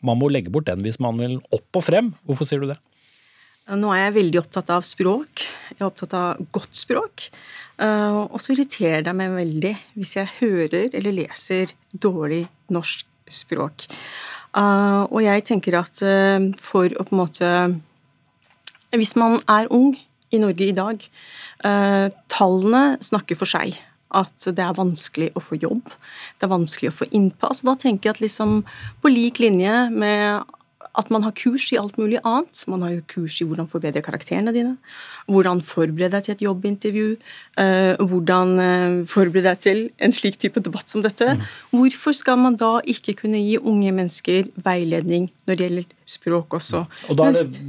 man 0.07 0.21
må 0.21 0.31
legge 0.33 0.53
bort 0.53 0.69
den 0.69 0.85
hvis 0.85 1.01
man 1.03 1.21
vil 1.21 1.39
opp 1.55 1.81
og 1.81 1.87
frem. 1.87 2.13
Hvorfor 2.29 2.49
sier 2.49 2.63
du 2.63 2.71
det? 2.73 2.79
Nå 3.71 3.93
er 3.95 4.07
jeg 4.07 4.17
veldig 4.19 4.43
opptatt 4.43 4.73
av 4.75 4.85
språk. 4.87 5.45
Jeg 5.71 5.79
er 5.79 5.89
opptatt 5.89 6.17
av 6.19 6.41
godt 6.51 6.75
språk. 6.75 7.29
Og 7.81 8.35
så 8.43 8.53
irriterer 8.53 9.05
det 9.07 9.13
meg 9.17 9.31
veldig 9.33 9.71
hvis 9.95 10.17
jeg 10.19 10.33
hører 10.41 10.97
eller 10.99 11.15
leser 11.17 11.71
dårlig 11.93 12.43
norsk 12.75 13.07
språk. 13.31 13.87
Og 14.59 15.21
jeg 15.23 15.47
tenker 15.49 15.79
at 15.79 16.03
for 16.61 16.91
å 16.91 17.07
på 17.07 17.15
en 17.15 17.21
måte 17.21 17.53
Hvis 18.99 19.15
man 19.17 19.39
er 19.47 19.71
ung, 19.71 19.95
i 20.31 20.41
Norge 20.43 20.67
i 20.67 20.77
dag. 20.77 21.03
Eh, 21.65 22.07
tallene 22.33 22.85
snakker 23.03 23.39
for 23.39 23.51
seg. 23.51 23.79
At 24.11 24.43
det 24.43 24.63
er 24.65 24.75
vanskelig 24.75 25.29
å 25.39 25.43
få 25.45 25.55
jobb, 25.63 25.87
det 25.87 26.47
er 26.47 26.51
vanskelig 26.51 26.91
å 26.91 26.97
få 26.97 27.07
innpass. 27.15 27.61
Da 27.63 27.77
tenker 27.79 28.09
jeg 28.09 28.17
at 28.17 28.25
liksom 28.25 28.57
på 28.99 29.13
lik 29.13 29.39
linje 29.39 29.85
med 29.95 30.43
at 30.99 31.11
man 31.15 31.23
har 31.23 31.37
kurs 31.39 31.69
i 31.71 31.79
alt 31.79 31.95
mulig 32.01 32.19
annet. 32.27 32.65
Man 32.67 32.83
har 32.83 32.97
jo 32.97 33.05
kurs 33.13 33.37
i 33.39 33.47
hvordan 33.47 33.71
forbedre 33.71 34.03
karakterene 34.03 34.55
dine, 34.57 34.75
hvordan 35.31 35.63
forberede 35.65 36.17
deg 36.17 36.27
til 36.27 36.37
et 36.37 36.45
jobbintervju, 36.47 37.07
uh, 37.61 38.03
hvordan 38.11 38.55
uh, 38.59 38.99
forberede 39.11 39.53
deg 39.53 39.63
til 39.65 39.83
en 40.03 40.15
slik 40.15 40.41
type 40.43 40.63
debatt 40.65 40.91
som 40.91 41.05
dette. 41.07 41.37
Mm. 41.37 41.47
Hvorfor 41.77 42.17
skal 42.17 42.41
man 42.43 42.59
da 42.61 42.79
ikke 42.83 43.17
kunne 43.23 43.41
gi 43.41 43.57
unge 43.61 43.95
mennesker 43.95 44.51
veiledning 44.65 45.31
når 45.47 45.57
det 45.57 45.69
gjelder 45.69 45.97
språk 46.11 46.57
også. 46.59 46.83
Og 47.11 47.19
Da 47.19 47.29
er 47.31 47.39
det, 47.39 47.61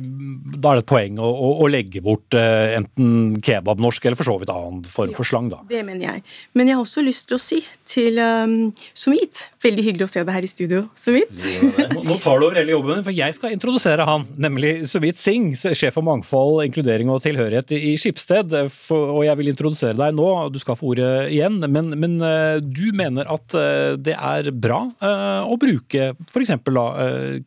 da 0.57 0.71
er 0.71 0.79
det 0.79 0.85
et 0.85 0.89
poeng 0.89 1.19
å, 1.21 1.29
å, 1.29 1.49
å 1.61 1.69
legge 1.71 2.01
bort 2.03 2.37
uh, 2.37 2.73
enten 2.77 3.37
kebabnorsk 3.43 4.07
eller 4.07 4.19
for 4.19 4.29
så 4.29 4.37
vidt 4.41 4.53
annen 4.53 4.81
form 4.89 5.13
for 5.17 5.27
slang, 5.27 5.51
da. 5.51 5.61
Det 5.69 5.83
mener 5.85 6.07
jeg. 6.07 6.25
Men 6.57 6.71
jeg 6.71 6.79
har 6.79 6.85
også 6.85 7.05
lyst 7.05 7.27
til 7.29 7.37
å 7.37 7.41
si 7.41 7.61
til 7.91 8.17
um, 8.23 8.71
Sumit 8.97 9.45
Veldig 9.61 9.83
hyggelig 9.85 10.07
å 10.07 10.09
se 10.09 10.21
deg 10.23 10.33
her 10.33 10.45
i 10.45 10.49
studio, 10.49 10.79
Sumit. 10.97 11.43
Nå 12.01 12.15
tar 12.23 12.39
du 12.41 12.47
over 12.47 12.57
hele 12.57 12.73
jobben, 12.73 13.03
for 13.05 13.13
jeg 13.13 13.35
skal 13.37 13.53
introdusere 13.53 14.07
han, 14.07 14.23
nemlig 14.41 14.87
Sumit 14.89 15.19
Singh, 15.21 15.53
sjef 15.77 15.93
for 15.93 16.05
mangfold, 16.05 16.63
inkludering 16.65 17.11
og 17.13 17.21
tilhørighet 17.21 17.50
i 17.75 17.93
Skipsted. 17.99 18.55
Og 18.95 19.21
jeg 19.25 19.37
vil 19.39 19.51
introdusere 19.51 19.97
deg 19.97 20.15
nå, 20.17 20.27
du 20.53 20.59
skal 20.61 20.77
få 20.79 20.93
ordet 20.93 21.11
igjen. 21.33 21.59
Men, 21.67 21.93
men 21.99 22.17
uh, 22.23 22.57
du 22.63 22.89
mener 22.97 23.29
at 23.31 23.57
uh, 23.57 23.93
det 23.99 24.15
er 24.17 24.51
bra 24.51 24.83
å 24.91 25.55
bruke 25.59 26.11
f.eks. 26.31 26.53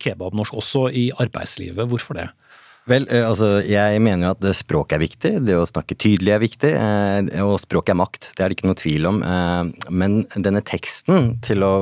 kebabnorsk 0.01 0.57
også 0.61 0.87
i 0.93 1.09
arbeidslivet. 1.23 1.89
Hvorfor 1.91 2.19
det? 2.19 2.29
Vel, 2.85 3.07
eh, 3.09 3.25
altså, 3.25 3.63
Jeg 3.65 4.01
mener 4.05 4.29
jo 4.29 4.33
at 4.35 4.57
språk 4.59 4.93
er 4.93 5.01
viktig. 5.01 5.39
Det 5.47 5.57
å 5.57 5.65
snakke 5.65 5.97
tydelig 5.97 6.35
er 6.35 6.43
viktig. 6.43 6.73
Eh, 6.77 7.41
og 7.41 7.57
språk 7.63 7.89
er 7.89 7.97
makt. 7.97 8.29
Det 8.37 8.45
er 8.45 8.53
det 8.53 8.59
ikke 8.59 8.69
noe 8.69 8.77
tvil 8.77 9.09
om. 9.09 9.23
Eh, 9.25 9.89
men 9.89 10.17
denne 10.37 10.61
teksten 10.61 11.39
til 11.45 11.65
å 11.65 11.73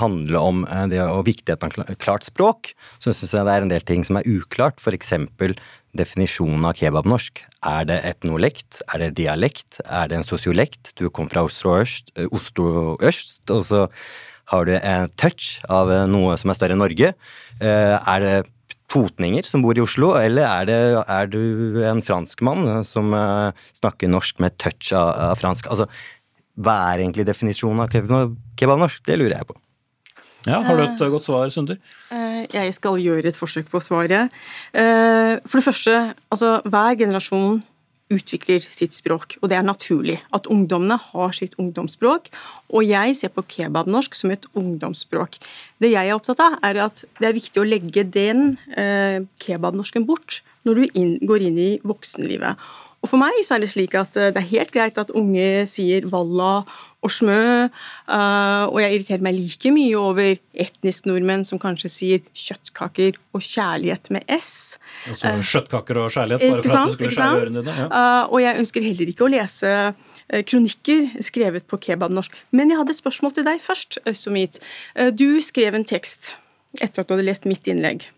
handle 0.00 0.40
om 0.40 0.64
det 0.88 1.02
og 1.04 1.26
viktigheten 1.28 1.84
av 1.84 1.96
klart 2.00 2.24
språk, 2.24 2.72
så 2.98 3.12
syns 3.12 3.34
jeg 3.36 3.44
det 3.44 3.52
er 3.52 3.66
en 3.66 3.74
del 3.74 3.84
ting 3.84 4.04
som 4.06 4.16
er 4.16 4.28
uklart. 4.28 4.80
F.eks. 4.80 5.12
definisjonen 5.96 6.64
av 6.64 6.76
kebabnorsk. 6.80 7.44
Er 7.66 7.84
det 7.88 8.00
etnolekt? 8.08 8.80
Er 8.94 9.04
det 9.04 9.16
dialekt? 9.20 9.82
Er 9.84 10.08
det 10.08 10.22
en 10.22 10.28
sosiolekt? 10.28 10.94
Du 10.96 11.10
kom 11.10 11.28
fra 11.28 11.44
Oslo 11.44 11.76
øst, 11.82 12.12
Oslo 12.32 12.96
øst 13.04 13.50
og 13.52 13.64
så 13.68 13.86
har 14.46 14.64
du 14.64 14.76
en 14.78 15.10
touch 15.18 15.60
av 15.68 15.90
noe 16.08 16.36
som 16.38 16.52
er 16.52 16.56
større 16.56 16.76
enn 16.76 16.84
Norge. 16.84 17.16
Er 17.60 18.20
det 18.22 18.36
totninger 18.92 19.46
som 19.46 19.64
bor 19.64 19.76
i 19.76 19.82
Oslo, 19.82 20.12
eller 20.18 20.46
er, 20.46 20.66
det, 20.68 20.78
er 21.10 21.30
du 21.30 21.82
en 21.86 22.02
franskmann 22.04 22.84
som 22.86 23.14
uh, 23.16 23.50
snakker 23.76 24.10
norsk 24.10 24.40
med 24.42 24.56
touch 24.62 24.92
av, 24.94 25.12
av, 25.30 25.36
fransk? 25.40 25.68
Altså, 25.72 25.88
hva 26.56 26.76
er 26.92 27.04
egentlig 27.04 27.26
definisjonen 27.28 27.84
av 27.84 27.94
kebabnorsk? 28.56 29.02
Det 29.06 29.18
lurer 29.18 29.38
jeg 29.38 29.48
på. 29.50 29.58
Ja, 30.46 30.60
Har 30.62 30.78
du 30.78 30.84
et 30.84 31.02
uh, 31.02 31.10
godt 31.10 31.26
svar, 31.26 31.48
Sunder? 31.50 31.80
Uh, 32.12 32.44
jeg 32.46 32.74
skal 32.76 33.00
gjøre 33.02 33.26
et 33.32 33.38
forsøk 33.38 33.72
på 33.72 33.80
å 33.80 33.84
svare. 33.84 34.26
For 34.72 35.58
det 35.58 35.66
første, 35.66 35.96
altså 36.30 36.58
hver 36.64 37.00
generasjon 37.02 37.58
utvikler 38.12 38.62
sitt 38.62 38.94
språk, 38.94 39.34
og 39.40 39.50
det 39.50 39.58
er 39.58 39.66
naturlig 39.66 40.20
at 40.36 40.46
ungdommene 40.52 40.98
har 41.08 41.34
sitt 41.34 41.56
ungdomsspråk. 41.58 42.30
Og 42.70 42.86
jeg 42.86 43.16
ser 43.18 43.32
på 43.34 43.44
kebabnorsk 43.56 44.14
som 44.14 44.30
et 44.34 44.46
ungdomsspråk. 44.54 45.40
Det 45.82 45.90
jeg 45.90 46.10
er 46.10 46.14
opptatt 46.14 46.42
av, 46.44 46.58
er 46.66 46.84
at 46.86 47.02
det 47.18 47.28
er 47.28 47.36
viktig 47.36 47.62
å 47.62 47.66
legge 47.66 48.06
den 48.06 48.56
eh, 48.78 49.26
kebabnorsken 49.42 50.06
bort 50.06 50.40
når 50.66 50.78
du 50.78 50.98
inn, 50.98 51.14
går 51.26 51.48
inn 51.48 51.58
i 51.62 51.70
voksenlivet. 51.86 52.62
Og 53.06 53.12
For 53.12 53.22
meg 53.22 53.38
så 53.46 53.54
er 53.54 53.62
det 53.62 53.70
slik 53.70 53.94
at 53.94 54.18
eh, 54.18 54.32
det 54.34 54.42
er 54.42 54.50
helt 54.50 54.72
greit 54.74 54.96
at 54.98 55.12
unge 55.14 55.64
sier 55.70 56.08
valla 56.10 56.58
og 57.06 57.12
smø, 57.12 57.68
uh, 57.68 58.64
og 58.66 58.78
jeg 58.82 58.96
irriterer 58.96 59.22
meg 59.22 59.36
like 59.36 59.70
mye 59.70 59.98
over 60.00 60.40
etnisk 60.58 61.04
nordmenn 61.06 61.44
som 61.46 61.60
kanskje 61.62 61.90
sier 61.92 62.24
kjøttkaker 62.34 63.20
og 63.36 63.44
kjærlighet 63.46 64.10
med 64.16 64.24
S. 64.34 64.80
Altså 65.12 65.36
uh, 65.36 65.44
kjøttkaker 65.52 66.00
og 66.02 66.08
kjærlighet, 66.16 66.42
bare 66.56 66.64
for 66.64 66.72
sant, 66.72 66.80
at 66.80 66.88
du 66.88 66.96
skulle 66.96 67.12
skjære 67.14 67.44
ørene 67.44 67.62
dine? 67.68 67.76
Ja. 67.84 68.08
Og 68.24 68.42
jeg 68.42 68.64
ønsker 68.64 68.88
heller 68.88 69.12
ikke 69.12 69.28
å 69.28 69.30
lese 69.36 69.76
kronikker 70.50 71.06
skrevet 71.28 71.68
på 71.70 71.78
kebabnorsk. 71.86 72.34
Men 72.50 72.74
jeg 72.74 72.80
hadde 72.80 72.96
et 72.96 73.02
spørsmål 73.04 73.36
til 73.36 73.46
deg 73.46 73.62
først, 73.62 74.00
Øysomit. 74.10 74.58
Du 75.14 75.28
skrev 75.46 75.78
en 75.78 75.86
tekst 75.86 76.32
etter 76.80 77.04
at 77.04 77.06
du 77.06 77.14
hadde 77.14 77.28
lest 77.28 77.46
mitt 77.46 77.70
innlegg. 77.70 78.08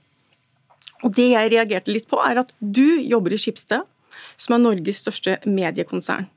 Og 1.04 1.12
det 1.18 1.28
jeg 1.34 1.52
reagerte 1.52 1.92
litt 1.92 2.08
på, 2.08 2.22
er 2.24 2.40
at 2.46 2.56
du 2.56 2.86
jobber 3.04 3.36
i 3.36 3.42
Skipsted 3.42 3.84
som 4.36 4.56
er 4.56 4.64
Norges 4.64 5.02
største 5.04 5.38
mediekonsern. 5.46 6.28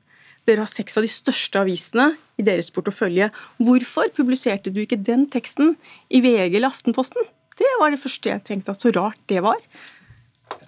Dere 0.48 0.64
har 0.64 0.70
seks 0.70 0.98
av 0.98 1.06
de 1.06 1.10
største 1.10 1.60
avisene 1.60 2.08
i 2.40 2.44
deres 2.46 2.72
portefølje. 2.74 3.30
Hvorfor 3.62 4.10
publiserte 4.16 4.72
du 4.74 4.82
ikke 4.82 4.98
den 4.98 5.28
teksten 5.30 5.76
i 6.10 6.22
VG 6.24 6.56
eller 6.58 6.72
Aftenposten? 6.72 7.22
Det 7.58 7.68
var 7.78 7.92
det 7.92 8.00
første 8.02 8.32
jeg 8.32 8.46
tenkte 8.46 8.74
at 8.74 8.82
så 8.82 8.90
rart 8.96 9.20
det 9.30 9.42
var. 9.44 9.60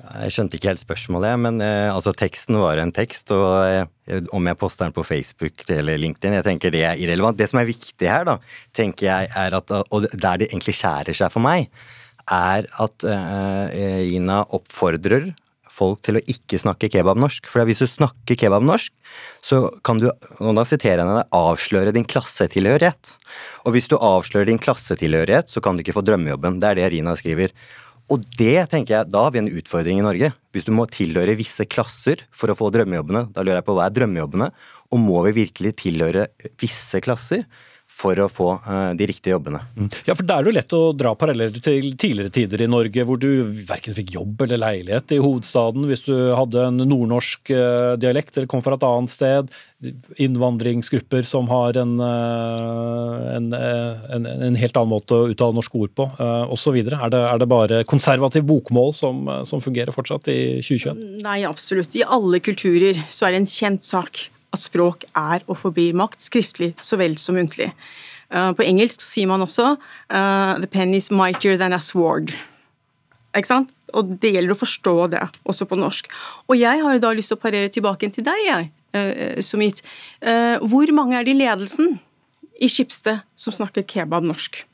Jeg 0.05 0.35
skjønte 0.35 0.59
ikke 0.59 0.71
helt 0.71 0.83
spørsmålet, 0.83 1.35
men 1.41 1.61
eh, 1.65 1.89
altså, 1.91 2.13
teksten 2.17 2.59
var 2.61 2.79
en 2.79 2.93
tekst. 2.95 3.33
Og 3.35 3.49
eh, 3.67 4.21
om 4.37 4.47
jeg 4.47 4.59
poster 4.61 4.87
den 4.87 4.95
på 4.95 5.05
Facebook 5.07 5.65
eller 5.73 5.99
LinkedIn, 6.01 6.37
jeg 6.39 6.47
tenker 6.47 6.75
det 6.75 6.85
er 6.87 7.01
irrelevant. 7.01 7.39
Det 7.41 7.49
som 7.51 7.61
er 7.61 7.69
viktig 7.69 8.11
her, 8.11 8.27
da, 8.29 8.39
tenker 8.77 9.09
jeg 9.09 9.31
er 9.45 9.59
at, 9.59 9.75
og 9.75 10.09
der 10.13 10.43
det 10.43 10.51
egentlig 10.53 10.77
skjærer 10.79 11.17
seg 11.17 11.33
for 11.35 11.45
meg, 11.45 11.71
er 12.31 12.69
at 12.81 13.09
eh, 13.09 14.05
Ina 14.15 14.45
oppfordrer 14.57 15.33
folk 15.75 16.03
til 16.07 16.19
å 16.19 16.25
ikke 16.31 16.61
snakke 16.61 16.91
kebabnorsk. 16.93 17.49
For 17.51 17.67
hvis 17.67 17.83
du 17.83 17.89
snakker 17.91 18.39
kebabnorsk, 18.41 18.93
så 19.45 19.65
kan 19.87 20.03
du, 20.03 20.09
og 20.39 20.59
da 20.59 20.67
siterer 20.69 21.03
jeg 21.03 21.09
henne, 21.09 21.25
avsløre 21.35 21.95
din 21.97 22.07
klassetilhørighet. 22.09 23.15
Og 23.67 23.77
hvis 23.77 23.91
du 23.91 23.99
avslører 23.99 24.51
din 24.53 24.63
klassetilhørighet, 24.63 25.51
så 25.51 25.63
kan 25.65 25.77
du 25.77 25.85
ikke 25.85 25.97
få 25.97 26.05
drømmejobben. 26.07 26.61
Det 26.63 26.71
er 26.71 26.81
det 26.81 26.93
Rina 26.95 27.17
skriver. 27.19 27.55
Og 28.13 28.25
det 28.37 28.67
tenker 28.69 28.99
jeg, 28.99 29.11
da 29.13 29.23
har 29.25 29.33
vi 29.33 29.41
en 29.41 29.53
utfordring 29.57 30.01
i 30.01 30.05
Norge. 30.05 30.33
Hvis 30.53 30.67
du 30.67 30.75
må 30.77 30.85
tilhøre 30.93 31.37
visse 31.39 31.65
klasser 31.65 32.27
for 32.37 32.53
å 32.53 32.59
få 32.59 32.69
drømmejobbene, 32.75 33.27
da 33.33 33.45
lurer 33.45 33.63
jeg 33.63 33.69
på 33.69 33.77
hva 33.79 33.87
er 33.89 33.95
drømmejobbene? 33.97 34.51
Og 34.93 35.01
må 35.01 35.23
vi 35.29 35.39
virkelig 35.41 35.73
tilhøre 35.81 36.27
visse 36.61 37.01
klasser? 37.05 37.47
For 37.95 38.19
å 38.19 38.29
få 38.31 38.49
uh, 38.65 38.93
de 38.99 39.07
riktige 39.09 39.35
jobbene. 39.35 39.61
Mm. 39.77 39.91
Ja, 40.09 40.17
for 40.17 40.27
Da 40.27 40.39
er 40.39 40.45
det 40.45 40.51
jo 40.51 40.57
lett 40.59 40.75
å 40.77 40.83
dra 40.97 41.15
paralleller 41.19 41.63
til 41.63 41.93
tidligere 42.01 42.33
tider 42.35 42.65
i 42.65 42.71
Norge, 42.71 43.05
hvor 43.07 43.21
du 43.21 43.29
verken 43.69 43.97
fikk 43.97 44.17
jobb 44.17 44.43
eller 44.47 44.61
leilighet 44.63 45.15
i 45.15 45.21
hovedstaden 45.23 45.87
hvis 45.89 46.07
du 46.09 46.15
hadde 46.35 46.67
en 46.69 46.83
nordnorsk 46.83 47.55
uh, 47.55 47.95
dialekt 48.01 48.37
eller 48.37 48.51
kom 48.51 48.65
fra 48.65 48.79
et 48.79 48.89
annet 48.89 49.15
sted. 49.15 49.55
Innvandringsgrupper 50.25 51.27
som 51.29 51.49
har 51.53 51.79
en, 51.81 51.95
uh, 52.01 53.31
en, 53.37 53.51
en, 53.55 54.29
en 54.49 54.59
helt 54.59 54.81
annen 54.81 54.95
måte 54.95 55.17
å 55.17 55.31
uttale 55.31 55.57
norske 55.57 55.79
ord 55.79 55.95
på, 55.95 56.09
osv. 56.55 56.79
Er, 56.83 57.09
det, 57.13 57.21
er 57.21 57.41
det 57.41 57.51
bare 57.51 57.83
konservativ 57.89 58.47
bokmål 58.49 58.95
som, 58.97 59.27
som 59.47 59.63
fungerer 59.63 59.95
fortsatt 59.95 60.31
i 60.33 60.39
2021? 60.65 61.03
Nei, 61.25 61.43
absolutt. 61.47 61.95
I 61.99 62.07
alle 62.07 62.41
kulturer 62.45 62.99
så 63.13 63.29
er 63.29 63.35
det 63.35 63.45
en 63.45 63.51
kjent 63.51 63.87
sak 63.87 64.29
at 64.55 64.63
språk 64.63 65.07
er 65.11 65.45
og 65.49 65.59
forblir 65.61 65.97
makt, 65.99 66.23
skriftlig 66.25 66.73
så 66.83 66.99
vel 67.01 67.17
som 67.21 67.39
muntlig. 67.39 67.73
Uh, 68.33 68.51
på 68.57 68.65
engelsk 68.67 69.03
sier 69.05 69.29
man 69.31 69.45
også 69.45 69.75
uh, 69.77 70.55
'the 70.59 70.71
pen 70.71 70.95
is 70.95 71.11
mightier 71.11 71.59
than 71.61 71.77
a 71.77 71.79
sword'. 71.83 72.35
Ikke 73.35 73.51
sant? 73.51 73.75
Og 73.95 74.17
det 74.23 74.33
gjelder 74.35 74.55
å 74.55 74.59
forstå 74.59 74.95
det, 75.13 75.23
også 75.47 75.67
på 75.71 75.79
norsk. 75.79 76.09
Og 76.49 76.57
jeg 76.59 76.83
har 76.83 76.97
jo 76.97 77.03
da 77.03 77.13
lyst 77.15 77.31
til 77.31 77.39
å 77.39 77.43
parere 77.43 77.71
tilbake 77.71 78.11
til 78.15 78.27
deg, 78.27 78.41
jeg, 78.47 78.71
uh, 78.97 79.41
Sumit. 79.43 79.83
hvor 80.63 80.93
mange 80.95 81.19
er 81.19 81.27
det 81.27 81.35
i 81.35 81.41
ledelsen 81.43 81.99
i 82.63 82.71
Skipsted 82.71 83.23
som 83.35 83.55
snakker 83.55 83.83
kebab-norsk? 83.83 84.65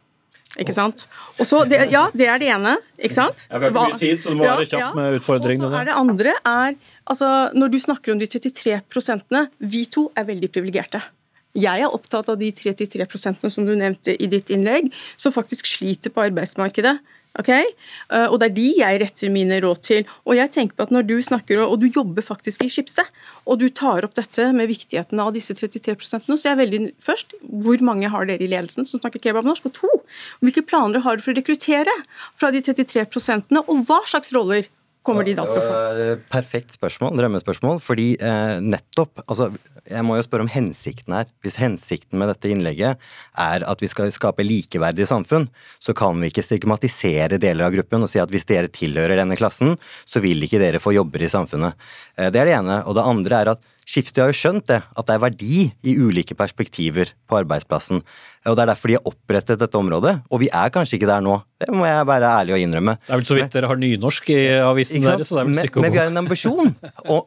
Ikke 0.59 0.75
sant? 0.75 1.05
Og 1.39 1.47
så, 1.47 1.63
det, 1.69 1.85
ja, 1.93 2.09
det 2.17 2.27
er 2.27 2.41
det 2.43 2.49
ene. 2.51 2.75
ikke 2.99 3.17
sant? 3.17 3.45
Ja, 3.47 3.61
vi 3.61 3.69
har 3.69 3.71
ikke 3.71 3.93
mye 3.93 4.01
tid, 4.01 4.23
så 4.23 4.33
du 4.33 4.41
må 4.41 4.49
være 4.49 4.67
kjapp 4.67 4.97
med 4.99 5.19
utfordringene. 5.21 5.69
Og 5.69 5.77
så 5.77 5.83
er 5.83 5.89
det 5.89 5.99
andre 6.01 6.35
er 6.41 6.75
altså, 7.05 7.51
Når 7.55 7.69
du 7.69 7.79
snakker 7.79 8.13
om 8.13 8.19
de 8.19 8.27
33 8.27 8.81
prosentene, 8.91 9.49
vi 9.59 9.85
to 9.87 10.11
er 10.17 10.29
veldig 10.29 10.51
privilegerte. 10.53 11.03
Jeg 11.59 11.83
er 11.83 11.91
opptatt 11.91 12.29
av 12.31 12.39
de 12.39 12.51
33 12.55 13.07
prosentene 13.11 13.51
som 13.51 13.67
du 13.67 13.75
nevnte 13.75 14.15
i 14.15 14.29
ditt 14.31 14.53
innlegg, 14.55 14.93
som 15.19 15.35
faktisk 15.35 15.67
sliter 15.67 16.13
på 16.15 16.23
arbeidsmarkedet. 16.29 16.99
Okay? 17.39 17.67
Uh, 18.11 18.27
og 18.27 18.41
det 18.41 18.49
er 18.49 18.55
de 18.57 18.67
jeg 18.81 19.01
retter 19.03 19.31
mine 19.31 19.61
råd 19.63 19.83
til. 19.87 20.09
Og 20.27 20.35
jeg 20.39 20.51
tenker 20.55 20.79
på 20.79 20.87
at 20.87 20.95
når 20.95 21.07
du 21.07 21.17
snakker, 21.23 21.63
og 21.63 21.79
du 21.83 21.87
jobber 21.87 22.25
faktisk 22.27 22.65
i 22.67 22.71
skipset, 22.73 23.07
og 23.47 23.61
du 23.63 23.69
tar 23.71 24.07
opp 24.07 24.17
dette 24.19 24.49
med 24.57 24.71
viktigheten 24.71 25.21
av 25.23 25.33
disse 25.35 25.55
33% 25.55 26.27
så 26.31 26.37
er 26.39 26.53
jeg 26.53 26.61
veldig 26.63 26.81
først 27.03 27.37
hvor 27.63 27.83
mange 27.87 28.11
har 28.11 28.27
dere 28.27 28.47
i 28.47 28.51
ledelsen 28.51 28.87
som 28.87 29.03
snakker 29.03 29.23
kebabnorsk? 29.23 29.71
Og 29.71 29.77
to, 29.79 29.93
hvilke 30.43 30.67
planer 30.67 31.05
har 31.07 31.19
du 31.19 31.25
for 31.25 31.35
å 31.35 31.39
rekruttere 31.39 31.95
fra 32.39 32.51
de 32.55 32.63
33% 32.67 33.55
og 33.61 33.75
hva 33.89 34.03
slags 34.11 34.35
roller 34.35 34.67
kommer 35.07 35.27
de 35.27 35.35
da 35.39 35.47
til 35.49 35.59
å 35.59 35.65
få? 35.65 35.79
Perfekt 36.31 36.75
spørsmål, 36.77 37.17
drømmespørsmål. 37.19 37.81
Fordi 37.83 38.09
eh, 38.17 38.59
nettopp 38.61 39.23
altså, 39.27 39.51
Jeg 39.87 40.05
må 40.07 40.19
jo 40.19 40.27
spørre 40.27 40.47
om 40.47 40.53
hensikten 40.53 41.17
her. 41.17 41.31
Hvis 41.45 41.59
hensikten 41.61 42.21
med 42.21 42.31
dette 42.33 42.53
innlegget 42.53 43.11
er 43.41 43.67
at 43.67 43.83
vi 43.83 43.91
skal 43.91 44.13
skape 44.15 44.47
likeverdige 44.47 45.09
samfunn, 45.11 45.49
så 45.83 45.97
kan 45.97 46.21
vi 46.21 46.31
ikke 46.31 46.45
stigmatisere 46.47 47.41
deler 47.41 47.69
av 47.69 47.75
gruppen 47.75 48.07
og 48.07 48.13
si 48.13 48.23
at 48.23 48.31
hvis 48.33 48.49
dere 48.49 48.73
tilhører 48.73 49.19
denne 49.21 49.39
klassen, 49.41 49.77
så 50.05 50.23
vil 50.25 50.45
ikke 50.47 50.63
dere 50.63 50.83
få 50.83 50.95
jobber 50.97 51.25
i 51.25 51.33
samfunnet. 51.33 51.91
Eh, 52.17 52.31
det 52.31 52.43
er 52.43 52.51
det 52.53 52.59
ene. 52.61 52.83
Og 52.87 52.99
det 52.99 53.07
andre 53.15 53.43
er 53.43 53.55
at 53.57 53.69
Skipsted 53.91 54.23
har 54.23 54.31
jo 54.31 54.39
skjønt 54.39 54.69
det, 54.71 54.79
at 54.87 55.09
det 55.09 55.17
er 55.17 55.23
verdi 55.25 55.63
i 55.83 55.97
ulike 55.99 56.37
perspektiver 56.39 57.11
på 57.27 57.41
arbeidsplassen. 57.41 58.05
Og 58.47 58.57
Det 58.57 58.63
er 58.63 58.71
derfor 58.71 58.89
de 58.89 58.97
har 58.97 59.09
opprettet 59.09 59.61
dette 59.61 59.77
området. 59.77 60.15
Og 60.31 60.41
vi 60.41 60.49
er 60.49 60.71
kanskje 60.73 60.97
ikke 60.97 61.11
der 61.11 61.25
nå. 61.25 61.41
Det 61.61 61.69
må 61.75 61.85
jeg 61.85 62.07
være 62.09 62.31
ærlig 62.39 62.55
og 62.57 62.63
innrømme. 62.63 62.95
Det 63.03 63.13
er 63.13 63.21
vel 63.21 63.27
så 63.29 63.37
vidt 63.37 63.53
dere 63.53 63.69
har 63.69 63.81
nynorsk 63.81 64.31
i 64.33 64.39
avisen 64.65 65.05
deres, 65.05 65.29
så 65.29 65.37
det 65.37 65.43
er 65.43 65.51
vel 65.51 65.59
men, 65.59 65.83
men 65.85 65.93
vi 65.93 66.01
har 66.01 66.09
en 66.09 66.23
ambisjon 66.23 66.73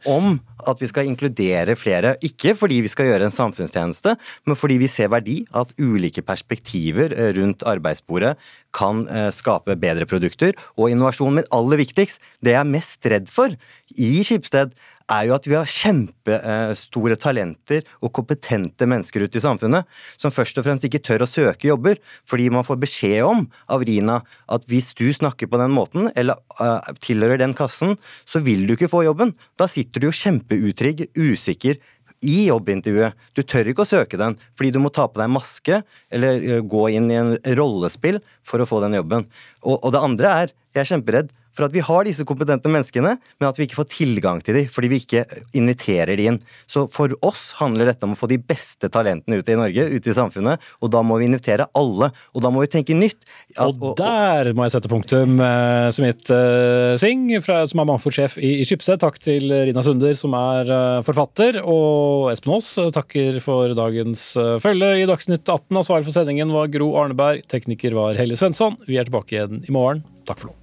om 0.09 0.39
at 0.63 0.81
vi 0.81 0.89
skal 0.89 1.09
inkludere 1.09 1.75
flere. 1.77 2.15
Ikke 2.25 2.55
fordi 2.57 2.79
vi 2.85 2.89
skal 2.89 3.11
gjøre 3.11 3.27
en 3.27 3.35
samfunnstjeneste, 3.35 4.15
men 4.47 4.57
fordi 4.57 4.79
vi 4.81 4.89
ser 4.89 5.11
verdi 5.13 5.41
at 5.53 5.75
ulike 5.77 6.23
perspektiver 6.25 7.13
eh, 7.13 7.33
rundt 7.37 7.65
arbeidsbordet 7.67 8.33
kan 8.73 9.03
eh, 9.05 9.29
skape 9.35 9.75
bedre 9.77 10.07
produkter 10.09 10.57
og 10.73 10.89
innovasjon. 10.89 11.35
Men 11.37 11.49
aller 11.53 11.83
viktigst, 11.83 12.23
det 12.41 12.55
jeg 12.55 12.61
er 12.63 12.73
mest 12.73 13.05
redd 13.13 13.29
for 13.29 13.53
i 13.93 14.13
Skipsted, 14.25 14.73
er 15.11 15.27
jo 15.27 15.35
at 15.35 15.47
vi 15.47 15.55
har 15.57 15.69
kjempestore 15.69 17.17
talenter 17.19 17.83
og 18.01 18.13
kompetente 18.15 18.87
mennesker 18.89 19.25
ute 19.25 19.39
i 19.39 19.43
samfunnet 19.43 19.89
som 20.19 20.33
først 20.33 20.59
og 20.59 20.67
fremst 20.67 20.87
ikke 20.87 21.01
tør 21.03 21.25
å 21.25 21.29
søke 21.29 21.69
jobber, 21.69 21.99
fordi 22.29 22.49
man 22.53 22.67
får 22.67 22.81
beskjed 22.83 23.23
om 23.27 23.45
av 23.73 23.85
Rina 23.87 24.21
at 24.53 24.67
hvis 24.69 24.91
du 24.97 25.07
snakker 25.13 25.49
på 25.49 25.59
den 25.61 25.73
måten, 25.75 26.09
eller 26.15 26.39
uh, 26.59 26.79
tilhører 27.03 27.41
den 27.41 27.55
kassen, 27.57 27.97
så 28.25 28.43
vil 28.43 28.67
du 28.67 28.75
ikke 28.77 28.91
få 28.91 29.03
jobben. 29.07 29.33
Da 29.59 29.67
sitter 29.71 30.03
du 30.03 30.09
jo 30.09 30.17
kjempeutrygg, 30.23 31.07
usikker, 31.17 31.79
i 32.23 32.47
jobbintervjuet. 32.47 33.19
Du 33.35 33.43
tør 33.43 33.69
ikke 33.69 33.83
å 33.83 33.89
søke 33.89 34.19
den, 34.19 34.37
fordi 34.57 34.71
du 34.73 34.79
må 34.83 34.91
ta 34.93 35.09
på 35.11 35.19
deg 35.19 35.31
maske 35.33 35.81
eller 36.13 36.63
gå 36.71 36.85
inn 36.95 37.09
i 37.11 37.19
en 37.19 37.33
rollespill 37.59 38.21
for 38.47 38.63
å 38.63 38.67
få 38.69 38.79
den 38.85 38.97
jobben. 38.99 39.27
Og, 39.63 39.75
og 39.81 39.91
det 39.95 40.03
andre 40.07 40.35
er, 40.43 40.53
jeg 40.73 40.85
er 40.85 40.91
kjemperedd 40.95 41.33
for 41.53 41.67
at 41.67 41.73
vi 41.75 41.83
har 41.85 42.07
disse 42.07 42.25
kompetente 42.27 42.69
menneskene, 42.71 43.15
men 43.21 43.47
at 43.47 43.59
vi 43.59 43.67
ikke 43.67 43.77
får 43.77 43.89
tilgang 43.93 44.41
til 44.43 44.57
dem 44.57 44.69
fordi 44.73 44.89
vi 44.91 45.01
ikke 45.03 45.23
inviterer 45.57 46.17
dem 46.17 46.33
inn. 46.33 46.39
Så 46.69 46.85
for 46.91 47.13
oss 47.25 47.51
handler 47.59 47.91
dette 47.91 48.07
om 48.07 48.15
å 48.15 48.17
få 48.17 48.29
de 48.31 48.39
beste 48.41 48.89
talentene 48.93 49.39
ute 49.41 49.53
i 49.53 49.59
Norge, 49.59 49.85
ute 49.93 50.11
i 50.11 50.15
samfunnet, 50.17 50.63
og 50.81 50.93
da 50.93 51.03
må 51.05 51.19
vi 51.21 51.29
invitere 51.29 51.67
alle. 51.77 52.09
Og 52.33 52.45
da 52.45 52.51
må 52.53 52.63
vi 52.63 52.71
tenke 52.73 52.97
nytt. 52.97 53.21
og, 53.57 53.77
og, 53.81 53.93
der 53.99 54.51
må 54.57 54.65
jeg 54.65 54.75
sette 54.75 54.91
punktum. 54.91 55.37
Uh, 55.41 55.89
Sumit 55.93 56.31
uh, 56.33 56.95
Singh, 57.01 57.37
som 57.43 57.83
er 57.83 57.89
mangfoldsjef 57.89 58.39
i, 58.41 58.55
i 58.63 58.67
Skipset, 58.67 59.01
Takk 59.03 59.19
til 59.21 59.51
Rina 59.67 59.83
Sunder, 59.85 60.15
som 60.17 60.33
er 60.37 60.73
uh, 60.73 61.03
forfatter. 61.05 61.61
Og 61.61 62.31
Espen 62.33 62.55
Aas 62.57 62.71
takker 62.95 63.39
for 63.43 63.75
dagens 63.77 64.25
følge 64.63 64.95
i 65.03 65.07
Dagsnytt 65.09 65.45
18. 65.45 65.69
Ansvarlig 65.83 66.09
for 66.09 66.17
sendingen 66.17 66.53
var 66.55 66.71
Gro 66.73 66.93
Arneberg. 67.01 67.45
Tekniker 67.51 67.97
var 67.97 68.17
Helle 68.17 68.39
Svensson. 68.39 68.79
Vi 68.87 68.97
er 68.97 69.09
tilbake 69.09 69.37
igjen 69.37 69.63
i 69.67 69.75
morgen. 69.75 70.05
Takk 70.27 70.39
for 70.39 70.51
nå. 70.51 70.62